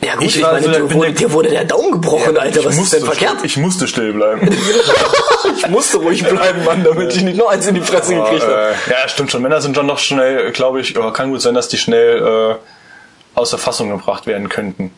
Ja 0.05 0.15
gut, 0.17 0.25
Ich 0.25 0.37
ich, 0.37 0.43
meine, 0.43 0.63
so 0.63 0.71
der- 0.71 0.81
dir 0.81 0.93
wurde, 0.95 1.13
der- 1.13 1.13
dir 1.29 1.33
wurde 1.33 1.49
der 1.51 1.65
Daumen 1.65 1.93
gebrochen, 1.93 2.37
Alter. 2.37 2.61
ich 2.61 2.67
Was 2.67 2.73
ist 2.75 2.79
musste 2.81 2.97
denn 2.97 3.07
verkehrt? 3.07 3.33
Still, 3.39 3.47
ich 3.47 3.57
musste 3.57 3.87
still 3.89 4.13
bleiben. 4.13 4.49
Ich 5.57 5.69
musste 5.69 5.99
ruhig 5.99 6.23
bleiben, 6.25 6.65
Mann, 6.65 6.83
damit 6.85 7.15
ich 7.15 7.23
nicht 7.23 7.37
noch 7.37 7.49
eins 7.49 7.67
in 7.67 7.75
die 7.75 7.81
Fresse 7.83 8.15
gekriegt 8.15 8.43
habe. 8.43 8.71
äh, 8.87 8.91
ja, 8.91 9.09
stimmt 9.09 9.31
schon. 9.31 9.43
Männer 9.43 9.61
sind 9.61 9.77
schon 9.77 9.87
noch 9.87 9.99
schnell, 9.99 10.51
glaube 10.53 10.81
ich, 10.81 10.97
aber 10.97 11.13
kann 11.13 11.31
gut 11.31 11.41
sein, 11.41 11.55
dass 11.55 11.69
die 11.69 11.79
schnell 11.79 12.59
äh, 12.59 13.39
aus 13.39 13.51
der 13.51 13.59
Fassung 13.59 13.91
gebracht 13.91 14.27
werden 14.27 14.49
könnten. 14.49 14.93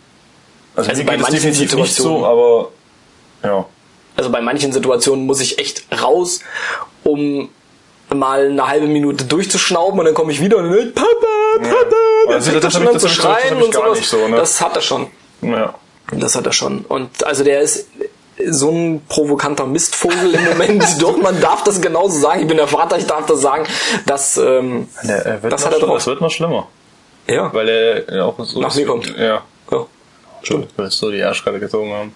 Also, 0.76 0.90
Also 0.90 1.04
bei 1.04 1.16
manchen 1.16 1.34
definitiv 1.34 1.74
nicht 1.74 1.94
so, 1.94 2.02
Situationen. 2.18 2.24
aber 2.24 2.68
ja. 3.42 3.66
Also 4.16 4.30
bei 4.30 4.40
manchen 4.40 4.72
Situationen 4.72 5.26
muss 5.26 5.40
ich 5.40 5.58
echt 5.58 5.84
raus, 6.02 6.40
um 7.02 7.48
mal 8.14 8.46
eine 8.46 8.66
halbe 8.66 8.86
Minute 8.86 9.24
durchzuschnauben 9.24 9.98
und 9.98 10.04
dann 10.06 10.14
komme 10.14 10.32
ich 10.32 10.40
wieder 10.40 10.56
und 10.58 10.70
dann, 10.70 10.92
Papa, 10.94 11.08
Papa, 11.62 11.86
dann 12.26 12.34
Also 12.34 12.52
das 12.60 12.64
hab 12.64 12.72
schon 12.72 12.82
ich- 12.82 12.88
zu 12.88 12.92
das 12.94 13.02
das 13.02 13.12
schreien 13.14 13.62
und 13.62 13.74
sowas. 13.74 14.08
so, 14.10 14.28
ne? 14.28 14.36
Das 14.36 14.60
hat 14.60 14.76
er 14.76 14.82
schon. 14.82 15.06
ja. 15.42 15.74
Das 16.12 16.36
hat 16.36 16.44
er 16.46 16.52
schon. 16.52 16.84
Und 16.86 17.24
also 17.24 17.44
der 17.44 17.60
ist 17.62 17.88
so 18.46 18.70
ein 18.70 19.02
provokanter 19.08 19.64
Mistvogel 19.66 20.34
im 20.34 20.44
Moment. 20.44 20.84
Doch, 21.00 21.16
man 21.16 21.40
darf 21.40 21.64
das 21.64 21.80
genauso 21.80 22.18
sagen. 22.20 22.42
Ich 22.42 22.46
bin 22.46 22.58
der 22.58 22.68
Vater, 22.68 22.98
ich 22.98 23.06
darf 23.06 23.24
das 23.26 23.40
sagen. 23.40 23.64
Das, 24.06 24.36
ähm, 24.36 24.88
Der, 25.02 25.42
wird 25.42 25.52
das 25.52 25.62
noch 25.62 25.66
hat 25.66 25.72
er 25.72 25.78
schlimmer. 25.78 25.86
drauf. 25.86 25.96
Das 25.96 26.06
wird 26.06 26.20
noch 26.20 26.30
schlimmer. 26.30 26.68
Ja. 27.26 27.54
Weil 27.54 27.68
er 27.70 28.14
ja 28.16 28.24
auch 28.24 28.34
so 28.44 28.60
Nach 28.60 28.74
mir 28.74 28.84
kommt. 28.86 29.16
Ja. 29.16 29.42
ja. 29.70 29.86
Stimmt. 30.42 30.68
Weil 30.76 30.90
so 30.90 31.10
die 31.10 31.22
Arschkarte 31.22 31.58
gezogen 31.58 31.90
haben. 31.94 32.12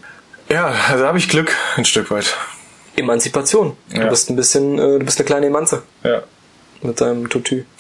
Ja, 0.51 0.71
also 0.91 1.07
habe 1.07 1.17
ich 1.17 1.29
Glück, 1.31 1.55
ein 1.77 1.85
Stück 1.87 2.11
weit. 2.11 2.37
Emanzipation. 2.99 3.77
Du 3.93 4.01
Ja. 4.01 4.09
bist 4.09 4.29
ein 4.31 4.37
bisschen, 4.37 4.79
äh, 4.79 4.99
du 4.99 5.05
bist 5.05 5.19
eine 5.19 5.27
kleine 5.27 5.47
Emanze 5.47 5.83
Ja. 6.05 6.23
mit 6.83 7.01
deinem 7.01 7.29
Tutu. 7.29 7.63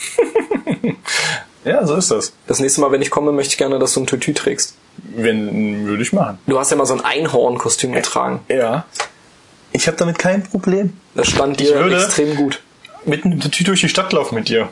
Ja, 1.64 1.84
so 1.86 1.96
ist 1.96 2.10
das. 2.10 2.32
Das 2.46 2.60
nächste 2.60 2.80
Mal, 2.80 2.92
wenn 2.92 3.02
ich 3.02 3.10
komme, 3.10 3.32
möchte 3.32 3.52
ich 3.52 3.58
gerne, 3.58 3.78
dass 3.78 3.92
du 3.92 4.00
ein 4.00 4.06
Tutu 4.06 4.32
trägst. 4.32 4.74
Wenn, 5.14 5.86
würde 5.86 6.02
ich 6.02 6.12
machen. 6.12 6.38
Du 6.46 6.58
hast 6.58 6.70
ja 6.70 6.76
mal 6.76 6.86
so 6.86 6.94
ein 6.94 7.04
Einhorn-Kostüm 7.04 7.92
getragen. 7.92 8.40
Ja. 8.48 8.86
Ich 9.72 9.86
habe 9.86 9.96
damit 9.96 10.18
kein 10.18 10.42
Problem. 10.44 10.94
Das 11.14 11.28
stand 11.28 11.60
Ich 11.60 11.68
dir 11.68 11.74
würde- 11.76 11.96
extrem 11.96 12.36
gut. 12.36 12.62
Mit 13.04 13.24
einem 13.24 13.38
Tattoo 13.40 13.64
durch 13.64 13.80
die 13.80 13.88
Stadt 13.88 14.12
laufen 14.12 14.34
mit 14.36 14.48
dir. 14.48 14.68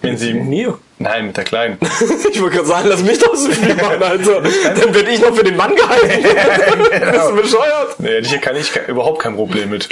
Wenn 0.00 0.16
sie. 0.16 0.32
Mir? 0.34 0.78
Nein, 0.98 1.26
mit 1.28 1.36
der 1.36 1.44
Kleinen. 1.44 1.78
Ich 2.32 2.40
wollte 2.40 2.56
gerade 2.56 2.68
sagen, 2.68 2.88
lass 2.88 3.02
mich 3.02 3.18
doch 3.18 3.34
so 3.34 3.50
viel 3.50 3.74
machen, 3.74 4.02
Alter. 4.02 4.42
Dann 4.42 4.94
werde 4.94 5.10
ich 5.10 5.20
noch 5.20 5.34
für 5.34 5.42
den 5.44 5.56
Mann 5.56 5.74
gehalten. 5.74 6.22
Bist 7.12 7.28
du 7.30 7.36
bescheuert? 7.36 7.98
nee, 7.98 8.18
ich, 8.18 8.40
kann 8.40 8.54
ich 8.56 8.70
überhaupt 8.86 9.20
kein 9.22 9.34
Problem 9.34 9.70
mit. 9.70 9.88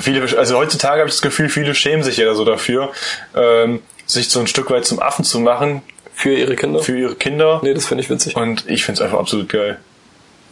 Viele, 0.00 0.22
also 0.38 0.56
heutzutage 0.56 1.00
habe 1.00 1.08
ich 1.08 1.14
das 1.16 1.22
Gefühl, 1.22 1.48
viele 1.48 1.74
schämen 1.74 2.02
sich 2.04 2.16
ja 2.16 2.32
so 2.34 2.44
dafür, 2.44 2.90
ähm, 3.36 3.82
sich 4.06 4.28
so 4.30 4.38
ein 4.40 4.46
Stück 4.46 4.70
weit 4.70 4.84
zum 4.84 5.00
Affen 5.00 5.24
zu 5.24 5.40
machen 5.40 5.82
Für 6.14 6.32
ihre 6.32 6.54
Kinder? 6.56 6.80
für 6.80 6.96
ihre 6.96 7.14
Kinder. 7.16 7.60
nee, 7.62 7.74
das 7.74 7.86
finde 7.86 8.02
ich 8.04 8.10
witzig. 8.10 8.36
Und 8.36 8.64
ich 8.68 8.84
finde 8.84 9.00
es 9.00 9.04
einfach 9.04 9.18
absolut 9.18 9.48
geil. 9.48 9.78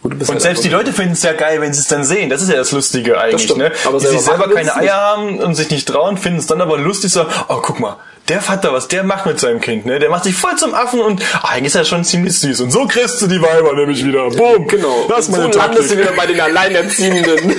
Gut, 0.02 0.12
Und 0.12 0.28
halt 0.28 0.40
selbst 0.40 0.64
die 0.64 0.68
Leute 0.68 0.92
finden 0.92 1.12
es 1.12 1.22
ja 1.22 1.32
geil, 1.32 1.60
wenn 1.60 1.74
sie 1.74 1.80
es 1.80 1.88
dann 1.88 2.04
sehen. 2.04 2.30
Das 2.30 2.40
ist 2.40 2.50
ja 2.50 2.56
das 2.56 2.70
Lustige 2.70 3.20
eigentlich, 3.20 3.42
stimmt. 3.42 3.58
ne? 3.58 3.72
Aber 3.84 3.98
die 3.98 4.06
sich 4.06 4.20
selber 4.20 4.44
selber 4.44 4.54
machen 4.54 4.66
keine. 4.66 4.76
Eier 4.76 4.94
haben 4.94 5.40
und 5.40 5.54
sich 5.54 5.70
nicht 5.70 5.88
trauen, 5.88 6.16
finden 6.16 6.38
es 6.38 6.46
dann 6.46 6.60
aber 6.60 6.78
lustig 6.78 7.12
so, 7.12 7.26
oh 7.48 7.58
guck 7.60 7.80
mal, 7.80 7.96
der 8.28 8.40
Vater, 8.40 8.72
was 8.72 8.88
der 8.88 9.04
macht 9.04 9.26
mit 9.26 9.40
seinem 9.40 9.60
Kind, 9.60 9.86
ne? 9.86 9.98
Der 9.98 10.10
macht 10.10 10.24
sich 10.24 10.34
voll 10.34 10.56
zum 10.56 10.74
Affen 10.74 11.00
und 11.00 11.22
ah, 11.34 11.48
eigentlich 11.48 11.68
ist 11.68 11.76
er 11.76 11.84
schon 11.84 12.04
ziemlich 12.04 12.38
süß. 12.38 12.60
Und 12.60 12.70
so 12.70 12.86
kriegst 12.86 13.20
du 13.22 13.26
die 13.26 13.40
Weiber 13.40 13.74
nämlich 13.74 14.04
wieder. 14.04 14.28
Boom. 14.30 14.68
Genau. 14.68 15.06
Das 15.08 15.20
ist 15.20 15.30
meine 15.30 15.52
so 15.52 15.58
landest 15.58 15.90
du 15.90 15.98
wieder 15.98 16.12
bei 16.12 16.26
den 16.26 16.40
Alleinerziehenden. 16.40 17.50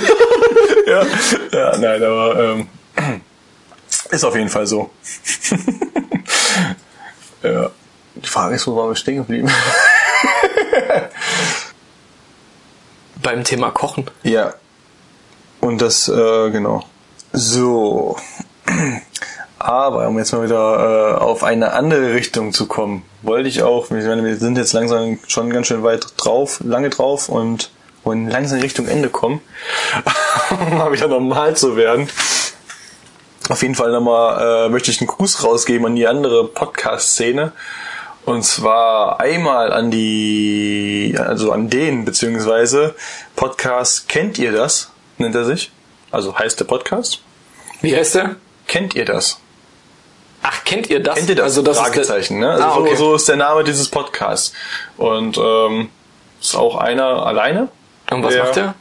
ja. 0.86 1.06
ja, 1.52 1.78
nein, 1.78 2.02
aber 2.02 2.38
ähm, 2.38 2.68
ist 4.10 4.24
auf 4.24 4.34
jeden 4.34 4.48
Fall 4.48 4.66
so. 4.66 4.90
ja. 7.42 7.70
Die 8.14 8.28
Frage 8.28 8.54
ist, 8.54 8.66
wo 8.66 8.76
waren 8.76 8.90
wir 8.90 8.96
stehen 8.96 9.16
geblieben? 9.16 9.50
Beim 13.22 13.44
Thema 13.44 13.70
Kochen. 13.70 14.10
Ja. 14.22 14.54
Und 15.60 15.82
das, 15.82 16.08
äh, 16.08 16.50
genau. 16.50 16.84
So. 17.32 18.16
Aber 19.58 20.08
um 20.08 20.18
jetzt 20.18 20.32
mal 20.32 20.42
wieder 20.42 21.16
äh, 21.16 21.20
auf 21.20 21.44
eine 21.44 21.72
andere 21.74 22.14
Richtung 22.14 22.52
zu 22.52 22.66
kommen, 22.66 23.04
wollte 23.22 23.48
ich 23.48 23.62
auch, 23.62 23.90
ich 23.90 24.06
meine, 24.06 24.24
wir 24.24 24.36
sind 24.36 24.56
jetzt 24.56 24.72
langsam 24.72 25.18
schon 25.26 25.50
ganz 25.50 25.66
schön 25.66 25.82
weit 25.82 26.06
drauf, 26.16 26.60
lange 26.64 26.88
drauf 26.88 27.28
und 27.28 27.70
wollen 28.02 28.30
langsam 28.30 28.60
Richtung 28.60 28.88
Ende 28.88 29.10
kommen, 29.10 29.42
um 30.50 30.78
mal 30.78 30.92
wieder 30.92 31.08
normal 31.08 31.56
zu 31.56 31.76
werden. 31.76 32.08
Auf 33.50 33.62
jeden 33.62 33.74
Fall 33.74 33.92
nochmal 33.92 34.66
äh, 34.66 34.68
möchte 34.70 34.90
ich 34.90 35.00
einen 35.00 35.08
Gruß 35.08 35.44
rausgeben 35.44 35.84
an 35.84 35.96
die 35.96 36.06
andere 36.06 36.48
Podcast-Szene. 36.48 37.52
Und 38.24 38.44
zwar 38.44 39.20
einmal 39.20 39.72
an 39.72 39.90
die, 39.90 41.16
also 41.18 41.52
an 41.52 41.70
den, 41.70 42.04
beziehungsweise 42.04 42.94
Podcast 43.34 44.08
Kennt 44.08 44.38
ihr 44.38 44.52
das? 44.52 44.90
Nennt 45.18 45.34
er 45.34 45.44
sich. 45.44 45.70
Also 46.10 46.38
heißt 46.38 46.60
der 46.60 46.64
Podcast. 46.64 47.20
Wie 47.80 47.96
heißt 47.96 48.14
der? 48.16 48.36
Kennt 48.66 48.94
ihr 48.94 49.04
das? 49.04 49.40
Ach, 50.42 50.64
kennt 50.64 50.88
ihr 50.90 51.02
das? 51.02 51.16
Kennt 51.16 51.28
ihr 51.30 51.36
das? 51.36 51.44
Also 51.44 51.62
das 51.62 51.78
Fragezeichen, 51.78 52.34
ist 52.34 52.40
ne? 52.40 52.50
Also 52.50 52.64
ah, 52.64 52.76
okay. 52.78 52.96
so, 52.96 53.10
so 53.10 53.14
ist 53.16 53.28
der 53.28 53.36
Name 53.36 53.64
dieses 53.64 53.88
Podcasts. 53.88 54.52
Und 54.96 55.38
ähm, 55.38 55.90
ist 56.40 56.56
auch 56.56 56.76
einer 56.76 57.26
alleine. 57.26 57.68
Und 58.10 58.22
was 58.22 58.34
der, 58.34 58.44
macht 58.44 58.56
der? 58.56 58.74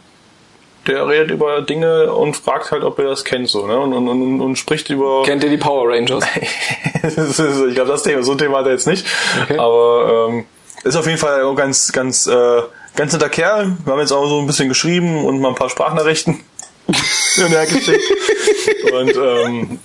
Der 0.87 1.07
redet 1.07 1.31
über 1.31 1.61
Dinge 1.61 2.11
und 2.13 2.35
fragt 2.37 2.71
halt, 2.71 2.83
ob 2.83 2.97
ihr 2.99 3.05
das 3.05 3.23
kennt, 3.25 3.49
so, 3.49 3.67
ne? 3.67 3.77
Und, 3.79 3.93
und, 3.93 4.07
und, 4.07 4.41
und 4.41 4.55
spricht 4.57 4.89
über. 4.89 5.23
Kennt 5.23 5.43
ihr 5.43 5.49
die 5.49 5.57
Power 5.57 5.89
Rangers? 5.89 6.23
Ist- 7.03 7.39
ich 7.39 7.75
glaube, 7.75 7.91
das 7.91 8.03
Thema, 8.03 8.23
so 8.23 8.31
ein 8.31 8.37
Thema 8.37 8.59
hat 8.59 8.65
er 8.65 8.71
jetzt 8.71 8.87
nicht. 8.87 9.05
Okay. 9.43 9.57
Aber 9.57 10.29
ähm, 10.29 10.45
ist 10.83 10.95
auf 10.95 11.05
jeden 11.05 11.17
Fall 11.17 11.43
auch 11.43 11.55
ganz, 11.55 11.91
ganz, 11.91 12.25
äh, 12.27 12.61
ganz 12.95 13.11
netter 13.13 13.29
Kerl. 13.29 13.75
Wir 13.83 13.93
haben 13.93 13.99
jetzt 13.99 14.13
auch 14.13 14.27
so 14.27 14.39
ein 14.39 14.47
bisschen 14.47 14.69
geschrieben 14.69 15.25
und 15.25 15.39
mal 15.41 15.49
ein 15.49 15.55
paar 15.55 15.69
Sprachnachrichten 15.69 16.39
und 18.93 19.15
ähm, 19.15 19.79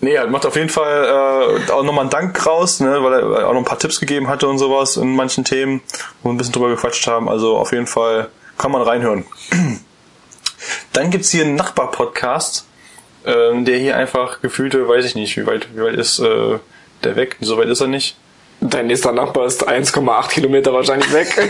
nee, 0.00 0.12
er 0.14 0.26
macht 0.26 0.44
auf 0.46 0.56
jeden 0.56 0.68
Fall 0.68 1.58
äh, 1.66 1.70
auch 1.72 1.82
nochmal 1.82 2.02
einen 2.02 2.10
Dank 2.10 2.44
raus, 2.46 2.80
ne, 2.80 3.02
weil 3.02 3.12
er 3.14 3.48
auch 3.48 3.52
noch 3.52 3.60
ein 3.60 3.64
paar 3.64 3.78
Tipps 3.78 4.00
gegeben 4.00 4.28
hatte 4.28 4.48
und 4.48 4.58
sowas 4.58 4.96
in 4.96 5.14
manchen 5.16 5.44
Themen, 5.44 5.80
wo 6.22 6.28
wir 6.28 6.34
ein 6.34 6.36
bisschen 6.36 6.52
drüber 6.52 6.68
gequatscht 6.68 7.06
haben. 7.06 7.28
Also 7.28 7.56
auf 7.56 7.72
jeden 7.72 7.86
Fall 7.86 8.28
kann 8.58 8.72
man 8.72 8.82
reinhören. 8.82 9.24
Dann 10.92 11.10
gibt's 11.10 11.30
hier 11.30 11.44
einen 11.44 11.54
Nachbar-Podcast, 11.54 12.66
ähm, 13.24 13.64
der 13.64 13.78
hier 13.78 13.96
einfach 13.96 14.40
gefühlte, 14.40 14.88
weiß 14.88 15.04
ich 15.04 15.14
nicht, 15.14 15.36
wie 15.36 15.46
weit, 15.46 15.68
wie 15.74 15.82
weit 15.82 15.94
ist 15.94 16.18
äh, 16.18 16.58
der 17.04 17.16
weg? 17.16 17.36
So 17.40 17.56
weit 17.56 17.68
ist 17.68 17.80
er 17.80 17.86
nicht. 17.86 18.16
Dein 18.60 18.88
nächster 18.88 19.12
Nachbar 19.12 19.46
ist 19.46 19.68
1,8 19.68 20.28
Kilometer 20.30 20.72
wahrscheinlich 20.72 21.12
weg. 21.12 21.28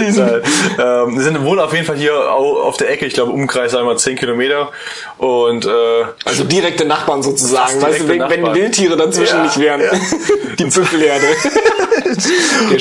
Dieser, 0.00 0.36
ähm, 0.78 1.16
wir 1.16 1.22
sind 1.22 1.44
wohl 1.44 1.58
auf 1.58 1.72
jeden 1.72 1.84
Fall 1.84 1.96
hier 1.96 2.14
au- 2.14 2.60
auf 2.62 2.76
der 2.76 2.88
Ecke, 2.90 3.04
ich 3.06 3.14
glaube 3.14 3.32
Umkreis 3.32 3.74
einmal 3.74 3.98
10 3.98 4.14
Kilometer 4.16 4.70
und 5.18 5.66
äh, 5.66 5.70
Also 6.24 6.44
direkte 6.44 6.84
Nachbarn 6.84 7.22
sozusagen. 7.24 7.82
Weißt 7.82 8.00
du, 8.00 8.08
wenn, 8.08 8.20
wenn 8.20 8.40
Nachbarn. 8.42 8.54
Wildtiere 8.54 8.96
dazwischen 8.96 9.38
Ja, 9.38 9.42
nicht 9.44 9.58
wären. 9.58 9.80
ja. 9.80 9.90
Die 10.58 10.64
Büffelherde. 10.64 11.26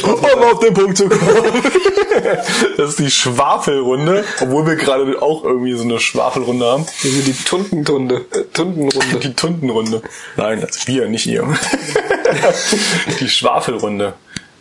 um 0.04 0.44
auf 0.44 0.60
den 0.60 0.74
Punkt 0.74 0.98
zu 0.98 1.08
kommen. 1.08 1.64
Das 2.78 2.90
ist 2.92 3.00
die 3.00 3.10
Schwafelrunde, 3.12 4.24
obwohl 4.42 4.66
wir 4.68 4.76
gerade 4.76 5.22
auch 5.22 5.44
irgendwie 5.44 5.74
so 5.74 5.84
eine 5.84 6.00
Schwafelrunde 6.00 6.66
haben. 6.66 6.86
Also 7.04 7.22
die 7.26 7.34
Tundentunde. 7.46 8.26
Äh, 8.34 8.44
Tundenrunde. 8.54 9.18
Die 9.24 9.34
Tundenrunde. 9.34 10.02
Nein, 10.36 10.62
das 10.62 10.88
wir, 10.88 11.08
nicht 11.08 11.26
ihr. 11.28 11.48
Die 13.20 13.30
Schwafelrunde 13.40 14.14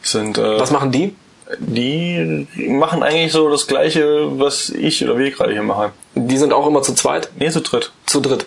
sind 0.02 0.38
äh, 0.38 0.60
Was 0.60 0.70
machen 0.70 0.92
die? 0.92 1.14
die 1.60 2.46
machen 2.68 3.02
eigentlich 3.02 3.32
so 3.32 3.48
das 3.50 3.66
gleiche, 3.66 4.38
was 4.38 4.68
ich 4.68 5.02
oder 5.02 5.16
wir 5.18 5.30
gerade 5.30 5.52
hier 5.52 5.62
machen. 5.62 5.92
Die 6.14 6.36
sind 6.36 6.52
auch 6.52 6.66
immer 6.66 6.82
zu 6.82 6.94
zweit? 6.94 7.30
Nee, 7.38 7.50
zu 7.50 7.60
dritt. 7.62 7.90
Zu 8.06 8.20
dritt. 8.20 8.46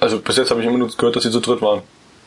Also 0.00 0.18
bis 0.20 0.36
jetzt 0.36 0.50
habe 0.50 0.60
ich 0.60 0.66
immer 0.66 0.76
nur 0.78 0.88
gehört, 0.88 1.16
dass 1.16 1.22
sie 1.22 1.30
zu 1.30 1.40
dritt 1.40 1.62
waren. 1.62 1.80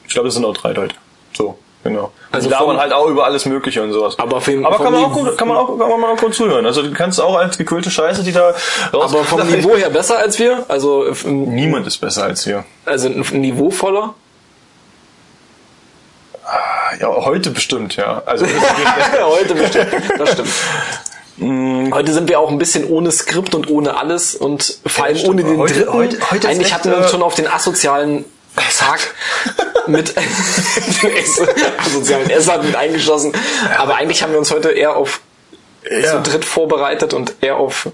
Ich 0.08 0.14
glaube, 0.14 0.28
es 0.30 0.34
sind 0.34 0.44
auch 0.44 0.56
drei 0.58 0.72
Leute. 0.74 0.96
So, 1.38 1.60
genau. 1.84 2.12
Also 2.32 2.50
da 2.50 2.66
man 2.66 2.78
halt 2.78 2.92
auch 2.92 3.08
über 3.08 3.24
alles 3.26 3.46
Mögliche 3.46 3.84
und 3.84 3.92
sowas. 3.94 4.18
Aber 4.18 4.42
vom- 4.42 4.66
Aber 4.66 4.78
kann 4.84 4.94
man 4.94 5.04
auch 5.06 5.14
gut, 5.14 5.38
kann 5.38 5.48
man 5.48 5.58
auch, 5.58 5.78
kann 5.78 6.02
man 6.02 6.10
auch 6.12 6.18
gut 6.20 6.34
zuhören. 6.34 6.66
Also 6.66 6.82
du 6.82 6.92
kannst 6.92 7.22
auch 7.22 7.36
als 7.36 7.58
gequälte 7.58 7.92
Scheiße, 7.92 8.24
die 8.24 8.32
da 8.32 8.50
raus. 8.94 9.14
Aber 9.14 9.24
vom 9.26 9.48
Niveau 9.56 9.76
her 9.78 9.90
besser 9.92 10.18
als 10.18 10.40
wir? 10.40 10.66
Also, 10.70 11.06
äh, 11.06 11.14
Niemand 11.28 11.86
ist 11.86 11.98
besser 12.00 12.24
als 12.24 12.48
wir. 12.48 12.66
also 12.86 13.08
ein 13.10 13.24
niveauvoller? 13.42 14.16
Ja, 17.00 17.08
heute 17.10 17.52
bestimmt, 17.52 17.96
ja. 17.96 18.22
Also 18.26 18.46
Heute 19.22 19.56
bestimmt. 19.56 19.88
Das 20.18 20.32
stimmt. 20.34 21.94
Heute 21.94 22.14
sind 22.14 22.30
wir 22.30 22.40
auch 22.40 22.50
ein 22.50 22.58
bisschen 22.58 22.88
ohne 22.88 23.12
Skript 23.12 23.54
und 23.56 23.70
ohne 23.70 23.98
alles 23.98 24.36
und 24.36 24.78
vor 24.86 25.06
allem 25.06 25.18
stimmt. 25.18 25.34
ohne 25.34 25.44
den 25.44 25.58
Heute- 25.58 25.74
dritten. 25.74 25.94
heute- 25.94 26.32
heute 26.32 26.48
Eigentlich 26.48 26.74
hatten 26.74 26.90
wir 26.92 26.98
uns 26.98 27.08
äh, 27.08 27.10
schon 27.10 27.22
auf 27.24 27.36
den 27.36 27.48
asozialen 27.48 28.24
Tag 28.78 29.00
mit 29.88 30.14
asozialen 31.86 32.30
Essern 32.30 32.66
mit 32.66 32.76
eingeschlossen. 32.76 33.34
Aber 33.78 33.96
eigentlich 33.96 34.24
haben 34.24 34.32
wir 34.32 34.40
uns 34.40 34.52
heute 34.52 34.70
eher 34.72 34.96
auf 34.96 35.20
Ja. 35.90 36.24
zu 36.24 36.32
dritt 36.32 36.46
vorbereitet 36.46 37.14
und 37.14 37.34
eher 37.42 37.58
auf 37.58 37.90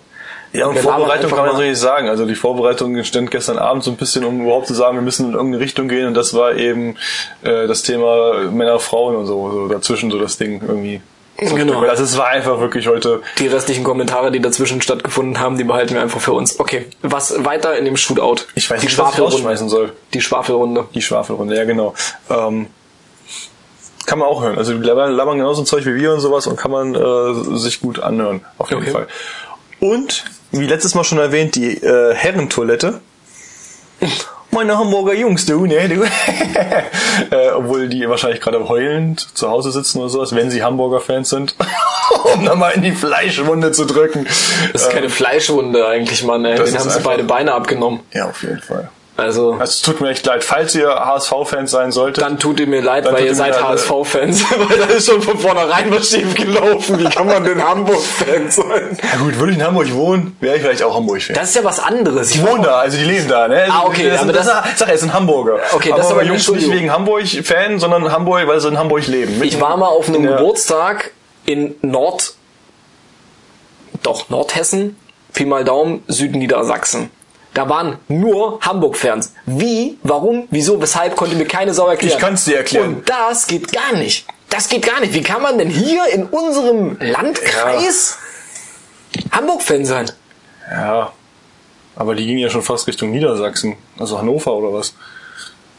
Ja, 0.54 0.68
und 0.68 0.76
Wir 0.76 0.82
Vorbereitung 0.82 1.32
kann 1.32 1.46
man 1.46 1.56
so 1.56 1.62
nicht 1.62 1.78
sagen. 1.78 2.10
Also 2.10 2.26
die 2.26 2.36
Vorbereitung 2.36 3.02
stand 3.04 3.32
gestern 3.32 3.58
Abend 3.58 3.84
so 3.84 3.92
ein 3.92 3.98
bisschen, 3.98 4.26
um 4.26 4.42
überhaupt 4.42 4.68
zu 4.68 4.74
sagen, 4.74 4.98
wir 4.98 5.02
müssen 5.02 5.28
in 5.28 5.34
irgendeine 5.34 5.64
Richtung 5.64 5.88
gehen 5.88 6.08
und 6.08 6.14
das 6.14 6.34
war 6.34 6.56
eben 6.56 6.98
äh, 7.44 7.68
das 7.68 7.84
Thema 7.84 8.50
Männer, 8.52 8.80
Frauen 8.80 9.16
und 9.16 9.26
so, 9.28 9.52
so 9.52 9.68
dazwischen 9.70 10.12
so 10.12 10.20
das 10.20 10.38
Ding 10.38 10.62
irgendwie. 10.62 11.02
Genau. 11.38 11.80
Also 11.82 12.04
es 12.04 12.18
war 12.18 12.28
einfach 12.28 12.60
wirklich 12.60 12.88
heute. 12.88 13.22
die 13.40 13.48
restlichen 13.48 13.84
Kommentare, 13.84 14.32
die 14.32 14.40
dazwischen 14.42 14.82
stattgefunden 14.82 15.40
haben, 15.40 15.58
die 15.58 15.64
behalten 15.64 15.96
wir 15.96 16.02
einfach 16.02 16.20
für 16.22 16.34
uns. 16.34 16.60
Okay, 16.60 16.86
was 17.02 17.44
weiter 17.46 17.76
in 17.78 17.86
dem 17.86 17.98
Shootout? 17.98 18.42
Ich 18.54 18.70
weiß 18.70 18.80
die 18.82 18.86
nicht, 18.88 18.98
was 18.98 19.10
ich 19.10 19.16
Schwafelrunde. 19.16 19.36
rausschmeißen 19.36 19.70
soll. 19.70 19.94
Die 20.14 20.22
Schwafelrunde. 20.22 20.86
Die 20.94 21.02
Schwafelrunde, 21.02 21.56
ja 21.56 21.64
genau. 21.64 21.96
Ähm, 22.30 22.68
kann 24.06 24.20
man 24.20 24.28
auch 24.28 24.44
hören. 24.44 24.58
Also 24.58 24.74
die 24.74 24.86
labern, 24.86 25.14
labern 25.14 25.38
genauso 25.38 25.64
Zeug 25.64 25.86
wie 25.86 25.96
wir 25.96 26.14
und 26.14 26.20
sowas 26.20 26.46
und 26.46 26.58
kann 26.58 26.70
man 26.72 26.94
äh, 26.94 27.58
sich 27.58 27.80
gut 27.80 28.00
anhören, 28.00 28.42
auf 28.58 28.70
jeden 28.70 28.82
Okay. 28.84 28.92
Fall. 28.92 29.08
Und, 29.80 30.26
wie 30.52 30.68
letztes 30.68 30.96
Mal 30.96 31.04
schon 31.04 31.20
erwähnt, 31.20 31.56
die 31.56 31.78
äh, 31.78 32.14
Herrentoilette. 32.14 33.02
Meine 34.52 34.78
Hamburger 34.78 35.14
Jungs, 35.14 35.46
du, 35.46 35.66
ne, 35.66 35.88
du. 35.88 36.04
äh, 37.36 37.52
obwohl 37.56 37.88
die 37.88 38.08
wahrscheinlich 38.10 38.42
gerade 38.42 38.68
heulend 38.68 39.38
zu 39.38 39.50
Hause 39.50 39.72
sitzen 39.72 40.00
oder 40.00 40.10
sowas, 40.10 40.36
wenn 40.36 40.52
sie 40.52 40.62
Hamburger-Fans 40.62 41.30
sind. 41.30 41.56
um 42.36 42.46
da 42.46 42.56
mal 42.56 42.72
in 42.72 42.82
die 42.82 42.92
Fleischwunde 42.92 43.72
zu 43.72 43.86
drücken. 43.86 44.28
Das 44.74 44.84
ist 44.84 44.90
keine 44.90 45.10
Fleischwunde 45.10 45.88
eigentlich, 45.88 46.24
Mann. 46.24 46.44
Ey. 46.44 46.56
Den 46.56 46.78
haben 46.78 46.90
sie 46.90 47.00
beide 47.00 47.24
Beine 47.24 47.54
abgenommen. 47.54 48.02
Ja, 48.14 48.30
auf 48.30 48.44
jeden 48.44 48.62
Fall. 48.62 48.90
Also, 49.18 49.52
Also 49.54 49.64
es 49.64 49.82
tut 49.82 50.00
mir 50.02 50.10
echt 50.10 50.26
leid, 50.26 50.44
falls 50.44 50.74
ihr 50.74 50.88
HSV-Fans 50.90 51.70
sein 51.70 51.92
solltet. 51.92 52.24
dann 52.24 52.40
tut 52.40 52.60
ihr 52.60 52.66
mir 52.68 52.82
leid, 52.82 53.06
weil 53.12 53.26
ihr 53.26 53.36
seid 53.36 53.62
HSV-Fans. 53.62 54.46
weil 54.70 54.78
da 54.80 54.86
ist 54.86 55.08
schon 55.08 55.22
von 55.22 55.38
vornherein 55.38 55.92
was 55.92 56.10
schief 56.10 56.34
gelaufen. 56.34 56.98
Wie 56.98 57.04
kann 57.04 57.28
man 57.28 57.44
denn 57.44 57.62
Hamburg-Fan 57.64 58.50
sein? 58.50 58.98
Ja 59.04 59.20
gut, 59.20 59.38
würde 59.38 59.52
ich 59.52 59.58
in 59.60 59.64
Hamburg 59.66 59.94
wohnen, 59.94 60.36
wäre 60.40 60.56
ich 60.56 60.62
vielleicht 60.62 60.82
auch 60.82 60.96
Hamburg-Fan. 60.96 61.36
Das 61.36 61.50
ist 61.50 61.56
ja 61.56 61.64
was 61.64 61.80
anderes. 61.80 62.30
Die 62.30 62.42
wohnen 62.42 62.64
da, 62.64 62.80
also 62.80 62.98
die 62.98 63.04
leben 63.04 63.28
da, 63.28 63.48
ne? 63.48 63.68
Ah, 63.70 63.84
okay, 63.86 64.10
das, 64.10 64.22
aber 64.22 64.34
das, 64.34 64.46
das- 64.48 64.80
sag 64.80 64.88
ja, 64.88 64.94
es 64.96 65.02
sind 65.02 65.14
Hamburger. 65.14 65.60
Okay, 65.74 65.94
das 65.96 66.06
ist 66.06 66.12
aber 66.12 66.24
Jungs 66.24 66.50
nicht 66.50 66.72
wegen 66.72 66.92
Hamburg-Fan, 66.92 67.80
sondern 67.80 68.12
Hamburg, 68.12 68.48
weil 68.48 68.60
sie 68.60 68.70
in 68.70 68.80
Hamburg 68.80 69.06
leben. 69.08 69.34
Mitten 69.34 69.44
Ich 69.44 69.62
war 69.62 69.76
mal 69.78 69.88
auf 69.88 70.08
einem 70.08 70.24
Geburtstag 70.24 71.12
in 71.46 71.76
Nord, 71.82 72.34
doch 74.04 74.30
Nordhessen, 74.30 74.96
Pi 75.34 75.46
mal 75.46 75.64
Daumen, 75.64 76.04
Südniedersachsen. 76.08 77.10
Da 77.54 77.68
waren 77.68 77.98
nur 78.08 78.60
Hamburg-Fans. 78.62 79.34
Wie, 79.46 79.98
warum, 80.04 80.48
wieso, 80.52 80.82
weshalb, 80.82 81.16
konnte 81.18 81.36
mir 81.36 81.46
keine 81.46 81.74
Sau 81.74 81.88
erklären. 81.88 82.16
Ich 82.16 82.20
kann's 82.20 82.46
dir 82.46 82.58
erklären. 82.58 82.96
Und 82.96 83.10
das 83.10 83.48
geht 83.48 83.72
gar 83.74 83.94
nicht. 83.94 84.26
Das 84.50 84.70
geht 84.70 84.86
gar 84.86 85.02
nicht. 85.02 85.14
Wie 85.14 85.22
kann 85.22 85.42
man 85.42 85.58
denn 85.58 85.70
hier 85.70 86.06
in 86.14 86.26
unserem 86.26 86.98
Landkreis 87.00 88.18
Hamburg-Fan 89.32 89.86
sein? 89.86 90.12
Ja, 90.70 91.12
aber 91.96 92.16
die 92.16 92.26
gingen 92.26 92.40
ja 92.40 92.50
schon 92.50 92.62
fast 92.62 92.88
Richtung 92.88 93.12
Niedersachsen, 93.12 93.76
also 94.00 94.18
Hannover 94.18 94.54
oder 94.54 94.74
was. 94.74 94.94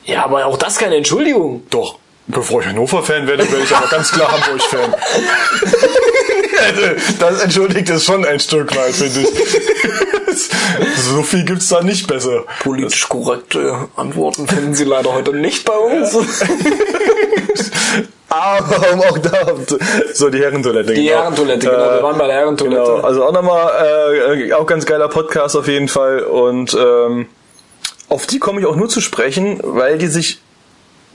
Ja, 0.04 0.24
aber 0.24 0.44
auch 0.46 0.58
das 0.58 0.78
keine 0.78 0.96
Entschuldigung. 0.96 1.62
Doch. 1.70 1.98
Bevor 2.26 2.60
ich 2.60 2.68
Hannover-Fan 2.68 3.26
werde, 3.26 3.50
werde 3.50 3.64
ich 3.64 3.74
aber 3.74 3.88
ganz 3.88 4.12
klar 4.12 4.30
Hamburg-Fan. 4.30 4.94
das 7.18 7.42
entschuldigt 7.42 7.88
es 7.90 8.04
schon 8.04 8.24
ein 8.24 8.38
Stück 8.38 8.74
weit, 8.76 8.94
finde 8.94 9.22
ich. 9.22 9.28
so 10.96 11.22
viel 11.22 11.44
gibt's 11.44 11.68
da 11.68 11.82
nicht 11.82 12.06
besser. 12.06 12.44
Politisch 12.62 13.08
korrekte 13.08 13.88
Antworten 13.96 14.46
finden 14.46 14.74
Sie 14.74 14.84
leider 14.84 15.12
heute 15.12 15.32
nicht 15.32 15.64
bei 15.64 15.76
uns. 15.76 16.14
Aber 18.28 18.92
um 18.94 19.00
auch 19.00 19.18
da, 19.18 19.46
so 20.14 20.30
die 20.30 20.38
Herrentoilette. 20.38 20.94
Die 20.94 21.10
Herrentoilette, 21.10 21.66
genau. 21.66 21.78
Wir 21.78 22.02
waren 22.02 22.18
bei 22.18 22.26
der 22.26 22.36
Herrentoilette. 22.36 22.82
Genau, 22.82 23.00
also 23.00 23.24
auch 23.24 23.32
nochmal, 23.32 24.38
äh, 24.38 24.52
auch 24.54 24.64
ganz 24.64 24.86
geiler 24.86 25.08
Podcast 25.08 25.54
auf 25.54 25.68
jeden 25.68 25.88
Fall 25.88 26.20
und 26.20 26.74
ähm, 26.74 27.26
auf 28.08 28.26
die 28.26 28.38
komme 28.38 28.60
ich 28.60 28.66
auch 28.66 28.76
nur 28.76 28.88
zu 28.88 29.02
sprechen, 29.02 29.60
weil 29.62 29.98
die 29.98 30.06
sich, 30.06 30.40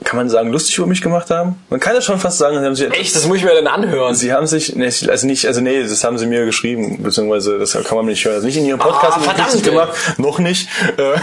kann 0.04 0.16
man 0.16 0.28
sagen, 0.30 0.50
lustig 0.50 0.78
über 0.78 0.86
mich 0.86 1.02
gemacht 1.02 1.28
haben. 1.30 1.56
Man 1.70 1.80
kann 1.80 1.94
ja 1.94 2.00
schon 2.00 2.18
fast 2.18 2.38
sagen, 2.38 2.58
sie 2.58 2.64
haben 2.64 2.74
sich, 2.74 2.90
Echt, 2.92 3.14
das 3.16 3.26
muss 3.26 3.38
ich 3.38 3.44
mir 3.44 3.54
dann 3.54 3.66
anhören. 3.66 4.14
sie 4.14 4.32
haben 4.32 4.46
sich, 4.46 4.74
nee, 4.76 4.86
also 4.86 5.26
nicht, 5.26 5.46
also 5.46 5.60
nee, 5.60 5.82
das 5.82 6.04
haben 6.04 6.18
sie 6.18 6.26
mir 6.26 6.44
geschrieben, 6.46 7.02
beziehungsweise 7.02 7.58
das 7.58 7.72
kann 7.72 7.96
man 7.96 8.06
nicht 8.06 8.24
hören. 8.24 8.36
Also 8.36 8.46
nicht 8.46 8.56
in 8.56 8.64
ihrem 8.66 8.78
Podcast 8.78 9.18
Ah, 9.18 9.20
verdammt, 9.20 9.62
gemacht, 9.62 9.90
noch 10.18 10.38
nicht. 10.38 10.68
Äh, 10.96 11.18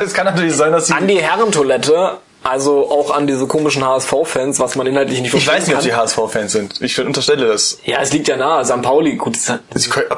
Es 0.04 0.12
kann 0.12 0.26
natürlich 0.26 0.54
sein, 0.54 0.72
dass 0.72 0.88
sie 0.88 0.92
An 0.94 1.06
die 1.06 1.20
Herrentoilette, 1.22 2.18
also 2.46 2.90
auch 2.90 3.10
an 3.10 3.26
diese 3.26 3.46
komischen 3.46 3.84
HSV-Fans, 3.84 4.60
was 4.60 4.76
man 4.76 4.86
inhaltlich 4.86 5.20
nicht 5.20 5.34
ich 5.34 5.44
verstehen 5.44 5.54
weiß 5.54 5.66
nicht, 5.66 5.76
ob 5.76 5.82
sie 5.82 5.90
kann. 5.90 6.00
HSV-Fans 6.00 6.52
sind. 6.52 6.80
Ich 6.80 6.98
unterstelle 7.00 7.48
das. 7.48 7.78
Ja, 7.84 8.00
es 8.00 8.12
liegt 8.12 8.28
ja 8.28 8.36
nahe. 8.36 8.64
St. 8.64 8.80
Pauli, 8.82 9.16
gut, 9.16 9.36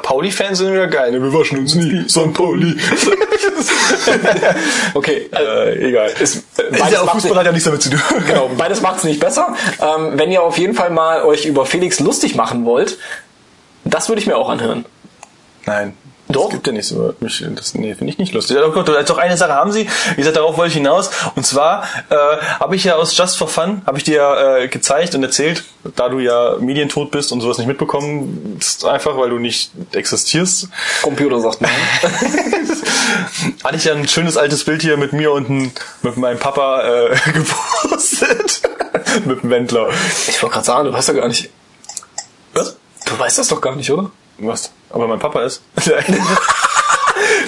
Pauli-Fans 0.03 0.59
sind 0.59 0.71
wieder 0.71 0.87
geil. 0.87 1.11
ne? 1.11 1.21
Wir 1.21 1.33
waschen 1.33 1.59
uns 1.59 1.73
nie. 1.73 2.07
St. 2.07 2.31
Pauli. 2.33 2.73
okay. 4.93 5.29
Äh, 5.31 5.41
äh, 5.41 5.89
egal. 5.89 6.09
ist, 6.19 6.35
Ist 6.35 6.55
beides 6.55 6.91
ja 6.91 7.01
auch 7.01 7.05
macht's 7.05 7.23
Fußball 7.23 7.39
hat 7.39 7.45
ja 7.47 7.51
nichts 7.51 7.65
damit 7.65 7.81
zu 7.81 7.89
tun. 7.89 7.99
Genau, 8.27 8.49
beides 8.55 8.81
macht 8.81 8.97
es 8.97 9.03
nicht 9.05 9.19
besser. 9.19 9.55
Ähm, 9.81 10.19
wenn 10.19 10.31
ihr 10.31 10.43
auf 10.43 10.59
jeden 10.59 10.75
Fall 10.75 10.91
mal 10.91 11.23
euch 11.23 11.45
über 11.45 11.65
Felix 11.65 11.99
lustig 11.99 12.35
machen 12.35 12.63
wollt, 12.65 12.99
das 13.85 14.07
würde 14.07 14.21
ich 14.21 14.27
mir 14.27 14.37
auch 14.37 14.49
anhören. 14.49 14.85
Nein. 15.65 15.95
Doch. 16.31 16.43
Das 16.43 16.51
gibt 16.51 16.67
ja 16.67 16.73
nicht 16.73 16.87
so. 16.87 17.13
Mich, 17.21 17.43
das, 17.55 17.73
nee, 17.73 17.95
finde 17.95 18.13
ich 18.13 18.19
nicht 18.19 18.33
lustig. 18.33 18.55
Ja, 18.55 18.61
Doch, 18.61 18.85
doch, 18.85 19.17
eine 19.17 19.35
Sache 19.35 19.53
haben 19.53 19.71
sie. 19.71 19.89
Wie 20.11 20.15
gesagt, 20.15 20.37
darauf 20.37 20.57
wollte 20.57 20.69
ich 20.69 20.75
hinaus. 20.75 21.09
Und 21.35 21.43
zwar 21.43 21.85
äh, 22.09 22.15
habe 22.59 22.75
ich 22.75 22.83
ja 22.83 22.95
aus 22.97 23.17
Just 23.17 23.35
for 23.37 23.47
Fun, 23.47 23.81
habe 23.87 23.97
ich 23.97 24.03
dir 24.03 24.17
ja 24.17 24.57
äh, 24.57 24.67
gezeigt 24.67 25.15
und 25.15 25.23
erzählt, 25.23 25.63
da 25.95 26.07
du 26.07 26.19
ja 26.19 26.57
medientot 26.59 27.09
bist 27.09 27.31
und 27.31 27.41
sowas 27.41 27.57
nicht 27.57 27.65
mitbekommen, 27.65 28.59
einfach, 28.85 29.17
weil 29.17 29.31
du 29.31 29.39
nicht 29.39 29.71
existierst, 29.93 30.69
Computer 31.01 31.39
sagt 31.39 31.61
man. 31.61 31.71
hatte 33.63 33.75
ich 33.75 33.85
ja 33.85 33.93
ein 33.93 34.07
schönes 34.07 34.37
altes 34.37 34.63
Bild 34.63 34.83
hier 34.83 34.97
mit 34.97 35.13
mir 35.13 35.31
und 35.31 35.49
ein, 35.49 35.71
mit 36.03 36.17
meinem 36.17 36.37
Papa 36.37 36.83
äh, 36.83 37.15
gepostet. 37.33 38.61
mit 39.25 39.41
dem 39.41 39.49
Wendler. 39.49 39.89
Ich 40.27 40.41
wollte 40.43 40.53
gerade 40.53 40.65
sagen, 40.65 40.85
du 40.85 40.93
weißt 40.93 41.07
ja 41.07 41.13
gar 41.15 41.27
nicht. 41.27 41.49
Was? 42.53 42.77
Du 43.05 43.17
weißt 43.17 43.39
das 43.39 43.47
doch 43.47 43.61
gar 43.61 43.75
nicht, 43.75 43.89
oder? 43.89 44.11
Was? 44.39 44.71
Aber 44.89 45.07
mein 45.07 45.19
Papa 45.19 45.43
ist. 45.43 45.61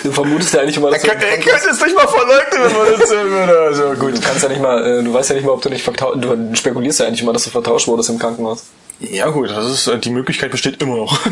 Du 0.03 0.11
vermutest 0.11 0.53
ja 0.53 0.61
eigentlich 0.61 0.77
immer, 0.77 0.89
dass 0.91 1.03
Er 1.03 1.13
du, 1.13 1.19
könnte, 1.19 1.27
er 1.27 1.37
könnte 1.39 1.69
es 1.69 1.79
nicht 1.81 1.95
mal 1.95 2.07
verleugnen, 2.07 2.61
wenn 2.63 2.73
man 2.73 2.99
das 2.99 3.09
würde. 3.09 3.59
Also 3.59 3.83
gut. 3.93 4.15
du 4.17 4.21
kannst 4.21 4.43
ja 4.43 4.49
nicht 4.49 4.61
mal, 4.61 4.85
äh, 4.99 5.03
du 5.03 5.13
weißt 5.13 5.29
ja 5.29 5.35
nicht 5.35 5.45
mal, 5.45 5.51
ob 5.53 5.61
du 5.61 5.69
nicht 5.69 5.83
vertauscht, 5.83 6.17
du 6.21 6.55
spekulierst 6.55 6.99
ja 6.99 7.05
eigentlich 7.07 7.21
immer, 7.21 7.33
dass 7.33 7.43
du 7.43 7.51
vertauscht 7.51 7.87
wurdest 7.87 8.09
im 8.09 8.17
Krankenhaus. 8.19 8.65
Ja 8.99 9.29
gut, 9.29 9.49
das 9.51 9.65
ist, 9.67 9.87
äh, 9.87 9.97
die 9.99 10.09
Möglichkeit 10.09 10.51
besteht 10.51 10.81
immer 10.81 10.97
noch. 10.97 11.19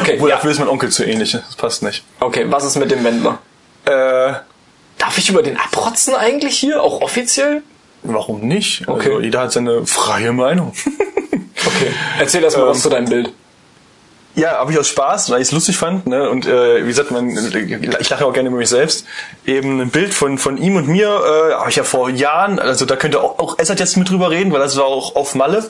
Okay, 0.00 0.14
Obwohl, 0.14 0.30
ja. 0.30 0.36
dafür 0.36 0.50
ist 0.50 0.58
mein 0.58 0.68
Onkel 0.68 0.90
zu 0.90 1.04
ähnlich. 1.04 1.32
Das 1.32 1.54
passt 1.56 1.82
nicht. 1.82 2.02
Okay, 2.20 2.46
was 2.48 2.64
ist 2.64 2.76
mit 2.76 2.90
dem 2.90 3.04
Wendler? 3.04 3.38
Äh, 3.84 4.32
Darf 4.98 5.16
ich 5.18 5.28
über 5.28 5.42
den 5.42 5.56
abrotzen 5.58 6.14
eigentlich 6.14 6.58
hier, 6.58 6.82
auch 6.82 7.00
offiziell? 7.02 7.62
warum 8.02 8.40
nicht? 8.40 8.88
Also 8.88 8.94
Okay. 8.94 9.18
jeder 9.22 9.40
hat 9.42 9.52
seine 9.52 9.86
freie 9.86 10.32
Meinung. 10.32 10.72
Okay. 11.64 11.92
Erzähl 12.18 12.42
erst 12.42 12.56
mal 12.56 12.66
was 12.66 12.78
Ähm, 12.78 12.82
zu 12.82 12.88
deinem 12.88 13.08
Bild. 13.08 13.32
Ja, 14.34 14.52
habe 14.52 14.72
ich 14.72 14.78
aus 14.78 14.88
Spaß, 14.88 15.30
weil 15.30 15.42
ich 15.42 15.48
es 15.48 15.52
lustig 15.52 15.76
fand. 15.76 16.06
Ne? 16.06 16.28
Und 16.30 16.46
äh, 16.46 16.82
wie 16.82 16.88
gesagt, 16.88 17.10
man, 17.10 17.28
ich 18.00 18.08
lache 18.08 18.24
auch 18.24 18.32
gerne 18.32 18.48
über 18.48 18.58
mich 18.58 18.70
selbst. 18.70 19.04
Eben 19.44 19.80
ein 19.80 19.90
Bild 19.90 20.14
von 20.14 20.38
von 20.38 20.56
ihm 20.56 20.76
und 20.76 20.88
mir 20.88 21.08
äh, 21.08 21.54
habe 21.54 21.68
ich 21.68 21.76
ja 21.76 21.84
vor 21.84 22.08
Jahren, 22.08 22.58
also 22.58 22.86
da 22.86 22.96
könnte 22.96 23.20
auch, 23.20 23.38
auch 23.38 23.58
Essert 23.58 23.78
jetzt 23.80 23.96
mit 23.96 24.08
drüber 24.08 24.30
reden, 24.30 24.52
weil 24.52 24.60
das 24.60 24.76
war 24.76 24.84
auch 24.84 25.16
auf 25.16 25.34
Malle. 25.34 25.68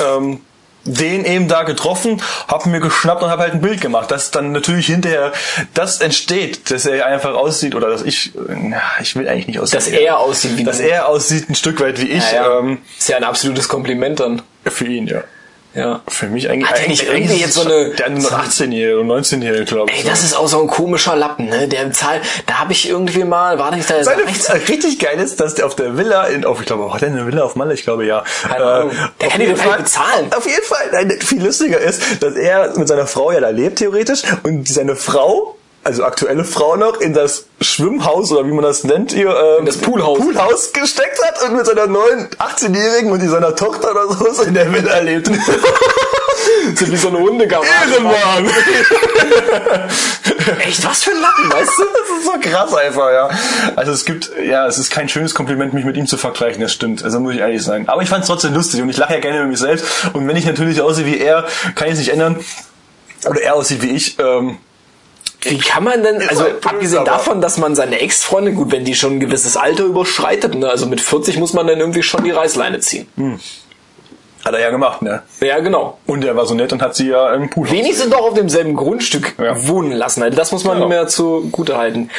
Ähm, 0.00 0.40
den 0.84 1.24
eben 1.24 1.48
da 1.48 1.64
getroffen, 1.64 2.22
habe 2.46 2.68
mir 2.70 2.80
geschnappt 2.80 3.22
und 3.22 3.30
habe 3.30 3.42
halt 3.42 3.54
ein 3.54 3.60
Bild 3.60 3.80
gemacht, 3.80 4.10
dass 4.10 4.30
dann 4.30 4.52
natürlich 4.52 4.86
hinterher 4.86 5.32
das 5.74 6.00
entsteht, 6.00 6.70
dass 6.70 6.86
er 6.86 7.04
einfach 7.06 7.34
aussieht 7.34 7.74
oder 7.74 7.90
dass 7.90 8.02
ich, 8.02 8.32
na, 8.48 8.80
ich 9.00 9.14
will 9.16 9.28
eigentlich 9.28 9.48
nicht 9.48 9.60
aussehen. 9.60 9.78
Dass 9.78 9.88
er. 9.88 10.18
aussieht 10.18 10.56
wie 10.56 10.64
dass 10.64 10.80
er 10.80 11.08
aussieht 11.08 11.50
ein 11.50 11.54
Stück 11.54 11.80
weit 11.80 12.00
wie 12.00 12.08
ich. 12.08 12.32
Ja, 12.32 12.48
ja. 12.48 12.58
Ähm, 12.60 12.78
ist 12.98 13.08
ja 13.08 13.16
ein 13.16 13.24
absolutes 13.24 13.68
Kompliment 13.68 14.20
dann. 14.20 14.42
für 14.64 14.86
ihn, 14.86 15.06
ja. 15.06 15.22
Ja. 15.74 16.00
Für 16.08 16.26
mich 16.26 16.48
eigentlich. 16.50 16.68
Hat 16.68 16.80
er 16.80 16.88
nicht 16.88 17.02
eigentlich- 17.08 17.22
irgendwie 17.24 17.40
jetzt 17.42 17.54
so 17.54 17.60
eine- 17.60 17.90
Der 17.90 18.06
hat 18.06 18.12
nur 18.14 18.30
18-Jährige 18.32 18.98
oder 19.00 19.14
19-Jährige, 19.14 19.64
glaube 19.66 19.90
ich. 19.92 19.98
Ey, 19.98 20.04
das 20.10 20.24
ist 20.24 20.34
auch 20.36 20.48
so 20.48 20.60
ein 20.62 20.66
komischer 20.66 21.14
Lappen, 21.14 21.46
ne? 21.48 21.68
Der 21.68 21.92
Zahl, 21.92 22.20
da 22.46 22.54
habe 22.60 22.72
ich 22.72 22.88
irgendwie 22.88 23.22
mal, 23.24 23.58
war 23.58 23.74
nicht 23.74 23.88
da 23.88 24.02
Seine, 24.02 24.22
äh, 24.22 24.52
richtig 24.68 24.98
geil 24.98 25.18
ist, 25.20 25.38
dass 25.40 25.54
der 25.54 25.66
auf 25.66 25.76
der 25.76 25.96
Villa, 25.96 26.24
in, 26.26 26.44
auf, 26.44 26.60
ich 26.60 26.66
glaube, 26.66 26.92
hat 26.92 27.02
er 27.02 27.08
eine 27.08 27.26
Villa 27.26 27.42
auf 27.42 27.54
Malle? 27.54 27.74
Ich 27.74 27.82
glaube, 27.84 28.06
ja. 28.06 28.24
Keine 28.48 28.64
Ahnung. 28.64 28.92
Der 29.20 29.28
kann 29.28 29.40
die 29.40 29.46
Fall- 29.54 29.66
nicht 29.66 29.78
bezahlen. 29.78 30.32
Auf 30.34 30.46
jeden 30.46 30.64
Fall, 30.64 30.88
nein, 30.92 31.18
viel 31.20 31.44
lustiger 31.44 31.78
ist, 31.78 32.02
dass 32.22 32.34
er 32.34 32.76
mit 32.78 32.88
seiner 32.88 33.06
Frau 33.06 33.30
ja 33.30 33.40
da 33.40 33.50
lebt, 33.50 33.78
theoretisch, 33.78 34.22
und 34.44 34.66
seine 34.66 34.96
Frau, 34.96 35.57
also 35.84 36.04
aktuelle 36.04 36.44
Frau 36.44 36.76
noch, 36.76 37.00
in 37.00 37.14
das 37.14 37.46
Schwimmhaus, 37.60 38.30
oder 38.32 38.46
wie 38.46 38.52
man 38.52 38.62
das 38.62 38.84
nennt, 38.84 39.12
hier, 39.12 39.28
ähm, 39.28 39.60
In 39.60 39.66
das 39.66 39.78
Poolhaus. 39.78 40.18
Poolhaus 40.18 40.72
gesteckt 40.72 41.18
hat 41.24 41.42
und 41.48 41.56
mit 41.56 41.66
seiner 41.66 41.86
neuen 41.86 42.28
18-Jährigen 42.38 43.10
und 43.10 43.20
die 43.20 43.28
seiner 43.28 43.56
Tochter 43.56 43.90
oder 43.92 44.34
so 44.34 44.42
in 44.42 44.54
der 44.54 44.72
Villa 44.72 44.98
lebt. 45.00 45.30
So 46.74 46.90
wie 46.90 46.96
so 46.96 47.08
eine 47.08 47.18
Hundegarage. 47.18 47.68
Ehrenmann! 47.90 48.46
Echt, 50.60 50.84
was 50.84 51.02
für 51.02 51.10
ein 51.10 51.20
Lappen, 51.20 51.52
weißt 51.52 51.78
du? 51.78 51.82
Das 51.82 52.18
ist 52.18 52.24
so 52.24 52.50
krass 52.50 52.74
einfach, 52.74 53.10
ja. 53.10 53.30
Also 53.76 53.92
es 53.92 54.04
gibt, 54.04 54.30
ja, 54.42 54.66
es 54.66 54.78
ist 54.78 54.90
kein 54.90 55.08
schönes 55.08 55.34
Kompliment, 55.34 55.74
mich 55.74 55.84
mit 55.84 55.96
ihm 55.96 56.06
zu 56.06 56.16
vergleichen, 56.16 56.60
das 56.60 56.72
stimmt. 56.72 57.04
Also 57.04 57.20
muss 57.20 57.34
ich 57.34 57.40
ehrlich 57.40 57.62
sagen. 57.62 57.88
Aber 57.88 58.02
ich 58.02 58.08
fand 58.08 58.22
es 58.22 58.28
trotzdem 58.28 58.54
lustig 58.54 58.80
und 58.80 58.88
ich 58.88 58.96
lache 58.96 59.14
ja 59.14 59.20
gerne 59.20 59.38
über 59.38 59.48
mich 59.48 59.58
selbst. 59.58 59.84
Und 60.12 60.26
wenn 60.26 60.36
ich 60.36 60.46
natürlich 60.46 60.80
aussehe 60.80 61.06
wie 61.06 61.18
er, 61.18 61.46
kann 61.74 61.88
ich 61.88 61.94
es 61.94 61.98
nicht 61.98 62.12
ändern. 62.12 62.36
Oder 63.28 63.42
er 63.42 63.54
aussieht 63.54 63.82
wie 63.82 63.90
ich. 63.90 64.18
Ähm, 64.18 64.58
Wie 65.42 65.58
kann 65.58 65.84
man 65.84 66.02
denn, 66.02 66.20
also 66.28 66.44
abgesehen 66.64 67.04
davon, 67.04 67.40
dass 67.40 67.58
man 67.58 67.76
seine 67.76 68.00
Ex-Freundin, 68.00 68.56
gut, 68.56 68.72
wenn 68.72 68.84
die 68.84 68.94
schon 68.94 69.14
ein 69.14 69.20
gewisses 69.20 69.56
Alter 69.56 69.84
überschreitet, 69.84 70.54
ne, 70.56 70.68
also 70.68 70.86
mit 70.86 71.00
40 71.00 71.38
muss 71.38 71.52
man 71.52 71.66
dann 71.66 71.78
irgendwie 71.78 72.02
schon 72.02 72.24
die 72.24 72.32
Reißleine 72.32 72.80
ziehen. 72.80 73.06
hat 74.44 74.54
er 74.54 74.60
ja 74.60 74.70
gemacht, 74.70 75.02
ne? 75.02 75.22
Ja, 75.40 75.58
genau. 75.60 75.98
Und 76.06 76.24
er 76.24 76.34
war 76.36 76.46
so 76.46 76.54
nett 76.54 76.72
und 76.72 76.82
hat 76.82 76.96
sie 76.96 77.08
ja 77.08 77.32
im 77.34 77.50
Pool. 77.50 77.70
Wenigstens 77.70 78.10
doch 78.10 78.20
auf 78.22 78.34
demselben 78.34 78.74
Grundstück 78.74 79.34
Ja. 79.38 79.66
wohnen 79.68 79.92
lassen. 79.92 80.22
Also 80.22 80.36
das 80.36 80.50
muss 80.52 80.64
man 80.64 80.80
ihm 80.82 80.90
ja 80.90 81.06
zugute 81.06 81.76
halten. 81.76 82.10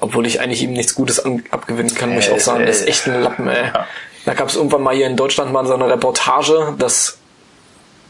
Obwohl 0.00 0.26
ich 0.26 0.40
eigentlich 0.40 0.62
ihm 0.62 0.72
nichts 0.72 0.94
Gutes 0.94 1.22
abgewinnen 1.50 1.94
kann, 1.94 2.14
muss 2.14 2.24
ich 2.24 2.30
Äh, 2.30 2.34
auch 2.36 2.40
sagen. 2.40 2.60
Der 2.60 2.68
ist 2.70 2.82
äh, 2.86 2.88
echt 2.88 3.06
ein 3.06 3.22
Lappen, 3.22 3.48
ey. 3.48 3.64
ja. 3.66 3.86
Da 4.24 4.34
gab 4.34 4.48
es 4.48 4.56
irgendwann 4.56 4.82
mal 4.82 4.94
hier 4.94 5.06
in 5.06 5.16
Deutschland 5.16 5.52
mal 5.52 5.66
so 5.66 5.74
eine 5.74 5.88
Reportage, 5.88 6.74
dass 6.78 7.18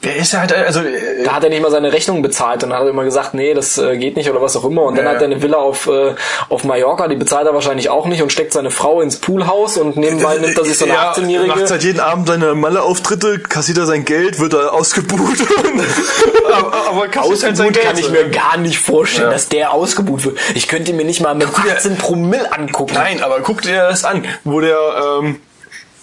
Der 0.02 0.16
ist 0.16 0.32
ja 0.32 0.40
halt, 0.40 0.52
also, 0.54 0.80
äh, 0.80 1.24
da 1.24 1.32
hat 1.34 1.44
er 1.44 1.50
nicht 1.50 1.60
mal 1.60 1.70
seine 1.70 1.92
Rechnung 1.92 2.22
bezahlt 2.22 2.64
und 2.64 2.72
hat 2.72 2.86
immer 2.88 3.04
gesagt, 3.04 3.34
nee, 3.34 3.52
das 3.52 3.76
äh, 3.76 3.98
geht 3.98 4.16
nicht 4.16 4.30
oder 4.30 4.40
was 4.40 4.56
auch 4.56 4.64
immer. 4.64 4.84
Und 4.84 4.96
dann 4.96 5.04
Ja, 5.04 5.10
hat 5.12 5.20
er 5.20 5.26
eine 5.26 5.42
Villa 5.42 5.58
auf, 5.58 5.88
äh, 5.88 6.14
auf 6.48 6.64
Mallorca, 6.64 7.06
die 7.06 7.16
bezahlt 7.16 7.46
er 7.46 7.52
wahrscheinlich 7.52 7.90
auch 7.90 8.06
nicht 8.06 8.22
und 8.22 8.32
steckt 8.32 8.54
seine 8.54 8.70
Frau 8.70 9.02
ins 9.02 9.18
Poolhaus 9.18 9.76
und 9.76 9.98
nebenbei 9.98 10.38
nimmt 10.38 10.56
er 10.56 10.64
sich 10.64 10.78
so 10.78 10.86
eine 10.86 10.94
ja, 10.94 11.12
18-Jährige. 11.12 11.48
macht 11.48 11.68
seit 11.68 11.82
jeden 11.82 12.00
Abend 12.00 12.28
seine 12.28 12.54
Malle-Auftritte, 12.54 13.40
kassiert 13.40 13.76
er 13.76 13.84
sein 13.84 14.06
Geld, 14.06 14.38
wird 14.38 14.54
er 14.54 14.72
ausgebucht. 14.72 15.36
aber, 16.50 16.72
aber 16.88 17.08
kassiert 17.08 17.42
halt 17.42 17.56
sein 17.58 17.68
Ausgebucht 17.68 17.74
Geld. 17.74 17.84
kann 17.86 17.98
ich 17.98 18.10
mir 18.10 18.30
gar 18.30 18.56
nicht 18.56 18.78
vorstellen, 18.78 19.28
Ja. 19.28 19.32
dass 19.34 19.48
der 19.50 19.72
ausgebucht 19.74 20.24
wird. 20.24 20.38
Ich 20.54 20.66
könnte 20.66 20.92
ihn 20.92 20.96
mir 20.96 21.04
nicht 21.04 21.20
mal 21.20 21.34
mit 21.34 21.48
18 21.48 21.96
Promille 21.98 22.50
angucken. 22.52 22.94
Nein, 22.94 23.22
aber 23.22 23.40
guck 23.40 23.60
dir 23.62 23.88
das 23.90 24.04
an, 24.04 24.24
wo 24.44 24.60
der 24.60 24.78
ähm, 25.20 25.40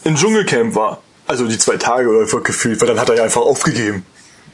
im 0.03 0.15
Dschungelcamp 0.15 0.75
war. 0.75 1.01
Also 1.27 1.45
die 1.45 1.57
zwei 1.57 1.77
Tage 1.77 2.09
oder 2.09 2.21
einfach 2.21 2.43
gefühlt, 2.43 2.79
weil 2.81 2.87
dann 2.87 2.99
hat 2.99 3.09
er 3.09 3.15
ja 3.17 3.23
einfach 3.23 3.41
aufgegeben. 3.41 4.05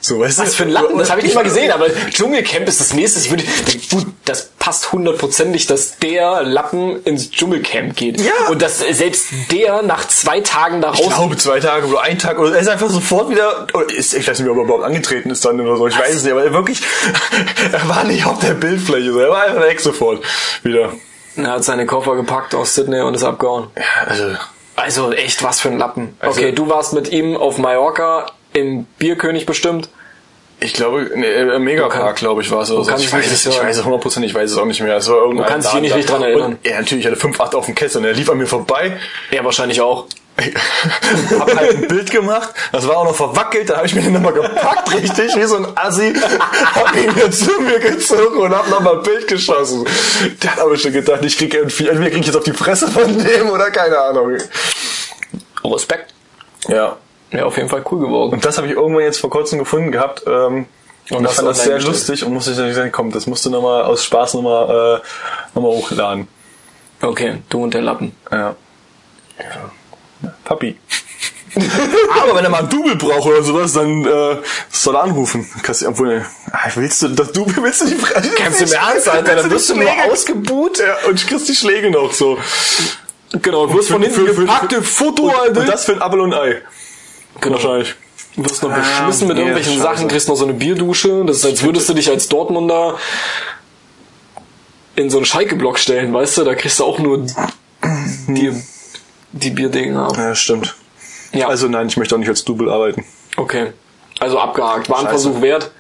So, 0.06 0.20
weißt 0.20 0.40
Was 0.40 0.56
für 0.56 0.64
ein 0.64 0.70
Lappen, 0.70 0.98
das 0.98 1.10
habe 1.10 1.22
ich 1.22 1.28
nicht 1.28 1.36
mal 1.36 1.46
gesehen, 1.46 1.72
aber 1.72 1.88
Dschungelcamp 2.10 2.68
ist 2.68 2.82
das 2.82 2.94
nächste. 2.94 3.22
Ich 3.22 3.30
würde, 3.30 3.46
gut, 3.90 4.08
das 4.26 4.50
passt 4.60 4.92
hundertprozentig, 4.92 5.66
dass 5.66 5.98
der 5.98 6.44
Lappen 6.44 7.02
ins 7.04 7.32
Dschungelcamp 7.32 7.96
geht. 7.96 8.20
Ja. 8.20 8.34
Und 8.50 8.62
dass 8.62 8.80
selbst 8.80 9.28
der 9.50 9.82
nach 9.82 10.06
zwei 10.10 10.42
Tagen 10.42 10.82
da 10.82 10.92
Ich 10.94 11.00
raus. 11.00 11.14
glaube 11.16 11.38
zwei 11.38 11.62
Tage 11.62 11.88
oder 11.88 12.02
ein 12.02 12.20
Tag 12.20 12.38
oder 12.38 12.54
er 12.54 12.60
ist 12.60 12.68
einfach 12.68 12.90
sofort 12.90 13.30
wieder, 13.30 13.68
ist, 13.96 14.14
ich 14.14 14.28
weiß 14.28 14.40
nicht, 14.40 14.50
ob 14.50 14.58
er 14.58 14.64
überhaupt 14.64 14.84
angetreten 14.84 15.30
ist 15.30 15.46
dann 15.46 15.58
oder 15.62 15.78
so, 15.78 15.88
ich 15.88 15.98
weiß 15.98 16.16
es 16.16 16.24
nicht, 16.24 16.34
aber 16.34 16.44
er 16.44 16.52
wirklich, 16.52 16.82
er 17.72 17.88
war 17.88 18.04
nicht 18.04 18.26
auf 18.26 18.40
der 18.40 18.56
Bildfläche, 18.56 19.14
so, 19.14 19.20
er 19.20 19.30
war 19.30 19.44
einfach 19.44 19.62
weg 19.62 19.80
sofort 19.80 20.22
wieder. 20.64 20.92
Er 21.38 21.48
hat 21.52 21.64
seine 21.64 21.86
Koffer 21.86 22.18
gepackt 22.18 22.54
aus 22.56 22.76
Sydney 22.76 23.00
und 23.00 23.16
ist 23.16 23.24
abgehauen. 23.24 23.68
Also, 24.06 24.36
Also 24.76 25.12
echt, 25.12 25.44
was 25.44 25.62
für 25.62 25.70
ein 25.70 25.78
Lappen. 25.78 26.16
Also- 26.20 26.40
okay, 26.40 26.52
du 26.52 26.68
warst 26.70 26.94
mit 26.94 27.12
ihm 27.12 27.36
auf 27.38 27.58
Mallorca 27.58 28.26
im 28.54 28.86
Bierkönig 29.00 29.46
bestimmt. 29.46 29.90
ich 30.60 30.74
glaube, 30.74 31.12
nee, 31.16 31.26
äh, 31.26 31.60
Megapark, 31.60 32.16
glaube 32.18 32.42
ich, 32.42 32.50
war 32.52 32.62
es 32.62 32.72
oder 32.72 32.84
so. 32.84 32.90
kann 32.92 33.00
Ich 33.02 33.12
weiß 33.12 33.30
nicht 33.30 33.34
es, 33.34 33.46
ich 33.46 33.62
weiß 33.62 33.78
es 33.78 33.84
hundertprozentig, 33.84 34.32
ich 34.32 34.36
weiß 34.36 34.50
es 34.52 34.58
auch 34.58 34.66
nicht 34.66 34.80
mehr. 34.82 34.96
Es 34.96 35.10
war 35.10 35.18
irgendein 35.18 35.44
Du 35.46 35.50
kannst 35.52 35.74
dich 35.74 35.82
nicht 35.82 36.10
dran 36.10 36.22
erinnern. 36.24 36.54
Und, 36.54 36.66
ja, 36.68 36.80
natürlich, 36.80 37.06
ich 37.06 37.12
hatte 37.12 37.20
5,8 37.20 37.56
auf 37.56 37.66
dem 37.66 37.76
Kessel 37.76 37.98
und 37.98 38.06
er 38.06 38.14
lief 38.14 38.30
an 38.30 38.38
mir 38.38 38.48
vorbei. 38.48 38.98
Er 39.32 39.44
wahrscheinlich 39.44 39.82
auch. 39.82 40.06
Hab 41.40 41.56
halt 41.56 41.76
ein 41.76 41.88
Bild 41.88 42.10
gemacht, 42.10 42.54
das 42.72 42.88
war 42.88 42.98
auch 42.98 43.06
noch 43.06 43.16
verwackelt, 43.16 43.70
da 43.70 43.78
habe 43.78 43.86
ich 43.86 43.94
mir 43.94 44.02
den 44.02 44.14
nochmal 44.14 44.34
gepackt, 44.34 44.94
richtig, 44.94 45.36
wie 45.36 45.44
so 45.44 45.58
ein 45.58 45.68
Assi, 45.76 46.14
hab 46.74 46.96
ihn 46.96 47.16
wieder 47.16 47.32
zu 47.32 47.62
mir 47.62 47.80
gezogen 47.80 48.40
und 48.40 48.56
hab 48.56 48.68
nochmal 48.70 48.98
ein 48.98 49.04
Bild 49.04 49.28
geschossen. 49.28 49.86
Der 50.42 50.52
hat 50.52 50.60
aber 50.60 50.76
schon 50.78 50.92
gedacht, 50.92 51.24
ich 51.24 51.38
krieg 51.38 51.54
irgendwie, 51.54 51.88
entweder 51.88 52.10
krieg 52.10 52.22
ich 52.22 52.28
jetzt 52.28 52.36
auf 52.36 52.44
die 52.44 52.54
Fresse 52.54 52.88
von 52.88 53.18
dem 53.18 53.50
oder 53.50 53.70
keine 53.70 53.98
Ahnung. 53.98 54.38
Respekt. 55.64 56.14
Ja. 56.68 56.98
Ja, 57.32 57.46
auf 57.46 57.58
jeden 57.58 57.70
Fall 57.70 57.84
cool 57.92 58.00
geworden. 58.00 58.34
Und 58.34 58.46
das 58.46 58.58
habe 58.58 58.68
ich 58.68 58.74
irgendwann 58.74 59.04
jetzt 59.04 59.20
vor 59.20 59.30
kurzem 59.30 59.60
gefunden 59.60 59.92
gehabt, 59.92 60.24
ähm, 60.28 60.68
und 61.10 61.22
ich 61.22 61.28
hast 61.28 61.36
fand 61.36 61.50
das 61.50 61.64
sehr 61.64 61.76
gestellt? 61.76 61.96
lustig 61.96 62.24
und 62.24 62.34
musste 62.34 62.52
ich 62.52 62.58
dann 62.58 62.68
gesagt, 62.68 62.94
komm, 62.94 63.12
das 63.12 63.28
musst 63.28 63.46
du 63.46 63.50
nochmal 63.50 63.84
aus 63.84 64.04
Spaß 64.06 64.36
nochmal, 64.36 65.02
äh, 65.02 65.02
nochmal 65.54 65.72
hochladen. 65.72 66.28
Okay, 67.02 67.42
du 67.50 67.64
und 67.64 67.74
der 67.74 67.82
Lappen. 67.82 68.16
Ja. 68.32 68.56
ja. 69.38 69.72
Papi. 70.44 70.78
Aber 72.22 72.36
wenn 72.36 72.44
er 72.44 72.50
mal 72.50 72.64
ein 72.64 72.70
Double 72.70 72.96
braucht 72.96 73.28
oder 73.28 73.44
sowas, 73.44 73.74
dann 73.74 74.06
äh, 74.06 74.38
soll 74.72 74.96
er 74.96 75.04
anrufen. 75.04 75.48
Kannst 75.62 75.84
du, 75.84 75.88
obwohl, 75.88 76.26
ah, 76.52 76.70
willst 76.76 77.02
du 77.04 77.10
das 77.10 77.32
Double, 77.32 77.56
willst 77.62 77.82
du 77.82 77.86
die 77.86 77.96
Frage? 77.96 78.28
Ganz 78.30 78.60
im 78.62 78.72
Ernst, 78.72 79.08
Alter, 79.08 79.36
dann 79.36 79.52
wirst 79.52 79.70
du 79.70 79.76
nur 79.76 79.92
ausgebuht. 80.10 80.80
Ja, 80.80 81.08
und 81.08 81.28
kriegst 81.28 81.48
die 81.48 81.56
Schläge 81.56 81.92
noch 81.92 82.12
so. 82.14 82.40
Genau, 83.42 83.68
du 83.68 83.76
wirst 83.76 83.90
von 83.90 84.02
hinten 84.02 84.26
gepackte 84.26 84.82
Foto, 84.82 85.24
und, 85.24 85.36
Alter. 85.36 85.62
und 85.62 85.70
das 85.70 85.86
für 85.86 85.94
ein 85.94 86.02
Apfel 86.02 86.22
und 86.22 86.34
Ei. 86.34 86.62
Genau. 87.42 87.56
Wahrscheinlich. 87.56 87.96
Du 88.36 88.46
wirst 88.46 88.64
noch 88.64 88.74
beschmissen 88.74 89.28
mit 89.28 89.38
nee, 89.38 89.44
irgendwelchen. 89.44 89.80
Sachen, 89.80 90.08
kriegst 90.08 90.28
noch 90.28 90.36
so 90.36 90.46
eine 90.46 90.54
Bierdusche. 90.54 91.24
Das 91.26 91.38
ist, 91.38 91.46
als 91.46 91.62
würdest 91.62 91.88
du 91.90 91.94
dich 91.94 92.10
als 92.10 92.30
Dortmunder 92.30 92.98
in 94.96 95.10
so 95.10 95.18
einen 95.18 95.26
Schalke-Block 95.26 95.78
stellen, 95.78 96.14
weißt 96.14 96.38
du? 96.38 96.44
Da 96.44 96.56
kriegst 96.56 96.80
du 96.80 96.84
auch 96.84 97.00
nur 97.00 97.26
die, 98.28 98.52
die 99.34 99.50
Bierdinger. 99.50 100.12
Ja, 100.16 100.34
stimmt. 100.36 100.74
Ja, 101.34 101.48
also, 101.48 101.68
nein, 101.68 101.88
ich 101.88 101.98
möchte 101.98 102.16
auch 102.16 102.20
nicht 102.20 102.30
als 102.30 102.44
Double 102.46 102.70
arbeiten. 102.70 103.06
okay. 103.38 103.74
Also 104.20 104.40
abgehakt. 104.40 104.90
War 104.90 105.00
ein 105.00 105.06
Scheiße. 105.06 105.10
Versuch 105.24 105.42
wert. 105.42 105.72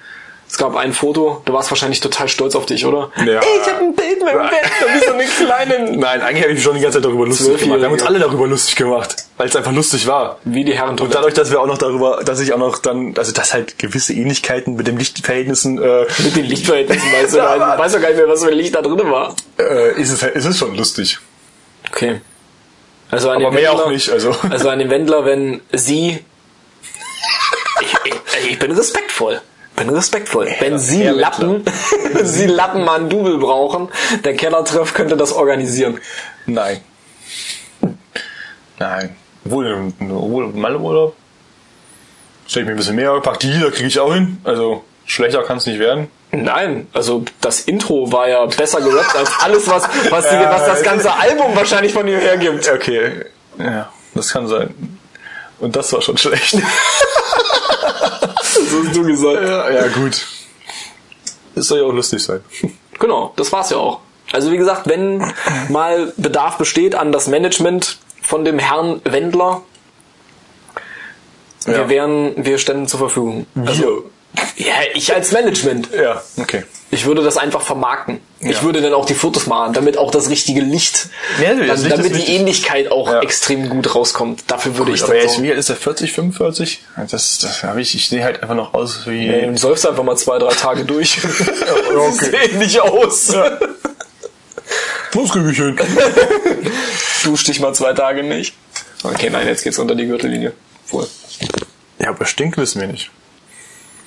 Es 0.50 0.58
gab 0.58 0.76
ein 0.76 0.92
Foto. 0.92 1.42
Du 1.46 1.54
warst 1.54 1.72
wahrscheinlich 1.72 2.00
total 2.02 2.28
stolz 2.28 2.56
auf 2.56 2.66
dich, 2.66 2.86
oder? 2.86 3.10
Ja. 3.18 3.24
Ey, 3.40 3.60
ich 3.62 3.68
hab 3.72 3.80
ein 3.80 3.96
Bild 3.96 4.20
mit 4.24 4.34
dem 4.34 4.40
Bett, 4.40 4.72
wie 4.94 5.06
so 5.06 5.14
eine 5.14 5.24
kleine... 5.26 5.92
Nein, 5.98 6.22
eigentlich 6.22 6.42
habe 6.44 6.50
ich 6.52 6.56
mich 6.58 6.64
schon 6.64 6.76
die 6.76 6.82
ganze 6.82 6.98
Zeit 6.98 7.06
darüber 7.06 7.26
lustig 7.26 7.60
gemacht. 7.60 7.80
Wir 7.80 7.86
haben 7.86 7.94
uns 7.94 8.04
alle 8.04 8.20
darüber 8.20 8.46
lustig 8.48 8.76
gemacht, 8.76 9.16
weil 9.38 9.48
es 9.48 9.56
einfach 9.56 9.72
lustig 9.72 10.06
war. 10.08 10.40
Wie 10.44 10.64
die 10.66 10.74
Herren 10.74 11.00
Und 11.00 11.14
dadurch, 11.16 11.34
dass 11.36 11.52
wir 11.52 11.62
auch 11.62 11.68
noch 11.68 11.78
darüber, 11.78 12.22
dass 12.26 12.40
ich 12.40 12.52
auch 12.54 12.58
noch 12.60 12.80
dann, 12.80 13.16
also 13.18 13.32
dass 13.32 13.54
halt 13.54 13.80
gewisse 13.80 14.14
Ähnlichkeiten 14.14 14.76
mit 14.76 14.86
den 14.88 14.98
Lichtverhältnissen, 14.98 15.82
äh, 15.82 16.06
Mit 16.20 16.36
den 16.36 16.46
Lichtverhältnissen, 16.46 17.12
weißt 17.14 17.34
du? 17.34 17.38
Ja, 17.38 17.56
Ich 17.56 17.62
aber- 17.62 17.82
weiß 17.84 17.94
doch 17.94 18.02
gar 18.02 18.10
nicht 18.10 18.18
mehr, 18.18 18.28
was 18.28 18.44
für 18.44 18.50
ein 18.52 18.58
Licht 18.58 18.76
da 18.76 18.82
drin 18.82 19.00
war. 19.10 19.36
äh, 19.60 20.00
ist 20.00 20.12
es, 20.12 20.22
ist 20.22 20.46
es 20.46 20.58
schon 20.58 20.76
lustig. 20.76 21.18
Okay. 21.90 22.22
Also 23.14 23.30
an 23.30 23.36
Aber 23.38 23.52
den 23.52 23.54
mehr 23.54 23.70
Wendler, 23.70 23.86
auch 23.86 23.90
nicht, 23.92 24.10
also. 24.10 24.36
Also 24.50 24.70
an 24.70 24.80
den 24.80 24.90
Wendler, 24.90 25.26
wenn 25.26 25.62
sie. 25.72 26.20
Ich, 27.82 28.14
ich, 28.14 28.52
ich 28.52 28.60
bin 28.60 28.72
respektvoll. 28.72 29.42
Bin 29.76 29.90
respektvoll. 29.90 30.48
wenn 30.60 30.78
sie 30.78 31.04
Lappen, 31.04 31.66
sie 32.24 32.46
Lappen 32.46 32.86
mal 32.86 33.00
ein 33.02 33.10
Double 33.10 33.40
brauchen, 33.40 33.90
der 34.24 34.36
Kellertreff 34.36 34.94
könnte 34.94 35.18
das 35.18 35.34
organisieren. 35.34 36.00
Nein. 36.46 36.80
Nein. 38.78 39.16
Wohl, 39.44 39.92
wohl 40.00 40.48
Malleurlaub. 40.54 41.16
Stell 42.48 42.62
ich 42.62 42.68
mir 42.68 42.76
ein 42.76 42.78
bisschen 42.78 42.96
mehr, 42.96 43.20
pack 43.20 43.40
die, 43.40 43.60
da 43.60 43.72
kriege 43.72 43.88
ich 43.88 44.00
auch 44.00 44.14
hin. 44.14 44.38
Also 44.44 44.86
schlechter 45.06 45.44
kann 45.44 45.58
es 45.58 45.66
nicht 45.66 45.80
werden. 45.80 46.08
Nein, 46.34 46.88
also 46.94 47.24
das 47.42 47.62
Intro 47.62 48.12
war 48.12 48.28
ja 48.28 48.46
besser 48.46 48.82
gerappt 48.82 49.16
als 49.16 49.30
alles, 49.40 49.68
was, 49.68 49.84
was, 50.10 50.30
die, 50.30 50.36
was 50.36 50.66
das 50.66 50.82
ganze 50.84 51.14
Album 51.14 51.56
wahrscheinlich 51.56 51.94
von 51.94 52.08
ihr 52.08 52.18
hergibt. 52.18 52.68
Okay. 52.70 53.26
Ja, 53.60 53.92
das 54.16 54.32
kann 54.34 54.48
sein. 54.48 54.74
Und 55.60 55.76
das 55.76 55.94
war 55.94 56.02
schon 56.02 56.18
schlecht. 56.18 56.58
So 58.70 58.84
hast 58.86 58.96
du 58.96 59.04
gesagt. 59.04 59.42
ja, 59.44 59.70
ja, 59.70 59.88
gut. 59.88 60.26
Es 61.56 61.68
soll 61.68 61.80
ja 61.80 61.86
auch 61.86 61.92
lustig 61.94 62.24
sein. 62.24 62.42
Genau, 63.00 63.34
das 63.36 63.52
war's 63.52 63.70
ja 63.72 63.78
auch. 63.78 64.00
Also 64.32 64.52
wie 64.52 64.58
gesagt, 64.58 64.88
wenn 64.88 65.34
mal 65.70 66.14
Bedarf 66.18 66.58
besteht 66.58 66.94
an 66.96 67.12
das 67.12 67.28
Management 67.28 67.98
von 68.22 68.46
dem 68.46 68.60
Herrn 68.60 69.02
Wendler, 69.06 69.62
Ja. 71.66 71.74
wir 71.74 71.90
wären, 71.90 72.34
wir 72.46 72.58
ständen 72.58 72.88
zur 72.88 73.00
Verfügung. 73.00 73.46
Also, 73.66 74.10
ja, 74.58 74.74
ich 74.94 75.14
als 75.14 75.32
Management. 75.32 75.90
Ja, 75.96 76.22
okay. 76.38 76.64
Ich 76.92 77.06
würde 77.06 77.24
das 77.24 77.38
einfach 77.38 77.62
vermarkten. 77.64 78.20
Ich 78.40 78.58
Ja. 78.58 78.62
würde 78.64 78.80
dann 78.82 78.94
auch 78.94 79.06
die 79.08 79.16
Fotos 79.16 79.48
machen, 79.48 79.74
damit 79.74 79.98
auch 79.98 80.12
das 80.12 80.30
richtige 80.30 80.62
Licht, 80.62 81.08
Ja, 81.42 81.56
das 81.56 81.58
dann, 81.58 81.68
Licht 81.82 81.92
damit 81.92 82.12
die 82.12 82.18
wichtig. 82.20 82.36
Ähnlichkeit 82.36 82.92
auch 82.92 83.08
Ja. 83.10 83.22
extrem 83.22 83.68
gut 83.70 83.96
rauskommt. 83.96 84.44
Dafür 84.48 84.78
würde 84.78 84.92
ich 84.92 85.02
aber 85.04 85.14
dann 85.14 85.24
jetzt, 85.24 85.36
so. 85.38 85.44
wie 85.44 85.50
alt 85.50 85.58
ist 85.60 85.70
er? 85.70 85.76
40, 85.76 86.12
45? 86.14 86.82
Das, 87.10 87.40
das 87.40 87.64
habe 87.64 87.82
ich, 87.82 87.96
ich 87.96 88.10
sehe 88.10 88.24
halt 88.24 88.44
einfach 88.44 88.54
noch 88.56 88.76
aus 88.76 89.08
wie... 89.08 89.28
Ey, 89.28 89.48
du 89.48 89.58
säufst 89.58 89.88
einfach 89.88 90.04
mal 90.04 90.16
zwei, 90.18 90.38
drei 90.38 90.54
Tage 90.54 90.86
durch. 90.86 91.18
okay. 91.96 92.38
Sieht 92.44 92.56
nicht 92.60 92.80
aus. 92.80 93.34
Muskelgehirn. 95.14 95.80
Dusch 97.24 97.44
dich 97.44 97.60
mal 97.60 97.74
zwei 97.74 97.94
Tage 97.94 98.24
nicht. 98.24 98.54
Okay, 99.04 99.30
nein, 99.30 99.48
jetzt 99.48 99.64
geht's 99.64 99.80
unter 99.80 99.96
die 99.96 100.06
Gürtellinie. 100.06 100.54
Wohl. 100.90 101.08
Ja, 102.00 102.10
aber 102.10 102.26
stinken 102.26 102.62
wissen 102.62 102.82
wir 102.82 102.88
nicht. 102.88 103.10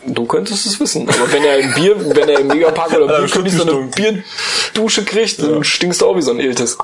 Du 0.06 0.24
könntest 0.26 0.66
es 0.66 0.78
wissen, 0.80 1.08
aber 1.08 1.32
wenn 1.32 1.44
er 1.44 1.58
im 1.58 1.74
Bier, 1.74 1.96
wenn 2.16 2.28
er 2.28 2.40
im 2.40 2.46
Megapark 2.48 2.92
oder 2.92 3.06
Ja, 3.20 3.24
Bierkönig 3.24 3.52
so 3.54 3.62
eine. 3.62 3.88
Bierdusche 3.88 5.04
kriegt, 5.04 5.42
dann 5.42 5.64
stinkst 5.64 6.00
du 6.00 6.06
auch 6.06 6.16
wie 6.16 6.22
so 6.22 6.30
ein 6.30 6.40
Iltis. 6.40 6.76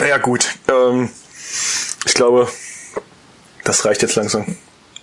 Ja, 0.00 0.18
gut. 0.18 0.46
Ähm, 0.68 1.08
ich 2.06 2.14
glaube, 2.14 2.48
das 3.64 3.84
reicht 3.84 4.02
jetzt 4.02 4.16
langsam. 4.16 4.56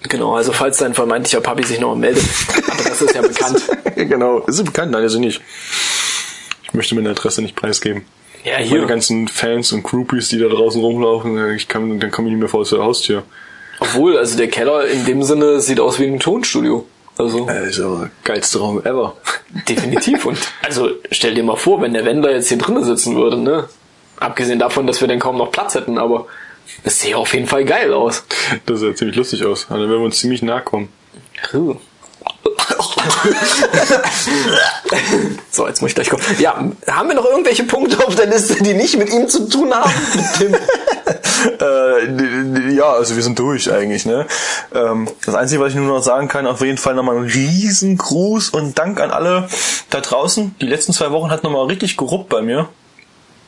Genau, 0.03 0.35
also 0.35 0.53
falls 0.53 0.77
dein 0.77 0.93
vermeintlicher 0.93 1.41
Papi 1.41 1.63
sich 1.63 1.79
noch 1.79 1.95
meldet, 1.95 2.23
aber 2.69 2.83
das 2.83 3.01
ist 3.01 3.15
ja 3.15 3.21
bekannt. 3.27 3.61
genau. 3.95 4.39
Ist 4.39 4.57
sie 4.57 4.63
bekannt? 4.63 4.91
Nein, 4.91 5.01
also 5.01 5.19
nicht. 5.19 5.41
Ich 6.63 6.73
möchte 6.73 6.95
meine 6.95 7.09
Adresse 7.09 7.41
nicht 7.41 7.55
preisgeben. 7.55 8.05
Ja, 8.43 8.53
Meine 8.53 8.65
hier. 8.65 8.85
ganzen 8.85 9.27
Fans 9.27 9.71
und 9.71 9.81
Groupies, 9.83 10.29
die 10.29 10.37
da 10.37 10.47
draußen 10.47 10.79
rumlaufen, 10.79 11.55
ich 11.55 11.67
kann, 11.67 11.99
dann 11.99 12.11
komme 12.11 12.27
ich 12.27 12.33
nicht 12.33 12.39
mehr 12.41 12.49
vor 12.49 12.63
zur 12.65 12.83
Haustür. 12.83 13.23
Obwohl, 13.79 14.17
also 14.17 14.37
der 14.37 14.47
Keller 14.47 14.85
in 14.87 15.05
dem 15.05 15.23
Sinne 15.23 15.59
sieht 15.59 15.79
aus 15.79 15.99
wie 15.99 16.05
ein 16.05 16.19
Tonstudio. 16.19 16.85
Also 17.17 17.47
Also, 17.47 18.07
geilste 18.23 18.59
Raum 18.59 18.79
ever. 18.83 19.15
definitiv. 19.69 20.25
Und 20.25 20.37
also 20.63 20.89
stell 21.11 21.33
dir 21.33 21.43
mal 21.43 21.55
vor, 21.55 21.81
wenn 21.81 21.93
der 21.93 22.05
Wendler 22.05 22.31
jetzt 22.31 22.49
hier 22.49 22.57
drinnen 22.57 22.83
sitzen 22.83 23.15
würde, 23.15 23.37
ne? 23.37 23.69
Abgesehen 24.17 24.59
davon, 24.59 24.87
dass 24.87 25.01
wir 25.01 25.07
dann 25.07 25.19
kaum 25.19 25.37
noch 25.37 25.51
Platz 25.51 25.75
hätten, 25.75 25.97
aber 25.97 26.25
es 26.83 27.01
sähe 27.01 27.17
auf 27.17 27.33
jeden 27.33 27.47
Fall 27.47 27.65
geil 27.65 27.93
aus. 27.93 28.23
Das 28.65 28.79
sah 28.79 28.93
ziemlich 28.95 29.15
lustig 29.17 29.45
aus. 29.45 29.67
Also, 29.69 29.83
wenn 29.83 29.89
wir 29.91 29.99
uns 29.99 30.19
ziemlich 30.19 30.41
nahe 30.41 30.61
kommen. 30.61 30.89
Puh. 31.49 31.75
So, 35.51 35.67
jetzt 35.67 35.81
muss 35.81 35.89
ich 35.89 35.95
gleich 35.95 36.09
kommen. 36.09 36.23
Ja, 36.39 36.55
haben 36.87 37.07
wir 37.07 37.15
noch 37.15 37.25
irgendwelche 37.25 37.63
Punkte 37.63 38.05
auf 38.05 38.15
der 38.15 38.27
Liste, 38.27 38.61
die 38.63 38.73
nicht 38.73 38.97
mit 38.97 39.09
ihm 39.09 39.27
zu 39.27 39.47
tun 39.49 39.73
haben? 39.73 39.91
Äh, 41.59 42.73
ja, 42.73 42.91
also 42.91 43.15
wir 43.15 43.23
sind 43.23 43.37
durch 43.37 43.71
eigentlich, 43.71 44.05
ne? 44.05 44.25
Ähm, 44.73 45.07
das 45.25 45.35
Einzige, 45.35 45.61
was 45.61 45.69
ich 45.69 45.75
nur 45.75 45.87
noch 45.87 46.03
sagen 46.03 46.27
kann, 46.27 46.47
auf 46.47 46.61
jeden 46.61 46.77
Fall 46.77 46.95
nochmal 46.95 47.17
einen 47.17 47.29
riesen 47.29 47.97
Gruß 47.97 48.49
und 48.49 48.77
Dank 48.79 48.99
an 48.99 49.11
alle 49.11 49.47
da 49.89 50.01
draußen. 50.01 50.55
Die 50.59 50.65
letzten 50.65 50.93
zwei 50.93 51.11
Wochen 51.11 51.29
hat 51.29 51.43
nochmal 51.43 51.65
richtig 51.65 51.97
geruppt 51.97 52.29
bei 52.29 52.41
mir. 52.41 52.67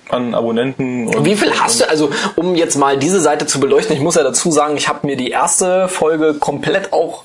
An 0.10 0.36
Abonnenten 0.36 1.08
und. 1.08 1.26
Wie 1.26 1.36
viel 1.36 1.52
hast 1.60 1.82
du, 1.82 1.90
also 1.90 2.12
um 2.36 2.56
jetzt 2.56 2.78
mal 2.78 2.98
diese 2.98 3.20
Seite 3.20 3.46
zu 3.46 3.60
beleuchten, 3.60 3.96
ich 3.96 4.02
muss 4.02 4.16
ja 4.16 4.24
dazu 4.24 4.52
sagen, 4.52 4.78
ich 4.78 4.88
habe 4.88 5.06
mir 5.06 5.18
die 5.18 5.32
erste 5.32 5.90
Folge 5.90 6.36
komplett 6.36 6.94
auch 6.94 7.24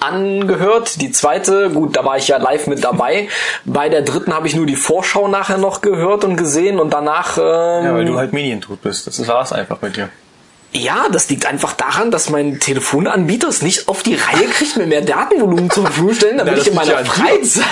angehört. 0.00 1.00
Die 1.00 1.10
zweite, 1.10 1.70
gut, 1.70 1.96
da 1.96 2.04
war 2.04 2.16
ich 2.16 2.28
ja 2.28 2.36
live 2.36 2.66
mit 2.66 2.84
dabei. 2.84 3.28
Bei 3.64 3.88
der 3.88 4.02
dritten 4.02 4.34
habe 4.34 4.46
ich 4.46 4.54
nur 4.54 4.66
die 4.66 4.76
Vorschau 4.76 5.28
nachher 5.28 5.58
noch 5.58 5.80
gehört 5.80 6.24
und 6.24 6.36
gesehen 6.36 6.78
und 6.78 6.90
danach... 6.92 7.38
Ähm, 7.38 7.84
Ja, 7.84 7.94
weil 7.94 8.04
du 8.04 8.16
halt 8.16 8.32
medientot 8.32 8.82
bist. 8.82 9.06
Das 9.06 9.26
war's 9.26 9.52
einfach 9.52 9.78
bei 9.78 9.88
dir. 9.88 10.08
Ja, 10.72 11.08
das 11.10 11.30
liegt 11.30 11.46
einfach 11.46 11.72
daran, 11.72 12.10
dass 12.10 12.28
mein 12.28 12.60
Telefonanbieter 12.60 13.48
es 13.48 13.62
nicht 13.62 13.88
auf 13.88 14.02
die 14.02 14.14
Reihe 14.14 14.46
kriegt, 14.48 14.76
mir 14.76 14.86
mehr 14.86 15.00
Datenvolumen 15.00 15.70
zur 15.70 15.84
Verfügung 15.84 16.10
zu 16.10 16.16
stellen, 16.16 16.38
damit 16.44 16.58
ich 16.58 16.68
in 16.68 16.74
meiner. 16.74 17.04
Freizeit... 17.04 17.64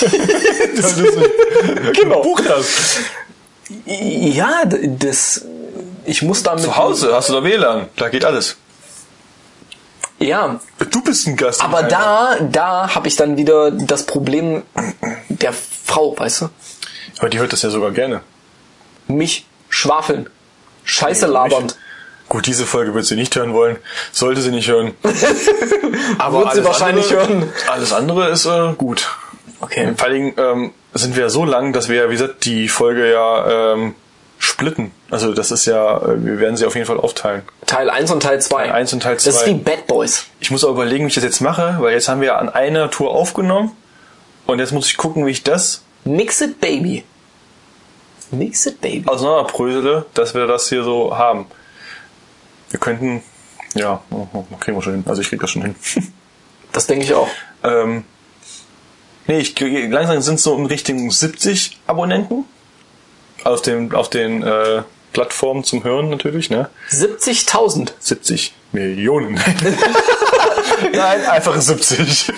genau. 2.00 2.22
Buch 2.22 2.40
das. 2.40 3.00
Ja, 3.84 4.62
das... 4.64 5.44
Ich 6.06 6.22
muss 6.22 6.42
damit... 6.42 6.64
Zu 6.64 6.76
Hause 6.76 7.14
hast 7.14 7.28
du 7.28 7.34
da 7.34 7.44
WLAN. 7.44 7.88
Da 7.96 8.08
geht 8.08 8.24
alles. 8.24 8.56
Ja, 10.18 10.58
Du 10.90 11.02
bist 11.02 11.26
ein 11.26 11.36
Gast. 11.36 11.62
aber 11.62 11.82
da, 11.82 12.36
da 12.40 12.94
habe 12.94 13.06
ich 13.08 13.16
dann 13.16 13.36
wieder 13.36 13.70
das 13.70 14.06
Problem 14.06 14.62
der 15.28 15.52
Frau, 15.52 16.18
weißt 16.18 16.42
du? 16.42 16.48
Aber 17.18 17.28
die 17.28 17.38
hört 17.38 17.52
das 17.52 17.62
ja 17.62 17.70
sogar 17.70 17.90
gerne. 17.90 18.22
Mich 19.08 19.46
schwafeln. 19.68 20.28
Scheiße 20.84 21.26
labernd. 21.26 21.76
Gut, 22.28 22.46
diese 22.46 22.66
Folge 22.66 22.94
wird 22.94 23.04
sie 23.06 23.14
nicht 23.14 23.36
hören 23.36 23.52
wollen. 23.54 23.76
Sollte 24.10 24.40
sie 24.40 24.50
nicht 24.50 24.68
hören. 24.68 24.94
Aber 26.18 26.40
Wird 26.40 26.54
sie 26.54 26.64
wahrscheinlich 26.64 27.10
andere, 27.12 27.28
hören. 27.28 27.52
Alles 27.68 27.92
andere 27.92 28.28
ist 28.30 28.46
äh, 28.46 28.72
gut. 28.76 29.08
Okay. 29.60 29.94
Vor 29.96 30.06
allen 30.06 30.14
Dingen 30.14 30.34
ähm, 30.36 30.72
sind 30.94 31.14
wir 31.14 31.24
ja 31.24 31.28
so 31.28 31.44
lang, 31.44 31.72
dass 31.72 31.88
wir, 31.88 32.08
wie 32.08 32.14
gesagt, 32.14 32.44
die 32.44 32.68
Folge 32.68 33.10
ja 33.10 33.72
ähm, 33.74 33.94
splitten. 34.46 34.92
Also 35.10 35.34
das 35.34 35.50
ist 35.50 35.66
ja, 35.66 36.00
wir 36.02 36.38
werden 36.38 36.56
sie 36.56 36.64
auf 36.66 36.74
jeden 36.74 36.86
Fall 36.86 36.98
aufteilen. 36.98 37.42
Teil 37.66 37.90
1 37.90 38.10
und 38.10 38.22
Teil 38.22 38.40
2. 38.40 38.56
Teil 38.64 38.72
eins 38.72 38.92
und 38.92 39.02
Teil 39.02 39.14
Das 39.16 39.26
ist 39.26 39.46
wie 39.46 39.54
Bad 39.54 39.86
Boys. 39.86 40.26
Ich 40.40 40.50
muss 40.50 40.64
aber 40.64 40.72
überlegen, 40.74 41.04
wie 41.04 41.08
ich 41.08 41.14
das 41.14 41.24
jetzt 41.24 41.40
mache, 41.40 41.76
weil 41.80 41.92
jetzt 41.92 42.08
haben 42.08 42.20
wir 42.20 42.28
ja 42.28 42.36
an 42.38 42.48
einer 42.48 42.90
Tour 42.90 43.10
aufgenommen 43.10 43.72
und 44.46 44.58
jetzt 44.58 44.72
muss 44.72 44.86
ich 44.88 44.96
gucken, 44.96 45.26
wie 45.26 45.30
ich 45.30 45.42
das 45.42 45.82
Mix 46.04 46.40
it, 46.40 46.60
baby. 46.60 47.04
Mix 48.30 48.66
it, 48.66 48.80
baby. 48.80 49.08
auseinanderbrösele, 49.08 50.06
dass 50.14 50.34
wir 50.34 50.46
das 50.46 50.68
hier 50.68 50.84
so 50.84 51.16
haben. 51.16 51.46
Wir 52.70 52.80
könnten, 52.80 53.22
ja, 53.74 54.00
kriegen 54.60 54.76
wir 54.76 54.82
schon 54.82 54.94
hin. 54.94 55.04
Also 55.06 55.20
ich 55.22 55.28
krieg 55.28 55.40
das 55.40 55.50
schon 55.50 55.62
hin. 55.62 55.74
Das 56.72 56.86
denke 56.86 57.06
ich 57.06 57.14
auch. 57.14 57.28
ähm, 57.64 58.04
nee, 59.26 59.38
ich 59.38 59.58
langsam 59.58 60.20
sind 60.20 60.34
es 60.34 60.42
so 60.42 60.58
in 60.58 60.66
Richtung 60.66 61.10
70 61.10 61.80
Abonnenten 61.86 62.44
auf 63.46 63.62
den 63.62 63.94
auf 63.94 64.08
den 64.10 64.42
äh, 64.42 64.82
Plattformen 65.12 65.64
zum 65.64 65.82
Hören 65.84 66.10
natürlich, 66.10 66.50
ne? 66.50 66.68
70.000. 66.90 67.92
70 67.98 68.54
Millionen. 68.72 69.34
Nein, 70.92 71.24
einfach 71.24 71.58
70. 71.58 72.32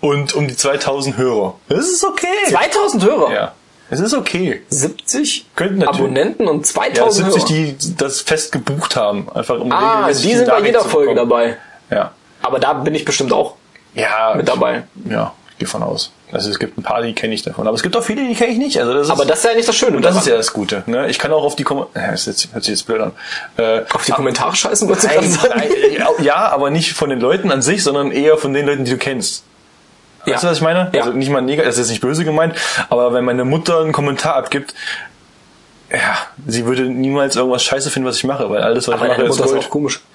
Und 0.00 0.34
um 0.34 0.46
die 0.46 0.56
2000 0.56 1.16
Hörer. 1.16 1.54
Das 1.68 1.88
ist 1.88 2.04
okay. 2.04 2.26
2000 2.50 3.04
Hörer. 3.04 3.32
Ja. 3.32 3.52
Es 3.90 4.00
ist 4.00 4.14
okay. 4.14 4.62
70 4.70 5.46
Könnten 5.56 5.78
natürlich- 5.78 6.00
Abonnenten 6.00 6.48
und 6.48 6.66
Ja, 6.66 6.72
2000 6.72 7.32
70, 7.32 7.50
Hörer. 7.50 7.72
die 7.72 7.96
das 7.96 8.20
fest 8.20 8.52
gebucht 8.52 8.96
haben. 8.96 9.28
Einfach 9.34 9.58
um 9.58 9.70
ah, 9.72 9.96
regelmäßig 10.06 10.30
die 10.30 10.36
sind 10.36 10.48
bei 10.48 10.60
jeder 10.60 10.80
Folge 10.84 11.14
dabei. 11.14 11.56
Ja. 11.90 12.12
Aber 12.42 12.58
da 12.58 12.72
bin 12.74 12.94
ich 12.94 13.04
bestimmt 13.04 13.32
auch. 13.32 13.56
Ja. 13.94 14.34
Mit 14.36 14.48
dabei. 14.48 14.84
Ich, 15.04 15.10
ja, 15.10 15.34
ich 15.50 15.58
gehe 15.58 15.68
von 15.68 15.82
aus. 15.82 16.12
Also 16.32 16.48
es 16.50 16.58
gibt 16.58 16.78
ein 16.78 16.82
paar, 16.82 17.02
die 17.02 17.12
kenne 17.12 17.34
ich 17.34 17.42
davon. 17.42 17.66
Aber 17.66 17.76
es 17.76 17.82
gibt 17.82 17.94
auch 17.94 18.02
viele, 18.02 18.26
die 18.26 18.34
kenne 18.34 18.52
ich 18.52 18.58
nicht. 18.58 18.78
Also 18.80 18.94
das 18.94 19.06
ist, 19.06 19.10
Aber 19.12 19.26
das 19.26 19.38
ist 19.38 19.44
ja 19.44 19.54
nicht 19.54 19.68
das 19.68 19.76
Schöne. 19.76 19.96
und 19.98 20.02
das 20.02 20.16
ist 20.16 20.22
daran. 20.22 20.30
ja 20.32 20.36
das 20.38 20.52
Gute. 20.52 20.82
Ne? 20.86 21.08
Ich 21.10 21.18
kann 21.18 21.30
auch 21.32 21.44
auf 21.44 21.56
die 21.56 21.64
Kommentare... 21.64 21.92
Ja, 22.06 22.12
ist 22.12 22.26
hört 22.26 22.64
sich 22.64 22.70
jetzt 22.72 22.86
blöd 22.86 23.00
an. 23.02 23.12
Äh, 23.58 23.82
Auf 23.92 24.04
die 24.06 24.12
Kommentare 24.12 24.56
scheißen, 24.56 24.88
wolltest 24.88 25.08
du 25.08 25.10
gerade 25.14 25.28
sagen? 25.28 25.52
nein, 25.56 25.70
ja, 26.24 26.48
aber 26.48 26.70
nicht 26.70 26.94
von 26.94 27.10
den 27.10 27.20
Leuten 27.20 27.52
an 27.52 27.60
sich, 27.60 27.84
sondern 27.84 28.10
eher 28.10 28.38
von 28.38 28.54
den 28.54 28.66
Leuten, 28.66 28.84
die 28.84 28.92
du 28.92 28.96
kennst. 28.96 29.44
Ja. 30.24 30.34
Weißt 30.34 30.44
du, 30.44 30.48
was 30.48 30.56
ich 30.58 30.62
meine? 30.62 30.90
Ja. 30.94 31.02
Also 31.02 31.12
nicht 31.12 31.30
mal 31.30 31.42
negativ, 31.42 31.66
das 31.66 31.74
ist 31.74 31.80
jetzt 31.80 31.90
nicht 31.90 32.00
böse 32.00 32.24
gemeint, 32.24 32.54
aber 32.88 33.12
wenn 33.12 33.24
meine 33.24 33.44
Mutter 33.44 33.80
einen 33.80 33.92
Kommentar 33.92 34.36
abgibt, 34.36 34.74
ja, 35.90 36.16
sie 36.46 36.64
würde 36.64 36.84
niemals 36.84 37.36
irgendwas 37.36 37.62
scheiße 37.64 37.90
finden, 37.90 38.08
was 38.08 38.16
ich 38.16 38.24
mache, 38.24 38.48
weil 38.48 38.62
alles, 38.62 38.88
was 38.88 38.94
Aber 38.94 39.04
ich 39.04 39.10
mache, 39.10 39.22
ist 39.24 39.28
Mutter 39.30 39.44
ist 39.44 39.50
Gold. 39.52 39.64
auch 39.66 39.70
komisch. 39.70 40.00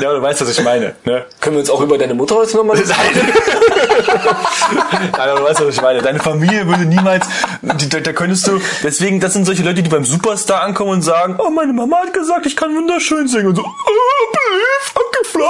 Ja, 0.00 0.12
du 0.14 0.22
weißt, 0.22 0.40
was 0.40 0.50
ich 0.50 0.62
meine. 0.62 0.94
Ne? 1.04 1.24
Können 1.40 1.56
wir 1.56 1.60
uns 1.60 1.70
auch 1.70 1.80
über 1.80 1.98
deine 1.98 2.14
Mutter 2.14 2.36
heute 2.36 2.56
nochmal 2.56 2.76
Nein. 5.16 5.36
Du 5.36 5.44
weißt, 5.44 5.60
was 5.60 5.74
ich 5.74 5.82
meine. 5.82 6.02
Deine 6.02 6.18
Familie 6.20 6.66
würde 6.66 6.84
niemals, 6.84 7.26
da, 7.62 8.00
da 8.00 8.12
könntest 8.12 8.46
du, 8.46 8.60
deswegen, 8.82 9.20
das 9.20 9.32
sind 9.32 9.44
solche 9.44 9.62
Leute, 9.62 9.82
die 9.82 9.90
beim 9.90 10.04
Superstar 10.04 10.62
ankommen 10.62 10.90
und 10.90 11.02
sagen, 11.02 11.36
oh, 11.38 11.50
meine 11.50 11.72
Mama 11.72 11.98
hat 11.98 12.12
gesagt, 12.12 12.46
ich 12.46 12.56
kann 12.56 12.74
wunderschön 12.74 13.28
singen 13.28 13.48
und 13.48 13.56
so, 13.56 13.62
oh, 13.62 14.26
please, 14.32 14.92
fucking 14.94 15.24
fly. 15.24 15.42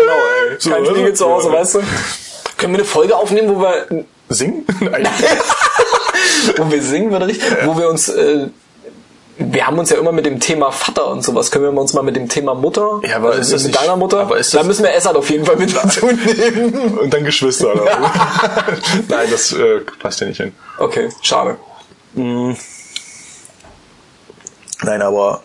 Genau, 0.00 0.12
ey. 0.52 0.56
So, 0.58 0.70
Kein 0.70 0.86
Spiegel 0.86 1.14
zu 1.14 1.26
Hause, 1.26 1.48
ja. 1.48 1.54
weißt 1.54 1.74
du? 1.76 1.82
Können 2.56 2.72
wir 2.72 2.80
eine 2.80 2.88
Folge 2.88 3.16
aufnehmen, 3.16 3.54
wo 3.54 3.60
wir, 3.60 4.04
Singen? 4.28 4.64
Nein. 4.80 5.08
wo 6.56 6.70
wir 6.70 6.82
singen, 6.82 7.10
würde 7.10 7.30
ich, 7.30 7.40
wo 7.64 7.76
wir 7.78 7.88
uns, 7.88 8.08
äh, 8.08 8.48
wir 9.38 9.66
haben 9.66 9.78
uns 9.78 9.90
ja 9.90 9.96
immer 9.98 10.12
mit 10.12 10.26
dem 10.26 10.40
Thema 10.40 10.70
Vater 10.72 11.08
und 11.08 11.22
sowas. 11.24 11.50
Können 11.50 11.64
wir 11.74 11.80
uns 11.80 11.92
mal 11.92 12.02
mit 12.02 12.16
dem 12.16 12.28
Thema 12.28 12.54
Mutter? 12.54 13.00
Ja, 13.08 13.16
aber 13.16 13.34
ist 13.36 13.52
das 13.52 13.62
mit 13.62 13.72
nicht- 13.72 13.82
deiner 13.82 13.96
Mutter? 13.96 14.20
aber 14.20 14.36
ist 14.38 14.52
da 14.52 14.58
das- 14.58 14.66
müssen 14.66 14.82
wir 14.84 14.92
Essert 14.92 15.16
auf 15.16 15.30
jeden 15.30 15.46
Fall 15.46 15.56
mit 15.56 15.74
dazu 15.76 16.06
nehmen. 16.06 16.98
Und 16.98 17.14
dann 17.14 17.24
Geschwister, 17.24 17.72
oder? 17.74 17.84
Nein, 19.08 19.28
das 19.30 19.52
äh, 19.52 19.80
passt 20.00 20.20
ja 20.20 20.26
nicht 20.26 20.38
hin. 20.38 20.52
Okay, 20.78 21.08
schade. 21.22 21.56
Nein, 22.14 22.56
aber 25.02 25.42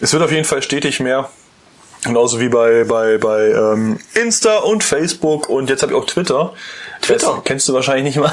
es 0.00 0.12
wird 0.12 0.22
auf 0.22 0.30
jeden 0.32 0.44
Fall 0.44 0.62
stetig 0.62 1.00
mehr. 1.00 1.28
Genauso 2.04 2.40
wie 2.40 2.48
bei, 2.48 2.84
bei, 2.84 3.18
bei 3.18 3.48
ähm, 3.50 3.98
Insta 4.14 4.58
und 4.58 4.82
Facebook 4.82 5.48
und 5.50 5.68
jetzt 5.68 5.82
habe 5.82 5.92
ich 5.92 5.98
auch 5.98 6.06
Twitter. 6.06 6.54
Twitter? 7.02 7.34
Das 7.34 7.44
kennst 7.44 7.68
du 7.68 7.74
wahrscheinlich 7.74 8.04
nicht 8.04 8.18
mal. 8.18 8.32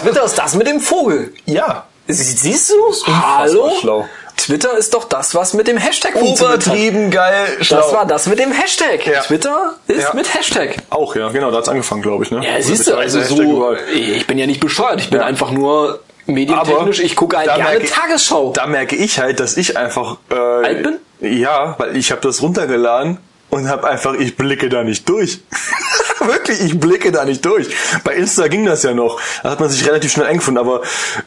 Twitter 0.00 0.24
ist 0.24 0.38
das 0.38 0.54
mit 0.54 0.66
dem 0.66 0.80
Vogel. 0.80 1.32
ja. 1.46 1.86
Sie- 2.06 2.22
Siehst 2.22 2.70
du? 2.70 2.74
Hallo? 3.12 3.70
schlau. 3.80 4.08
Twitter 4.36 4.76
ist 4.76 4.92
doch 4.92 5.04
das, 5.04 5.34
was 5.34 5.54
mit 5.54 5.68
dem 5.68 5.76
Hashtag. 5.78 6.14
Übertrieben 6.16 7.10
geil. 7.10 7.46
Schlau. 7.60 7.78
Das 7.80 7.92
war 7.92 8.04
das 8.06 8.26
mit 8.26 8.38
dem 8.38 8.50
Hashtag. 8.52 9.06
Ja. 9.06 9.20
Twitter 9.20 9.74
ist 9.86 10.02
Ja. 10.02 10.12
mit 10.14 10.34
Hashtag. 10.34 10.76
Auch, 10.90 11.14
ja, 11.16 11.28
genau, 11.30 11.50
da 11.50 11.58
hat's 11.58 11.68
angefangen, 11.68 12.02
glaube 12.02 12.24
ich. 12.24 12.30
Ne? 12.30 12.44
Ja, 12.44 12.60
siehst 12.60 12.86
du, 12.88 12.94
also 12.96 13.22
so, 13.22 13.40
überall. 13.40 13.78
ich 13.94 14.26
bin 14.26 14.36
ja 14.38 14.46
nicht 14.46 14.60
bescheuert, 14.60 15.00
ich 15.00 15.08
bin 15.08 15.20
Ja. 15.20 15.26
einfach 15.26 15.50
nur 15.50 16.00
medientechnisch, 16.26 17.00
ich 17.00 17.16
gucke 17.16 17.36
halt 17.38 17.46
gerne 17.54 17.62
merke 17.78 17.86
Tagesschau. 17.86 18.52
Da 18.52 18.66
merke 18.66 18.96
ich 18.96 19.18
halt, 19.20 19.40
dass 19.40 19.56
ich 19.56 19.76
einfach 19.78 20.16
äh, 20.30 20.34
Alt 20.34 20.82
bin? 20.82 20.96
Ja, 21.20 21.76
weil 21.78 21.96
ich 21.96 22.10
habe 22.10 22.20
das 22.20 22.42
runtergeladen 22.42 23.18
und 23.54 23.68
habe 23.68 23.88
einfach, 23.88 24.14
ich 24.14 24.36
blicke 24.36 24.68
da 24.68 24.82
nicht 24.82 25.08
durch. 25.08 25.40
Wirklich, 26.20 26.60
ich 26.60 26.78
blicke 26.78 27.12
da 27.12 27.24
nicht 27.24 27.44
durch. 27.44 27.68
Bei 28.02 28.14
Insta 28.14 28.48
ging 28.48 28.66
das 28.66 28.82
ja 28.82 28.94
noch. 28.94 29.20
Da 29.42 29.50
hat 29.50 29.60
man 29.60 29.68
sich 29.68 29.86
relativ 29.86 30.12
schnell 30.12 30.26
eingefunden, 30.26 30.58
aber 30.58 30.82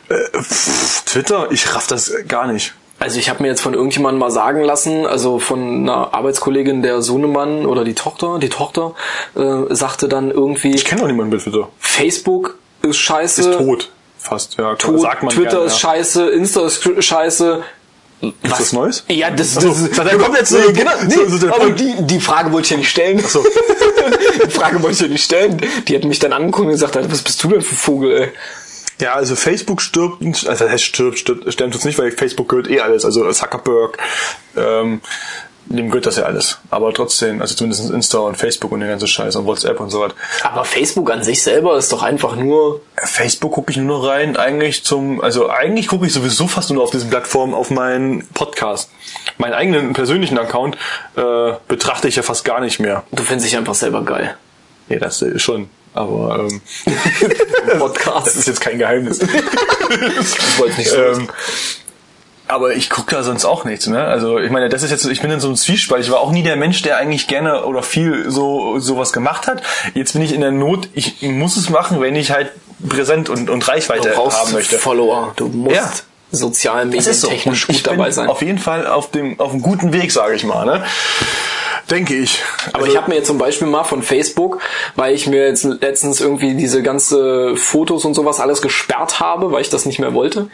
äh, 0.09 0.15
pff, 0.38 1.03
Twitter, 1.05 1.47
ich 1.51 1.73
raff 1.73 1.88
das 1.88 2.11
gar 2.28 2.51
nicht. 2.51 2.73
Also 2.99 3.19
ich 3.19 3.30
habe 3.30 3.43
mir 3.43 3.49
jetzt 3.49 3.61
von 3.61 3.75
irgendjemandem 3.75 4.19
mal 4.19 4.32
sagen 4.32 4.63
lassen, 4.63 5.05
also 5.05 5.38
von 5.39 5.84
einer 5.84 6.13
Arbeitskollegin 6.15 6.82
der 6.82 7.01
Sohnemann 7.01 7.65
oder 7.65 7.84
die 7.84 7.93
Tochter, 7.93 8.39
die 8.39 8.49
Tochter 8.49 8.95
äh, 9.36 9.73
sagte 9.73 10.07
dann 10.07 10.32
irgendwie, 10.32 10.73
Ich 10.73 10.86
kenne 10.86 11.03
auch 11.03 11.07
niemanden 11.07 11.32
mit 11.32 11.43
Twitter. 11.43 11.69
Facebook 11.80 12.57
ist 12.82 12.97
scheiße, 12.97 13.51
Ist 13.51 13.57
tot. 13.57 13.91
Fast, 14.17 14.57
ja. 14.57 14.75
tot, 14.75 14.99
sagt 14.99 15.23
man 15.23 15.32
Twitter 15.32 15.51
gerne, 15.51 15.65
ist 15.65 15.73
ja. 15.73 15.89
scheiße, 15.89 16.30
Insta 16.30 16.65
ist 16.65 17.03
scheiße. 17.05 17.63
Ist 18.22 18.59
das 18.59 18.74
Neues? 18.74 19.03
Ja, 19.09 19.30
das, 19.30 19.57
Ach 19.57 19.61
so, 19.61 19.68
das, 19.70 19.91
da 19.91 20.15
kommt 20.18 20.38
jetzt 20.38 20.49
so- 20.49 20.57
nee, 20.57 20.74
genau, 20.74 20.91
nee, 21.07 21.15
so- 21.28 21.38
so 21.38 21.47
aber 21.53 21.70
die, 21.70 21.93
die 22.01 22.20
Frage 22.20 22.51
wollte 22.51 22.65
ich 22.65 22.72
ja 22.72 22.78
nicht 22.78 22.89
stellen. 22.89 23.20
so. 23.20 23.43
die 24.45 24.49
Frage 24.51 24.82
wollte 24.82 24.95
ich 24.95 25.01
ja 25.01 25.07
nicht 25.07 25.24
stellen. 25.24 25.57
Die 25.88 25.95
hat 25.95 26.03
mich 26.03 26.18
dann 26.20 26.34
angeguckt 26.34 26.65
und 26.65 26.72
gesagt, 26.72 26.95
was 26.95 27.22
bist 27.22 27.43
du 27.43 27.49
denn 27.49 27.61
für 27.61 27.76
Vogel, 27.76 28.11
ey? 28.18 28.32
Ja, 28.99 29.13
also 29.13 29.36
Facebook 29.36 29.80
stirbt, 29.84 30.24
also 30.24 30.45
das 30.63 30.72
heißt 30.72 30.84
stirbt, 30.84 31.20
stirbt, 31.20 31.53
stirbt 31.53 31.76
uns 31.76 31.86
nicht, 31.86 31.99
weil 31.99 32.11
Facebook 32.11 32.49
gehört 32.49 32.68
eh 32.68 32.80
alles. 32.80 33.05
Also 33.05 33.32
Zuckerberg, 33.32 33.95
ähm, 34.55 35.01
dem 35.70 35.89
gehört 35.89 36.05
das 36.05 36.18
ja 36.18 36.24
alles. 36.24 36.59
Aber 36.70 36.93
trotzdem, 36.93 37.41
also 37.41 37.55
zumindest 37.55 37.89
Insta 37.89 38.20
und 38.20 38.38
Facebook 38.38 38.72
und 38.72 38.80
der 38.80 38.89
ganze 38.89 39.07
Scheiß 39.07 39.36
und 39.36 39.45
WhatsApp 39.45 39.80
und 39.80 39.89
so 39.89 40.01
was. 40.01 40.13
Aber 40.43 40.63
Facebook 40.65 41.11
an 41.11 41.24
sich 41.24 41.43
selber 41.43 41.78
ist 41.78 41.91
doch 41.91 42.03
einfach 42.03 42.36
nur 42.36 42.82
Facebook 42.95 43.51
gucke 43.53 43.72
ich 43.72 43.78
nur 43.78 43.99
noch 43.99 44.07
rein, 44.07 44.38
eigentlich 44.38 44.84
zum, 44.84 45.22
also 45.22 45.49
eigentlich 45.49 45.88
gucke 45.88 46.05
ich 46.07 46.13
sowieso 46.13 46.47
fast 46.47 46.72
nur 46.72 46.84
auf 46.84 46.91
diesen 46.91 47.09
Plattformen 47.09 47.53
auf 47.53 47.70
meinen 47.70 48.26
Podcast. 48.30 48.89
Meinen 49.38 49.53
eigenen 49.53 49.93
persönlichen 49.93 50.38
Account 50.38 50.78
äh, 51.15 51.53
betrachte 51.68 52.07
ich 52.07 52.15
ja 52.15 52.24
fast 52.24 52.43
gar 52.43 52.59
nicht 52.59 52.80
mehr. 52.80 53.03
Du 53.11 53.24
findest 53.24 53.47
dich 53.47 53.57
einfach 53.57 53.76
selber 53.76 54.03
geil. 54.03 54.36
Nee, 54.89 54.99
das 54.99 55.22
äh, 55.22 55.38
schon. 55.38 55.70
Aber 55.93 56.47
ähm, 56.47 56.61
Podcast. 57.80 58.28
das 58.28 58.36
ist 58.36 58.47
jetzt 58.47 58.61
kein 58.61 58.78
Geheimnis. 58.78 59.20
Ich 59.20 60.59
wollte 60.59 60.78
nicht 60.78 60.89
so. 60.89 60.97
ähm, 60.97 61.30
aber 62.48 62.74
ich 62.76 62.89
gucke 62.89 63.16
da 63.16 63.24
sonst 63.24 63.45
auch 63.45 63.64
nichts, 63.66 63.88
ne? 63.88 64.04
Also 64.04 64.39
ich 64.39 64.52
meine, 64.52 64.70
das 64.70 64.84
ist 64.84 64.91
jetzt, 64.91 65.06
ich 65.06 65.22
bin 65.22 65.32
in 65.32 65.39
so 65.39 65.48
einem 65.48 65.56
Zwiespalt. 65.58 66.04
Ich 66.04 66.12
war 66.12 66.20
auch 66.20 66.32
nie 66.32 66.43
der 66.43 66.56
Mensch, 66.56 66.82
der 66.82 66.98
eigentlich 66.98 67.28
gerne 67.28 67.66
oder 67.66 67.84
viel 67.84 68.30
so 68.32 68.80
sowas 68.80 69.14
gemacht 69.14 69.48
hat. 69.48 69.62
Jetzt 69.93 70.14
bin 70.14 70.22
ich 70.22 70.34
in 70.34 70.41
der 70.41 70.52
Not. 70.52 70.89
Ich 70.93 71.22
muss 71.22 71.58
es 71.58 71.70
machen, 71.70 72.00
wenn 72.02 72.16
ich 72.16 72.32
halt 72.32 72.52
präsent 72.88 73.30
und, 73.30 73.50
und 73.50 73.68
Reichweite 73.68 74.16
haben 74.16 74.52
möchte. 74.54 74.78
Follower. 74.78 75.34
Du 75.36 75.48
musst 75.48 75.76
Ja. 75.76 75.91
sozial 76.32 76.93
Es 76.93 77.08
ist 77.08 77.22
so. 77.22 77.28
medientechnisch 77.28 77.70
Und 77.70 77.76
gut 77.78 77.88
dabei 77.88 78.12
sein. 78.12 78.28
auf 78.30 78.41
jeden 78.41 78.60
Fall 78.60 78.88
auf 78.88 79.12
dem 79.12 79.39
auf 79.39 79.52
einem 79.52 79.62
guten 79.62 79.93
Weg, 79.93 80.12
sage 80.12 80.36
ich 80.36 80.43
mal, 80.43 80.66
ne? 80.66 80.84
Denke 81.89 82.16
ich. 82.16 82.43
Aber 82.74 82.80
Also, 82.80 82.91
ich 82.91 82.98
habe 82.98 83.10
mir 83.10 83.16
jetzt 83.16 83.28
zum 83.28 83.38
Beispiel 83.38 83.68
mal 83.68 83.86
von 83.86 84.04
Facebook, 84.04 84.60
weil 84.98 85.16
ich 85.16 85.26
mir 85.26 85.48
jetzt 85.48 85.64
letztens 85.64 86.20
irgendwie 86.20 86.54
diese 86.56 86.84
ganze 86.84 87.56
Fotos 87.56 88.04
und 88.04 88.14
sowas 88.14 88.41
alles 88.41 88.62
gesperrt 88.62 89.22
habe, 89.22 89.54
weil 89.54 89.62
ich 89.62 89.70
das 89.70 89.86
nicht 89.86 89.98
mehr 90.00 90.14
wollte. 90.14 90.50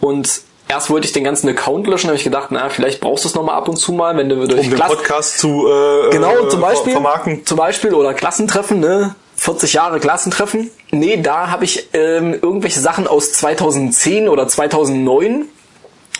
Und 0.00 0.40
erst 0.68 0.90
wollte 0.90 1.06
ich 1.06 1.12
den 1.12 1.24
ganzen 1.24 1.48
Account 1.48 1.86
löschen, 1.86 2.08
habe 2.08 2.16
ich 2.16 2.24
gedacht, 2.24 2.48
na, 2.50 2.68
vielleicht 2.68 3.00
brauchst 3.00 3.24
du 3.24 3.28
es 3.28 3.34
nochmal 3.34 3.56
ab 3.56 3.68
und 3.68 3.76
zu 3.76 3.92
mal, 3.92 4.16
wenn 4.16 4.28
du 4.28 4.36
durch 4.46 4.60
um 4.64 4.70
den 4.70 4.74
Klasse- 4.74 4.96
Podcast 4.96 5.38
zu 5.38 5.66
äh, 5.68 6.10
Genau, 6.10 6.46
äh, 6.46 6.48
zum 6.48 6.60
Beispiel. 6.60 6.92
ver- 6.92 7.00
vermarkten. 7.00 7.46
Zum 7.46 7.56
Beispiel 7.58 7.94
oder 7.94 8.14
Klassentreffen, 8.14 8.80
ne? 8.80 9.14
40 9.36 9.72
Jahre 9.74 10.00
Klassentreffen. 10.00 10.70
Nee, 10.90 11.20
da 11.22 11.50
habe 11.50 11.64
ich 11.64 11.88
ähm, 11.92 12.34
irgendwelche 12.34 12.80
Sachen 12.80 13.06
aus 13.06 13.32
2010 13.32 14.28
oder 14.28 14.48
2009 14.48 15.46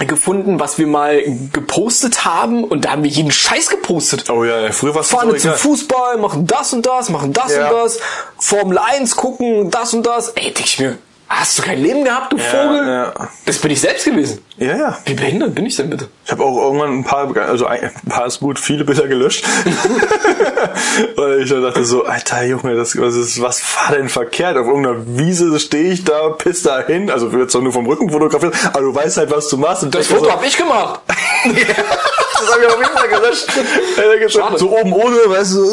gefunden, 0.06 0.60
was 0.60 0.78
wir 0.78 0.86
mal 0.86 1.20
gepostet 1.52 2.24
haben 2.24 2.62
und 2.62 2.84
da 2.84 2.92
haben 2.92 3.02
wir 3.02 3.10
jeden 3.10 3.32
Scheiß 3.32 3.68
gepostet. 3.68 4.30
Oh 4.30 4.44
ja, 4.44 4.60
ja, 4.60 4.70
früher 4.70 4.94
war 4.94 5.00
es 5.02 5.08
Fahren 5.08 5.26
so 5.28 5.32
wir 5.34 5.40
zum. 5.40 5.52
Fußball, 5.54 6.18
machen 6.18 6.46
das 6.46 6.72
und 6.72 6.86
das, 6.86 7.08
machen 7.08 7.32
das 7.32 7.52
Ja. 7.56 7.68
und 7.68 7.76
das, 7.76 7.98
Formel 8.38 8.78
1 8.78 9.16
gucken, 9.16 9.70
das 9.72 9.94
und 9.94 10.06
das. 10.06 10.28
Ey, 10.36 10.52
denk 10.54 10.60
ich 10.66 10.78
mir, 10.78 10.98
hast 11.28 11.58
du 11.58 11.62
kein 11.62 11.82
Leben 11.82 12.04
gehabt, 12.04 12.32
du 12.32 12.38
Vogel? 12.38 12.86
ja. 12.86 13.12
Das 13.44 13.58
bin 13.58 13.70
ich 13.70 13.80
selbst 13.80 14.04
gewesen. 14.04 14.44
Ja, 14.56 14.76
ja. 14.76 14.98
Wie 15.04 15.14
behindert 15.14 15.54
bin 15.54 15.66
ich 15.66 15.76
denn 15.76 15.90
bitte? 15.90 16.08
Ich 16.24 16.32
habe 16.32 16.42
auch 16.44 16.56
irgendwann 16.56 16.98
ein 16.98 17.04
paar, 17.04 17.34
also 17.36 17.66
ein 17.66 17.90
paar 18.08 18.26
ist 18.26 18.40
gut, 18.40 18.58
viele 18.58 18.84
Bilder 18.84 19.06
gelöscht. 19.06 19.44
Weil 21.16 21.42
ich 21.42 21.50
dann 21.50 21.62
dachte 21.62 21.84
so, 21.84 22.04
Alter 22.04 22.44
Junge, 22.44 22.74
das, 22.74 22.98
was, 22.98 23.14
ist, 23.14 23.40
was 23.40 23.62
war 23.76 23.94
denn 23.96 24.08
verkehrt? 24.08 24.56
Auf 24.56 24.66
irgendeiner 24.66 25.06
Wiese 25.18 25.58
stehe 25.60 25.92
ich 25.92 26.04
da, 26.04 26.30
piss 26.30 26.62
da 26.62 26.84
hin, 26.84 27.10
also 27.10 27.32
wird 27.32 27.50
zwar 27.50 27.62
nur 27.62 27.72
vom 27.72 27.86
Rücken 27.86 28.10
fotografiert, 28.10 28.54
aber 28.72 28.80
du 28.80 28.94
weißt 28.94 29.18
halt, 29.18 29.30
was 29.30 29.48
du 29.48 29.56
machst. 29.58 29.82
Und 29.84 29.94
Das 29.94 30.06
Foto 30.06 30.24
so, 30.24 30.32
habe 30.32 30.46
ich 30.46 30.56
gemacht. 30.56 31.00
das 31.08 32.52
habe 32.52 32.62
ich 32.62 32.66
auf 32.68 32.78
jeden 32.78 32.96
Fall 32.96 33.08
gelöscht. 33.08 33.46
Schade. 34.28 34.58
so 34.58 34.76
oben 34.76 34.92
ohne, 34.92 35.16
weißt 35.26 35.54
du. 35.54 35.64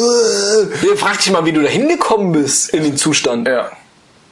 äh. 0.92 0.96
Frag 0.96 1.18
dich 1.18 1.30
mal, 1.30 1.44
wie 1.44 1.52
du 1.52 1.62
da 1.62 1.68
hingekommen 1.68 2.32
bist 2.32 2.70
in 2.70 2.84
den 2.84 2.96
Zustand. 2.96 3.48
Ja. 3.48 3.70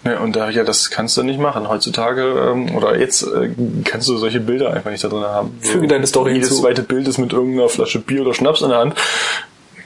Ja, 0.04 0.20
und 0.20 0.36
da, 0.36 0.50
ja, 0.50 0.64
das 0.64 0.90
kannst 0.90 1.16
du 1.16 1.22
nicht 1.22 1.38
machen. 1.40 1.68
Heutzutage, 1.68 2.22
ähm, 2.22 2.74
oder 2.76 2.98
jetzt, 2.98 3.22
äh, 3.22 3.50
kannst 3.84 4.08
du 4.08 4.16
solche 4.16 4.40
Bilder 4.40 4.72
einfach 4.72 4.90
nicht 4.90 5.02
da 5.02 5.08
drin 5.08 5.22
haben. 5.22 5.58
Füge 5.60 5.86
deine 5.86 6.06
Story 6.06 6.32
Jedes 6.34 6.48
hinzu. 6.48 6.62
zweite 6.62 6.82
Bild 6.82 7.08
ist 7.08 7.18
mit 7.18 7.32
irgendeiner 7.32 7.68
Flasche 7.68 8.00
Bier 8.00 8.22
oder 8.22 8.34
Schnaps 8.34 8.60
in 8.60 8.68
der 8.68 8.78
Hand. 8.78 8.94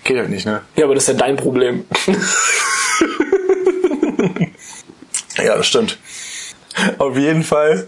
Geht 0.04 0.18
halt 0.18 0.30
nicht, 0.30 0.46
ne? 0.46 0.62
Ja, 0.76 0.84
aber 0.86 0.94
das 0.94 1.04
ist 1.04 1.08
ja 1.08 1.14
dein 1.14 1.36
Problem. 1.36 1.84
Ja, 5.42 5.56
das 5.56 5.66
stimmt. 5.68 5.98
Auf 6.98 7.16
jeden 7.16 7.42
Fall 7.44 7.86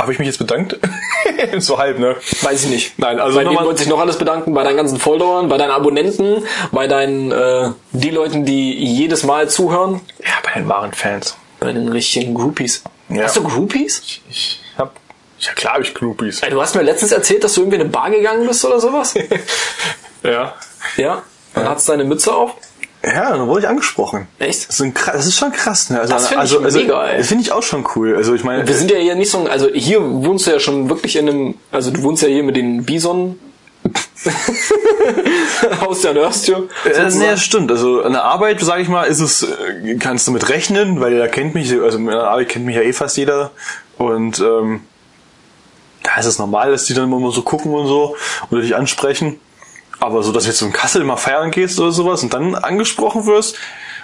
habe 0.00 0.12
ich 0.12 0.18
mich 0.18 0.26
jetzt 0.26 0.38
bedankt. 0.38 0.78
so 1.58 1.78
halb, 1.78 1.98
ne? 1.98 2.16
Weiß 2.42 2.64
ich 2.64 2.70
nicht. 2.70 2.98
Nein, 2.98 3.20
also 3.20 3.36
bei 3.36 3.44
nochmal- 3.44 3.64
wollte 3.66 3.82
ich 3.82 3.88
noch 3.88 4.00
alles 4.00 4.18
bedanken, 4.18 4.54
bei 4.54 4.62
deinen 4.64 4.76
ganzen 4.76 4.98
Followern, 4.98 5.48
bei 5.48 5.56
deinen 5.58 5.70
Abonnenten, 5.70 6.44
bei 6.72 6.86
deinen, 6.86 7.30
äh, 7.32 7.70
die 7.92 8.10
Leuten, 8.10 8.44
die 8.44 8.72
jedes 8.84 9.22
Mal 9.24 9.48
zuhören, 9.48 10.00
Ja, 10.20 10.32
bei 10.42 10.58
den 10.60 10.68
wahren 10.68 10.92
Fans. 10.92 11.36
bei 11.60 11.72
den 11.72 11.88
richtigen 11.88 12.34
Groupies. 12.34 12.82
Ja. 13.08 13.24
Hast 13.24 13.36
du 13.36 13.42
Groupies? 13.42 14.02
Ich 14.30 14.60
hab, 14.78 14.94
ja 15.40 15.52
klar 15.52 15.74
hab 15.74 15.82
ich 15.82 15.94
Groupies. 15.94 16.42
Ey, 16.42 16.50
du 16.50 16.60
hast 16.60 16.74
mir 16.76 16.82
letztens 16.82 17.12
erzählt, 17.12 17.42
dass 17.44 17.54
du 17.54 17.62
irgendwie 17.62 17.76
in 17.76 17.82
eine 17.82 17.90
Bar 17.90 18.10
gegangen 18.10 18.46
bist 18.46 18.64
oder 18.64 18.80
sowas. 18.80 19.14
Ja. 20.22 20.54
ja. 20.96 21.22
Dann 21.54 21.68
hattest 21.68 21.88
du 21.88 21.92
deine 21.92 22.04
Mütze 22.04 22.34
auf. 22.34 22.52
Ja, 23.02 23.30
dann 23.30 23.46
wurde 23.48 23.60
ich 23.62 23.68
angesprochen. 23.68 24.26
Echt? 24.38 24.68
Das 24.68 24.78
ist, 24.80 24.94
krass- 24.94 25.14
das 25.14 25.26
ist 25.26 25.36
schon 25.38 25.52
krass, 25.52 25.88
ne? 25.88 26.00
Also, 26.00 26.12
Das 26.12 26.28
find 26.28 26.32
ich 26.34 26.38
also, 26.40 26.60
also, 26.60 26.78
mega, 26.80 27.06
ey. 27.06 27.18
Das 27.18 27.28
finde 27.28 27.42
ich 27.44 27.52
auch 27.52 27.62
schon 27.62 27.86
cool. 27.96 28.14
Also 28.14 28.34
ich 28.34 28.44
meine, 28.44 28.66
Wir 28.68 28.74
sind 28.74 28.90
ja 28.90 28.98
hier 28.98 29.14
nicht 29.14 29.30
so, 29.30 29.38
ein- 29.38 29.48
also 29.48 29.68
hier 29.72 30.02
wohnst 30.02 30.46
du 30.46 30.50
ja 30.50 30.60
schon 30.60 30.90
wirklich 30.90 31.16
in 31.16 31.28
einem, 31.28 31.54
also 31.72 31.90
du 31.90 32.02
wohnst 32.02 32.22
ja 32.22 32.28
hier 32.28 32.42
mit 32.42 32.56
den 32.56 32.84
Bison. 32.84 33.38
Haus 35.80 36.02
der 36.02 36.12
Nörstje. 36.14 36.68
Äh, 36.84 37.10
nee, 37.14 37.36
stimmt. 37.36 37.70
Also 37.70 38.02
an 38.02 38.12
der 38.12 38.24
Arbeit, 38.24 38.60
sage 38.60 38.82
ich 38.82 38.88
mal, 38.88 39.04
ist 39.04 39.20
es, 39.20 39.42
äh, 39.42 39.96
kannst 39.98 40.26
du 40.26 40.32
mit 40.32 40.48
rechnen, 40.48 41.00
weil 41.00 41.18
da 41.18 41.28
kennt 41.28 41.54
mich, 41.54 41.72
also 41.72 41.98
in 41.98 42.06
der 42.06 42.24
Arbeit 42.24 42.48
kennt 42.50 42.66
mich 42.66 42.76
ja 42.76 42.82
eh 42.82 42.92
fast 42.92 43.16
jeder. 43.16 43.50
Und 43.98 44.40
ähm, 44.40 44.82
da 46.02 46.16
ist 46.18 46.26
es 46.26 46.38
normal, 46.38 46.70
dass 46.70 46.84
die 46.84 46.94
dann 46.94 47.10
immer 47.12 47.30
so 47.32 47.42
gucken 47.42 47.72
und 47.72 47.86
so 47.86 48.16
oder 48.50 48.60
dich 48.62 48.76
ansprechen. 48.76 49.38
Aber 50.00 50.22
so, 50.22 50.32
dass 50.32 50.44
du 50.44 50.50
jetzt 50.50 50.62
in 50.62 50.72
Kassel 50.72 51.04
mal 51.04 51.16
feiern 51.16 51.50
gehst 51.50 51.78
oder 51.78 51.92
sowas 51.92 52.22
und 52.22 52.32
dann 52.32 52.54
angesprochen 52.54 53.26
wirst, 53.26 53.56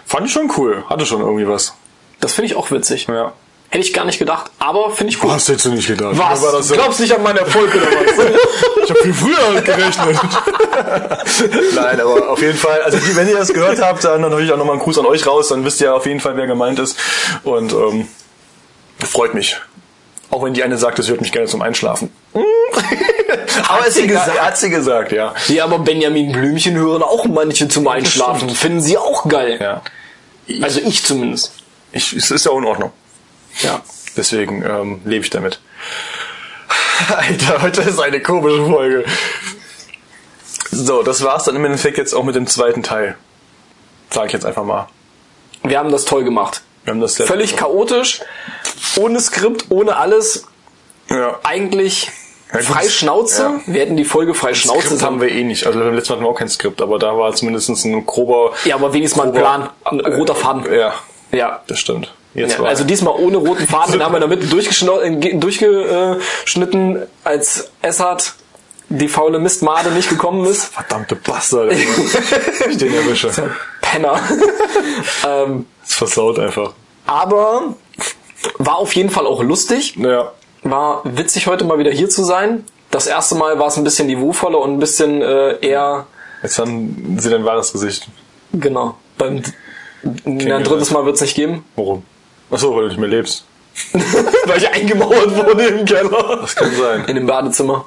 fand 0.05 0.27
ich 0.27 0.33
schon 0.33 0.53
cool. 0.57 0.85
Hatte 0.89 1.07
schon 1.07 1.21
irgendwie 1.21 1.49
was. 1.49 1.75
Das 2.21 2.35
finde 2.35 2.47
ich 2.47 2.57
auch 2.57 2.71
witzig. 2.71 3.07
Ja. 3.09 3.33
Hätte 3.69 3.85
ich 3.85 3.93
gar 3.93 4.05
nicht 4.05 4.19
gedacht, 4.19 4.51
aber 4.61 4.91
finde 4.91 5.13
ich 5.13 5.23
cool. 5.23 5.31
Was 5.31 5.49
hättest 5.49 5.67
du 5.67 5.71
nicht 5.71 5.89
gedacht? 5.89 6.17
Was? 6.17 6.41
War 6.41 6.53
das 6.53 6.69
du 6.69 6.75
glaubst 6.75 7.01
nicht 7.01 7.13
an 7.13 7.23
meinen 7.23 7.39
Erfolg 7.39 7.75
oder 7.75 7.85
was? 7.85 8.27
Ich 8.85 8.91
habe 8.91 9.01
viel 9.01 9.15
früher 9.15 9.37
damit 9.49 9.65
gerechnet. 9.65 10.17
Nein, 11.75 12.01
aber 12.01 12.31
auf 12.31 12.41
jeden 12.41 12.57
Fall, 12.57 12.81
also 12.83 12.99
wenn 13.17 13.29
ihr 13.29 13.37
das 13.37 13.53
gehört 13.53 13.83
habt, 13.83 14.05
dann 14.05 14.21
natürlich 14.21 14.53
auch 14.53 14.57
nochmal 14.57 14.75
einen 14.75 14.83
Gruß 14.83 15.01
an 15.01 15.07
euch 15.07 15.27
raus, 15.27 15.49
dann 15.49 15.65
wisst 15.65 15.81
ihr 15.81 15.93
auf 15.93 16.07
jeden 16.07 16.21
Fall, 16.21 16.37
wer 16.37 16.47
gemeint 16.47 16.79
ist. 16.79 16.97
Und 17.43 17.73
ähm, 17.73 18.07
freut 19.05 19.35
mich. 19.35 19.57
Auch 20.31 20.45
wenn 20.45 20.55
die 20.55 20.63
eine 20.63 20.79
sagt, 20.79 21.01
es 21.01 21.09
hört 21.09 21.21
mich 21.21 21.33
gerne 21.33 21.49
zum 21.49 21.63
Einschlafen. 21.63 22.13
aber 23.69 23.91
sie 23.91 24.07
gesagt? 24.07 24.41
Hat 24.41 24.59
sie 24.59 24.71
gesagt, 24.71 25.13
ja. 25.13 25.35
ja, 25.49 25.65
aber 25.65 25.79
Benjamin 25.79 26.33
Blümchen 26.33 26.77
hören 26.77 27.03
auch 27.03 27.27
manche 27.27 27.69
zum 27.69 27.89
Einschlafen. 27.89 28.51
Finden 28.51 28.81
sie 28.81 28.99
auch 28.99 29.29
geil. 29.29 29.59
ja. 29.61 29.83
Also 30.63 30.81
ich 30.81 31.05
zumindest. 31.05 31.53
Ich, 31.93 32.13
es 32.13 32.31
ist 32.31 32.45
ja 32.45 32.53
auch 32.53 32.59
in 32.59 32.65
Ordnung. 32.65 32.93
Ja. 33.63 33.81
Deswegen 34.17 34.63
ähm, 34.63 35.01
lebe 35.05 35.25
ich 35.25 35.31
damit. 35.31 35.61
Alter, 37.17 37.63
heute 37.63 37.83
ist 37.83 38.01
eine 38.01 38.21
komische 38.21 38.65
Folge. 38.67 39.05
So, 40.71 41.03
das 41.03 41.23
war's 41.23 41.45
dann 41.45 41.57
im 41.57 41.65
Endeffekt 41.65 41.99
jetzt 41.99 42.15
auch 42.15 42.25
mit 42.25 42.35
dem 42.35 42.47
zweiten 42.47 42.83
Teil. 42.83 43.17
Sag 44.11 44.27
ich 44.27 44.33
jetzt 44.33 44.47
einfach 44.47 44.65
mal. 44.65 44.89
Wir 45.63 45.79
haben 45.79 45.91
das 45.91 46.05
toll 46.05 46.25
gemacht. 46.25 46.63
Wir 46.85 46.93
haben 46.93 47.01
das 47.01 47.17
sehr 47.17 47.27
Völlig 47.27 47.57
chaotisch, 47.57 48.21
ohne 48.97 49.21
Skript, 49.21 49.67
ohne 49.71 49.97
alles. 49.97 50.47
Ja. 51.09 51.39
Eigentlich 51.43 52.11
Ja, 52.53 52.59
gut. 52.59 52.67
frei 52.69 52.89
Schnauze. 52.89 53.43
Ja. 53.43 53.61
Wir 53.67 53.81
hätten 53.83 53.97
die 53.97 54.05
Folge 54.05 54.35
frei 54.35 54.55
Schnauze. 54.55 54.87
Skript 54.87 55.03
haben 55.03 55.21
wir 55.21 55.29
eh 55.31 55.43
nicht. 55.45 55.67
Also 55.67 55.79
beim 55.81 55.95
letzten 55.95 56.13
Mal 56.13 56.17
hatten 56.19 56.27
wir 56.27 56.31
auch 56.31 56.39
kein 56.39 56.49
Skript, 56.49 56.81
aber 56.81 56.99
da 56.99 57.17
war 57.19 57.35
zumindest 57.35 57.69
ein 57.69 58.07
grober. 58.07 58.53
ja, 58.65 58.77
aber 58.77 58.93
wenigstens 58.93 59.19
mal 59.19 59.27
ein 59.29 59.33
Plan. 59.35 59.69
Ein 59.85 60.01
roter 60.01 60.35
Faden. 60.35 60.65
Ja, 60.73 60.95
Ja. 61.33 61.63
das 61.67 61.79
stimmt. 61.81 62.13
Ja, 62.35 62.47
also 62.65 62.85
diesmal 62.85 63.15
ohne 63.15 63.39
roten 63.39 63.67
Faden, 63.67 63.93
den 63.93 64.03
haben 64.05 64.13
wir 64.13 64.23
in 64.23 64.29
der 64.29 64.39
Mitte 64.39 64.47
durchgeschno- 64.55 65.01
äh, 65.01 65.17
ge- 65.17 65.39
durchgeschnitten, 65.39 67.03
als 67.25 67.71
Essart 67.83 68.35
die 68.91 69.09
faule 69.09 69.39
Mistmade 69.39 69.91
nicht 69.91 70.09
gekommen 70.11 70.45
ist. 70.45 70.67
verdammte 70.67 71.17
Bastard. 71.17 71.73
Ich 71.73 72.77
den 72.77 72.95
erwische. 72.95 73.31
Penner. 73.81 74.21
ähm, 75.27 75.67
Das 75.83 75.95
versaut 75.95 76.39
einfach. 76.39 76.73
aber 77.07 77.75
war 78.59 78.77
auf 78.77 78.95
jeden 78.95 79.11
Fall 79.11 79.27
auch 79.27 79.43
lustig. 79.43 79.97
Ja. 79.97 80.33
War 80.71 81.03
witzig 81.05 81.47
heute 81.47 81.65
mal 81.65 81.79
wieder 81.79 81.91
hier 81.91 82.09
zu 82.09 82.25
sein. 82.25 82.65
Das 82.91 83.07
erste 83.07 83.35
Mal 83.35 83.59
war 83.59 83.69
es 83.69 83.77
ein 83.77 83.85
bisschen 83.85 84.07
niveauvoller 84.07 84.59
und 84.59 84.73
ein 84.75 84.79
bisschen 84.79 85.23
äh, 85.23 85.59
eher, 85.65 86.07
Jetzt 86.43 86.59
haben 86.59 87.17
sie 87.19 87.31
dein 87.31 87.45
wahres 87.45 87.73
Gesicht. 87.73 88.09
genau, 88.53 88.97
beim 89.19 89.43
ein 90.25 90.65
drittes 90.65 90.91
Mal 90.91 91.05
wird 91.05 91.17
es 91.17 91.23
nicht 91.23 91.35
geben, 91.35 91.65
Warum? 91.75 92.05
Achso, 92.51 92.75
weil 92.75 92.83
du 92.83 92.89
nicht 92.89 93.01
mehr 93.01 93.09
lebst. 93.09 93.45
weil 93.93 94.59
ich 94.59 94.71
eingemauert 94.71 95.37
wurde 95.37 95.67
im 95.67 95.85
Keller. 95.85 96.39
Das 96.41 96.55
kann 96.55 96.75
sein. 96.75 97.05
In 97.07 97.17
dem 97.17 97.27
Badezimmer. 97.27 97.87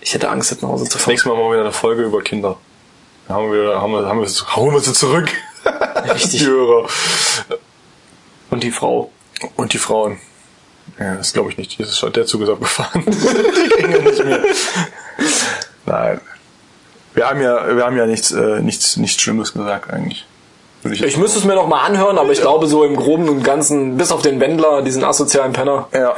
Ich 0.00 0.14
hätte 0.14 0.28
Angst, 0.28 0.50
jetzt 0.50 0.62
nach 0.62 0.70
Hause 0.70 0.84
zu 0.84 0.98
fahren. 0.98 1.10
Nächstes 1.10 1.28
Mal 1.28 1.36
machen 1.36 1.48
wir 1.48 1.52
wieder 1.52 1.62
eine 1.62 1.72
Folge 1.72 2.02
über 2.04 2.22
Kinder. 2.22 2.56
Da 3.28 3.34
haben 3.34 3.52
wir, 3.52 3.80
haben 3.80 3.92
wir, 3.92 4.06
haben 4.06 4.20
wir, 4.20 4.56
hauen 4.56 4.72
wir 4.72 4.80
sie 4.80 4.92
zurück. 4.92 5.28
Richtig. 6.14 6.40
Die 6.40 6.46
Hörer. 6.46 6.88
Und 8.50 8.62
die 8.62 8.70
Frau. 8.70 9.10
Und 9.56 9.72
die 9.72 9.78
Frauen. 9.78 10.18
Ja, 10.98 11.14
das 11.16 11.32
glaube 11.32 11.50
ich 11.50 11.58
nicht. 11.58 11.78
Ist 11.80 11.98
schon 11.98 12.12
der 12.12 12.26
Zug 12.26 12.42
ist 12.42 12.48
abgefahren. 12.48 13.04
die 13.06 13.82
ja 13.82 13.98
nicht 13.98 14.24
mehr. 14.24 14.40
Nein. 15.86 16.20
Wir 17.14 17.28
haben 17.28 17.40
ja, 17.40 17.76
wir 17.76 17.84
haben 17.84 17.96
ja 17.96 18.06
nichts, 18.06 18.30
äh, 18.30 18.60
nichts, 18.60 18.96
nichts 18.96 19.20
Schlimmes 19.20 19.52
gesagt 19.52 19.92
eigentlich. 19.92 20.26
Würde 20.82 21.04
Ich 21.06 21.16
müsste 21.16 21.38
es 21.38 21.44
mir 21.44 21.54
noch 21.54 21.66
mal 21.66 21.84
anhören, 21.84 22.18
aber 22.18 22.32
ich 22.32 22.40
glaube 22.40 22.66
so 22.66 22.84
im 22.84 22.96
Groben 22.96 23.28
und 23.28 23.42
Ganzen, 23.42 23.96
bis 23.96 24.12
auf 24.12 24.22
den 24.22 24.40
Wendler, 24.40 24.82
diesen 24.82 25.04
asozialen 25.04 25.52
Penner, 25.52 25.88
Ja. 25.92 26.14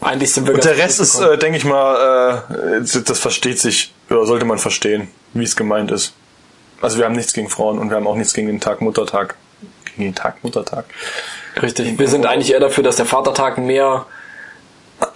eigentlich 0.00 0.32
sind 0.32 0.46
wir 0.46 0.54
Und 0.54 0.64
der 0.64 0.76
Rest 0.76 1.00
ist, 1.00 1.18
äh, 1.18 1.38
denke 1.38 1.58
ich 1.58 1.64
mal, 1.64 2.44
äh, 2.80 3.00
das 3.04 3.18
versteht 3.18 3.58
sich, 3.58 3.92
oder 4.10 4.26
sollte 4.26 4.44
man 4.44 4.58
verstehen, 4.58 5.08
wie 5.32 5.44
es 5.44 5.56
gemeint 5.56 5.90
ist. 5.90 6.12
Also 6.80 6.98
wir 6.98 7.06
haben 7.06 7.16
nichts 7.16 7.32
gegen 7.32 7.48
Frauen 7.48 7.78
und 7.78 7.88
wir 7.90 7.96
haben 7.96 8.06
auch 8.06 8.16
nichts 8.16 8.34
gegen 8.34 8.48
den 8.48 8.60
Tag 8.60 8.80
Muttertag. 8.80 9.34
Gegen 9.86 10.02
den 10.02 10.14
Tag 10.14 10.44
Muttertag. 10.44 10.84
Richtig. 11.60 11.98
Wir 11.98 12.08
sind 12.08 12.26
eigentlich 12.26 12.52
eher 12.52 12.60
dafür, 12.60 12.84
dass 12.84 12.96
der 12.96 13.06
Vatertag 13.06 13.58
mehr, 13.58 14.06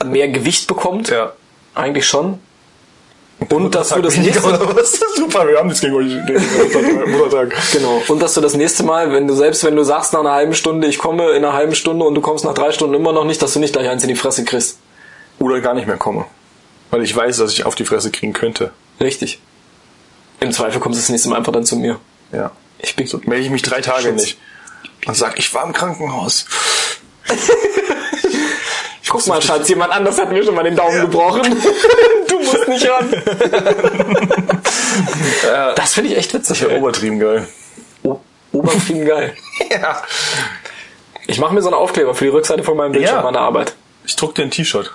mehr 0.05 0.29
Gewicht 0.29 0.67
bekommt. 0.67 1.09
Ja. 1.11 1.33
Eigentlich 1.75 2.07
schon. 2.07 2.39
Und 3.49 3.75
dass 3.75 3.89
du 3.89 4.03
das 4.03 4.17
nächste 4.19 4.45
was? 4.45 5.01
Super, 5.17 5.49
wir 5.49 5.59
haben 5.59 5.69
nichts 5.69 5.81
gegen 5.81 5.95
euch. 5.95 6.13
Muttertag. 7.09 7.55
Genau. 7.73 8.03
Und 8.09 8.21
dass 8.21 8.35
du 8.35 8.41
das 8.43 8.55
nächste 8.55 8.83
Mal, 8.83 9.13
wenn 9.13 9.27
du 9.27 9.35
selbst 9.35 9.65
wenn 9.65 9.77
du 9.77 9.83
sagst 9.83 10.13
nach 10.13 10.21
einer 10.21 10.33
halben 10.33 10.55
Stunde, 10.55 10.87
ich 10.87 10.99
komme 10.99 11.31
in 11.31 11.45
einer 11.45 11.55
halben 11.55 11.75
Stunde 11.75 12.05
und 12.05 12.15
du 12.15 12.21
kommst 12.21 12.45
nach 12.45 12.53
drei 12.55 12.71
Stunden 12.73 12.95
immer 12.95 13.13
noch 13.13 13.25
nicht, 13.25 13.41
dass 13.41 13.55
du 13.55 13.59
nicht 13.61 13.73
gleich 13.73 13.89
eins 13.89 14.03
in 14.03 14.09
die 14.09 14.15
Fresse 14.17 14.45
kriegst. 14.45 14.79
Oder 15.39 15.61
gar 15.61 15.73
nicht 15.75 15.87
mehr 15.87 15.97
komme. 15.97 16.27
Weil 16.91 17.03
ich 17.03 17.17
weiß, 17.17 17.39
dass 17.39 17.53
ich 17.53 17.65
auf 17.65 17.75
die 17.75 17.85
Fresse 17.85 18.11
kriegen 18.11 18.35
könnte. 18.35 18.73
Richtig. 19.01 19.41
Im 20.41 20.53
Zweifel 20.53 20.81
kommst 20.81 20.99
du 20.99 21.03
das 21.03 21.09
nächste 21.09 21.31
Mal 21.31 21.37
einfach 21.37 21.53
dann 21.53 21.65
zu 21.65 21.77
mir. 21.77 21.99
Ja. 22.33 22.51
Ich 22.79 22.95
bin 22.97 23.07
So 23.07 23.21
melde 23.25 23.45
ich 23.45 23.51
mich 23.51 23.63
drei 23.63 23.81
Tage 23.81 24.09
Schutz. 24.09 24.21
nicht. 24.23 24.39
Und 25.07 25.15
sag, 25.17 25.39
ich 25.39 25.53
war 25.55 25.65
im 25.65 25.73
Krankenhaus. 25.73 26.45
Guck 29.09 29.27
mal, 29.27 29.43
Schatz, 29.43 29.69
jemand 29.69 29.93
anders 29.93 30.19
hat 30.19 30.31
mir 30.31 30.45
schon 30.45 30.55
mal 30.55 30.63
den 30.63 30.77
Daumen 30.77 31.01
gebrochen. 31.01 31.43
du 32.29 32.39
musst 32.39 32.69
nicht 32.69 32.89
ran. 32.89 33.11
das 35.75 35.95
finde 35.95 36.11
ich 36.11 36.17
echt 36.19 36.33
witzig. 36.33 36.61
Ja, 36.61 36.69
ey. 36.69 36.79
obertrieben 36.79 37.19
geil. 37.19 37.49
O- 38.05 38.21
Obertrieben 38.53 39.05
geil. 39.07 39.35
Ja. 39.71 40.03
Ich 41.27 41.39
mache 41.41 41.55
mir 41.55 41.63
so 41.63 41.69
einen 41.69 41.75
Aufkleber 41.77 42.15
für 42.15 42.25
die 42.25 42.31
Rückseite 42.31 42.63
von 42.63 42.77
meinem 42.77 42.93
Bildschirm 42.93 43.25
Ja. 43.25 43.33
der 43.33 43.41
Arbeit. 43.41 43.75
Ich 44.07 44.15
druck 44.17 44.35
dir 44.37 44.43
ein 44.43 44.51
T-Shirt. 44.53 44.93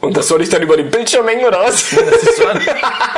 Und 0.00 0.16
das 0.16 0.28
soll 0.28 0.40
ich 0.40 0.48
dann 0.48 0.62
über 0.62 0.78
den 0.78 0.90
Bildschirm 0.90 1.28
hängen, 1.28 1.44
oder 1.44 1.60
was? 1.60 1.90
Das 1.90 2.22
ist. 2.22 2.40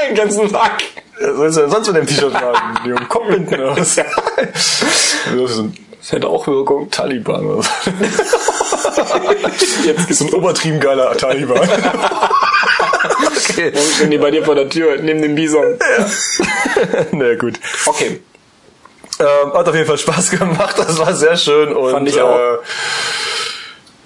Den 0.08 0.14
ganzen 0.16 0.50
Tag. 0.50 0.82
Was 1.20 1.54
sollst 1.54 1.56
du 1.56 1.60
denn 1.62 1.70
sonst 1.70 1.86
mit 1.88 1.96
dem 1.98 2.06
T-Shirt 2.08 2.34
um 2.34 2.84
den 2.84 3.08
Kopf 3.08 3.26
binden 3.28 3.54
oder 3.54 3.76
was? 3.76 3.96
Das 6.02 6.12
hätte 6.12 6.28
auch 6.28 6.46
Wirkung. 6.48 6.90
Taliban 6.90 7.46
oder 7.46 7.62
so. 7.62 7.70
Jetzt 9.84 10.00
Das 10.00 10.10
ist 10.10 10.20
ein 10.22 10.34
obertrieben 10.34 10.80
geiler 10.80 11.16
Taliban. 11.16 11.60
okay. 11.60 11.70
Stehen 13.94 14.10
die 14.10 14.18
bei 14.18 14.32
dir 14.32 14.44
vor 14.44 14.56
der 14.56 14.68
Tür 14.68 14.96
neben 15.00 15.22
dem 15.22 15.36
Bison? 15.36 15.78
Na 17.12 17.34
gut. 17.36 17.54
Okay. 17.86 18.20
Ähm, 19.20 19.52
hat 19.54 19.68
auf 19.68 19.74
jeden 19.74 19.86
Fall 19.86 19.98
Spaß 19.98 20.30
gemacht. 20.32 20.76
Das 20.76 20.98
war 20.98 21.14
sehr 21.14 21.36
schön. 21.36 21.72
Und, 21.72 21.92
Fand 21.92 22.08
ich 22.08 22.20
auch. 22.20 22.36
Äh, 22.36 22.56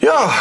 ja, 0.00 0.34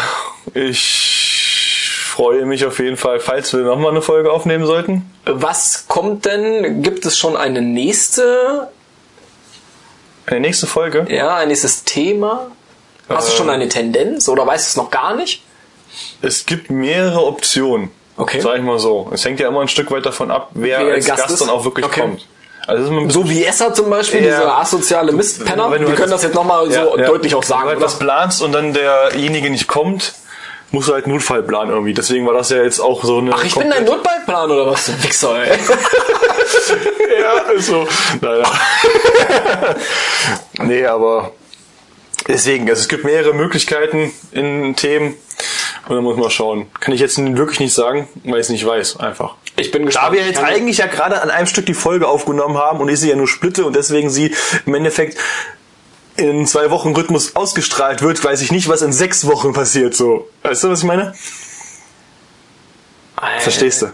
ich 0.53 2.01
freue 2.05 2.45
mich 2.45 2.65
auf 2.65 2.79
jeden 2.79 2.97
Fall, 2.97 3.21
falls 3.21 3.53
wir 3.53 3.61
nochmal 3.61 3.91
eine 3.91 4.01
Folge 4.01 4.29
aufnehmen 4.31 4.65
sollten. 4.65 5.09
Was 5.25 5.85
kommt 5.87 6.25
denn? 6.25 6.81
Gibt 6.81 7.05
es 7.05 7.17
schon 7.17 7.37
eine 7.37 7.61
nächste, 7.61 8.67
Eine 10.27 10.39
nächste 10.39 10.67
Folge. 10.67 11.05
ja, 11.09 11.35
ein 11.35 11.47
nächstes 11.49 11.83
Thema? 11.83 12.47
Hast 13.07 13.29
du 13.31 13.35
schon 13.37 13.49
eine 13.49 13.69
Tendenz 13.69 14.27
oder 14.27 14.47
weißt 14.47 14.65
du 14.65 14.69
es 14.69 14.75
noch 14.77 14.89
gar 14.89 15.15
nicht? 15.15 15.43
Es 16.21 16.45
gibt 16.45 16.69
mehrere 16.71 17.23
Optionen. 17.25 17.91
Okay. 18.17 18.39
Sag 18.41 18.57
ich 18.57 18.63
mal 18.63 18.79
so. 18.79 19.09
Es 19.13 19.23
hängt 19.25 19.39
ja 19.39 19.47
immer 19.47 19.61
ein 19.61 19.67
Stück 19.67 19.91
weit 19.91 20.05
davon 20.05 20.31
ab, 20.31 20.49
wer, 20.53 20.85
Wer 20.85 20.93
als 20.95 21.05
Gast 21.05 21.27
Gast, 21.27 21.41
dann 21.41 21.49
auch 21.49 21.63
wirklich 21.65 21.85
Okay. 21.85 22.01
kommt. 22.01 22.25
Also 22.65 23.09
So 23.09 23.29
wie 23.29 23.43
Esser 23.43 23.73
zum 23.75 23.89
Beispiel, 23.91 24.21
Ja. 24.25 24.37
dieser 24.39 24.57
asoziale 24.57 25.11
Mistpenner. 25.11 25.69
Wenn 25.69 25.83
du 25.83 25.89
Wir 25.89 25.95
können 25.95 26.09
das 26.11 26.23
jetzt 26.23 26.33
nochmal 26.33 26.65
so 26.65 26.71
Ja, 26.71 26.97
ja. 26.97 27.07
deutlich 27.07 27.35
auch 27.35 27.41
Wenn 27.43 27.47
sagen, 27.47 27.61
du 27.63 27.67
oder? 27.67 27.77
etwas 27.77 27.99
planst 27.99 28.41
und 28.41 28.53
dann 28.53 28.73
derjenige 28.73 29.49
nicht 29.51 29.67
kommt, 29.67 30.13
musst 30.71 30.89
du 30.89 30.93
halt 30.93 31.07
Notfall 31.07 31.43
planen 31.43 31.71
irgendwie. 31.71 31.93
Deswegen 31.93 32.25
war 32.25 32.33
das 32.33 32.49
ja 32.49 32.61
jetzt 32.63 32.79
auch 32.79 33.03
so 33.03 33.19
eine. 33.19 33.33
Ach, 33.33 33.43
ich 33.43 33.55
bin 33.55 33.69
dein 33.69 33.85
Notfallplan 33.85 34.51
oder 34.51 34.67
was? 34.71 34.85
Du 34.87 34.91
Wichser, 35.03 35.43
ey. 35.43 35.57
Ja, 37.21 37.51
ist 37.53 37.67
so. 37.67 37.87
Naja. 38.21 38.43
nee, 40.59 40.85
aber 40.85 41.31
deswegen, 42.27 42.69
also 42.69 42.81
es 42.81 42.87
gibt 42.87 43.03
mehrere 43.03 43.33
Möglichkeiten 43.33 44.11
in 44.31 44.75
Themen 44.75 45.15
und 45.87 45.95
dann 45.95 46.03
muss 46.03 46.17
man 46.17 46.29
schauen. 46.29 46.67
Kann 46.79 46.93
ich 46.93 46.99
jetzt 46.99 47.17
wirklich 47.17 47.59
nicht 47.59 47.73
sagen, 47.73 48.07
weil 48.23 48.35
ich 48.35 48.41
es 48.45 48.49
nicht 48.49 48.65
weiß, 48.65 48.99
einfach. 48.99 49.35
Ich 49.57 49.71
bin 49.71 49.83
Da 49.83 49.85
gespannt. 49.87 50.13
wir 50.13 50.25
jetzt 50.25 50.39
eigentlich 50.43 50.79
ja 50.79 50.87
gerade 50.87 51.21
an 51.21 51.29
einem 51.29 51.47
Stück 51.47 51.65
die 51.65 51.73
Folge 51.73 52.07
aufgenommen 52.07 52.57
haben 52.57 52.79
und 52.79 52.89
ich 52.89 52.99
sie 52.99 53.09
ja 53.09 53.15
nur 53.15 53.27
splitte 53.27 53.65
und 53.65 53.75
deswegen 53.75 54.09
sie 54.09 54.35
im 54.65 54.75
Endeffekt 54.75 55.17
in 56.17 56.47
zwei 56.47 56.69
Wochen 56.71 56.95
Rhythmus 56.95 57.35
ausgestrahlt 57.35 58.01
wird, 58.01 58.23
weiß 58.23 58.41
ich 58.41 58.51
nicht, 58.51 58.67
was 58.69 58.81
in 58.81 58.93
sechs 58.93 59.25
Wochen 59.27 59.53
passiert. 59.53 59.95
So, 59.95 60.29
weißt 60.43 60.63
du, 60.63 60.69
was 60.69 60.79
ich 60.79 60.85
meine? 60.85 61.13
Äh, 63.21 63.39
Verstehst 63.39 63.81
du? 63.81 63.87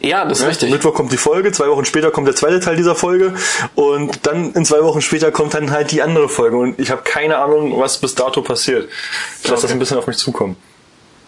Ja, 0.00 0.24
das 0.24 0.40
ist 0.40 0.46
richtig. 0.46 0.70
Mittwoch 0.70 0.94
kommt 0.94 1.10
die 1.10 1.16
Folge, 1.16 1.50
zwei 1.50 1.68
Wochen 1.68 1.84
später 1.84 2.12
kommt 2.12 2.28
der 2.28 2.36
zweite 2.36 2.60
Teil 2.60 2.76
dieser 2.76 2.94
Folge 2.94 3.34
und 3.74 4.26
dann 4.26 4.52
in 4.52 4.64
zwei 4.64 4.82
Wochen 4.84 5.00
später 5.00 5.32
kommt 5.32 5.54
dann 5.54 5.72
halt 5.72 5.90
die 5.90 6.02
andere 6.02 6.28
Folge 6.28 6.56
und 6.56 6.78
ich 6.78 6.92
habe 6.92 7.02
keine 7.02 7.38
Ahnung, 7.38 7.80
was 7.80 7.98
bis 7.98 8.14
dato 8.14 8.42
passiert. 8.42 8.88
Ich 9.42 9.48
lasse 9.50 9.62
das 9.62 9.72
ein 9.72 9.78
bisschen 9.80 9.98
auf 9.98 10.06
mich 10.06 10.16
zukommen. 10.16 10.56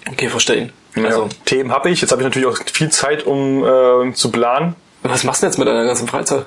Okay, 0.09 0.29
verstehen. 0.29 0.73
Also 0.95 1.07
Also, 1.09 1.29
Themen 1.47 1.73
habe 1.73 1.91
ich, 1.91 2.01
jetzt 2.01 2.13
habe 2.13 2.23
ich 2.23 2.27
natürlich 2.29 2.47
auch 2.47 2.59
viel 2.73 2.91
Zeit, 2.91 3.27
um 3.27 3.65
äh, 3.65 4.13
zu 4.15 4.31
planen. 4.31 4.77
was 5.03 5.25
machst 5.25 5.43
du 5.43 5.47
denn 5.47 5.51
jetzt 5.53 5.59
mit 5.59 5.67
deiner 5.67 5.85
ganzen 5.85 6.07
Freizeit? 6.07 6.47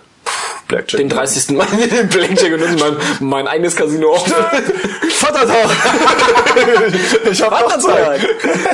Blackjack. 0.67 0.97
Den 0.99 1.09
30. 1.09 1.49
Mal 1.51 1.67
den 1.91 2.07
Blackjack 2.09 2.53
und 2.53 2.79
mein, 2.79 2.97
mein 3.19 3.47
eigenes 3.47 3.75
Casino 3.75 4.13
auf. 4.13 4.25
Vatertag! 5.09 5.69
ich 7.31 7.41
habe 7.41 7.55
Vatertag! 7.55 8.21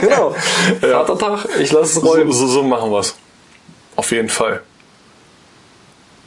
genau. 0.02 0.36
Vatertag, 0.82 1.40
ich 1.60 1.72
lasse 1.72 1.86
es 1.86 1.94
So, 1.96 2.02
rollen. 2.02 2.32
so, 2.32 2.48
so 2.48 2.64
machen 2.64 2.92
wir's. 2.92 3.16
Auf 3.96 4.12
jeden 4.12 4.30
Fall. 4.30 4.62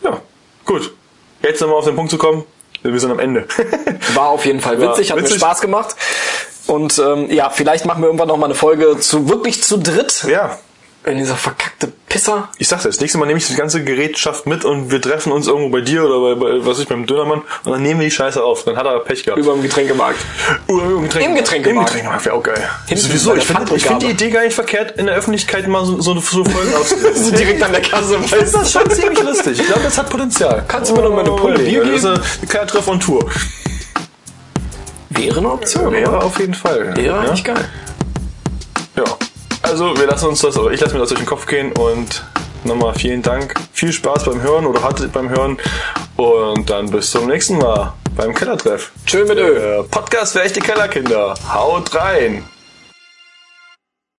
Ja, 0.03 0.21
gut. 0.65 0.93
Jetzt 1.43 1.61
nochmal 1.61 1.79
auf 1.79 1.85
den 1.87 1.97
Punkt 1.97 2.11
zu 2.11 2.19
kommen. 2.19 2.45
Wir 2.83 2.99
sind 3.01 3.11
am 3.13 3.19
Ende. 3.21 3.47
War 4.15 4.29
auf 4.29 4.45
jeden 4.45 4.61
Fall 4.61 4.81
War 4.81 4.91
witzig, 4.91 5.11
hat 5.13 5.19
witzig. 5.19 5.35
mir 5.35 5.39
Spaß 5.41 5.61
gemacht. 5.61 5.95
Und 6.67 6.99
ähm, 6.99 7.31
ja, 7.31 7.51
vielleicht 7.51 7.87
machen 7.87 8.03
wir 8.03 8.07
irgendwann 8.07 8.29
noch 8.29 8.37
mal 8.37 8.47
eine 8.47 8.55
Folge 8.55 8.99
zu 8.99 9.29
wirklich 9.29 9.63
zu 9.63 9.79
dritt. 9.79 10.25
ja. 10.29 10.59
Wenn 11.05 11.19
dieser 11.19 11.35
verkackte 11.35 11.89
Pisser. 12.09 12.49
Ich 12.59 12.69
sag's 12.69 12.85
dir, 12.85 12.91
das 12.91 13.01
nächste 13.01 13.19
Mal 13.19 13.27
nehme 13.27 13.39
ich 13.39 13.49
die 13.49 13.57
ganze 13.57 13.83
Gerätschaft 13.83 14.47
mit 14.47 14.65
und 14.65 14.93
wir 14.93 15.01
treffen 15.01 15.33
uns 15.33 15.49
irgendwo 15.49 15.71
bei 15.71 15.81
dir 15.81 16.05
oder 16.05 16.37
bei, 16.37 16.41
bei 16.41 16.65
was 16.67 16.79
ich, 16.79 16.87
beim 16.87 17.07
Dönermann 17.07 17.43
und 17.65 17.73
dann 17.73 17.83
nehmen 17.83 17.99
wir 17.99 18.05
die 18.07 18.13
Scheiße 18.15 18.41
auf. 18.43 18.63
Dann 18.65 18.77
hat 18.77 18.87
er 18.87 19.01
Pech 19.01 19.25
gehabt. 19.25 19.41
Über 19.41 19.53
dem 19.55 19.63
Getränkemarkt. 19.63 20.19
Oder 20.69 20.85
im 20.85 21.03
Getränkemarkt. 21.03 21.25
Im 21.25 21.35
Getränkemarkt. 21.35 21.67
Im 21.67 21.85
Getränkemarkt 21.87 22.25
wäre 22.25 22.35
auch 22.37 22.43
geil. 22.43 22.69
Hinten 22.87 23.03
Sowieso, 23.03 23.35
ich 23.35 23.45
finde 23.45 23.75
ich 23.75 23.85
find 23.85 24.03
die. 24.03 24.07
Idee 24.11 24.31
gar 24.31 24.45
nicht 24.45 24.55
verkehrt, 24.55 24.97
in 24.97 25.07
der 25.07 25.17
Öffentlichkeit 25.17 25.67
mal 25.67 25.85
so, 25.85 26.01
so, 26.01 26.15
so 26.21 26.45
Folgen 26.45 26.75
aufzunehmen. 26.79 27.17
So 27.17 27.31
direkt 27.33 27.63
an 27.65 27.73
der 27.73 27.83
Kasse. 27.83 28.19
Das 28.31 28.55
ist 28.55 28.73
schon 28.73 28.89
ziemlich 28.91 29.21
lustig. 29.23 29.59
Ich 29.59 29.67
glaube, 29.67 29.83
das 29.83 29.99
hat 29.99 30.09
Potenzial. 30.09 30.65
Kannst 30.69 30.91
du 30.93 30.95
mir 30.95 31.03
noch 31.03 31.11
mal 31.11 31.21
eine 31.21 31.31
Pulle 31.33 31.57
Oh, 31.57 31.65
Bier 31.65 31.81
Das 31.85 31.95
ist 31.97 32.03
geben? 32.03 32.15
eine 32.15 32.47
kleine 32.49 32.67
Treff 32.69 32.87
on 32.89 33.01
Tour. 33.01 33.29
Wäre 35.11 35.39
eine 35.39 35.51
Option. 35.51 35.93
Wäre 35.93 36.11
oder? 36.11 36.25
auf 36.25 36.39
jeden 36.39 36.55
Fall. 36.55 36.95
Wäre 36.97 37.07
ja? 37.07 37.21
eigentlich 37.21 37.43
geil. 37.45 37.69
Ja. 38.97 39.05
Also, 39.63 39.97
wir 39.97 40.07
lassen 40.07 40.29
uns 40.29 40.41
das, 40.41 40.59
oder 40.59 40.73
ich 40.73 40.81
lasse 40.81 40.95
mir 40.95 41.01
das 41.01 41.09
durch 41.09 41.21
den 41.21 41.27
Kopf 41.27 41.47
gehen 41.47 41.73
und 41.73 42.25
nochmal 42.65 42.95
vielen 42.95 43.23
Dank. 43.23 43.55
Viel 43.73 43.93
Spaß 43.93 44.25
beim 44.25 44.43
Hören 44.43 44.67
oder 44.67 44.83
hattet 44.83 45.13
beim 45.13 45.29
Hören. 45.31 45.57
Und 46.17 46.69
dann 46.69 46.91
bis 46.91 47.11
zum 47.11 47.27
nächsten 47.27 47.59
Mal 47.59 47.95
beim 48.17 48.35
Kellertreff. 48.35 48.93
Tschö 49.07 49.25
mit 49.25 49.39
Ö. 49.39 49.83
Podcast 49.91 50.33
für 50.35 50.43
echte 50.43 50.61
Kellerkinder. 50.61 51.35
Haut 51.53 51.95
rein! 51.95 52.45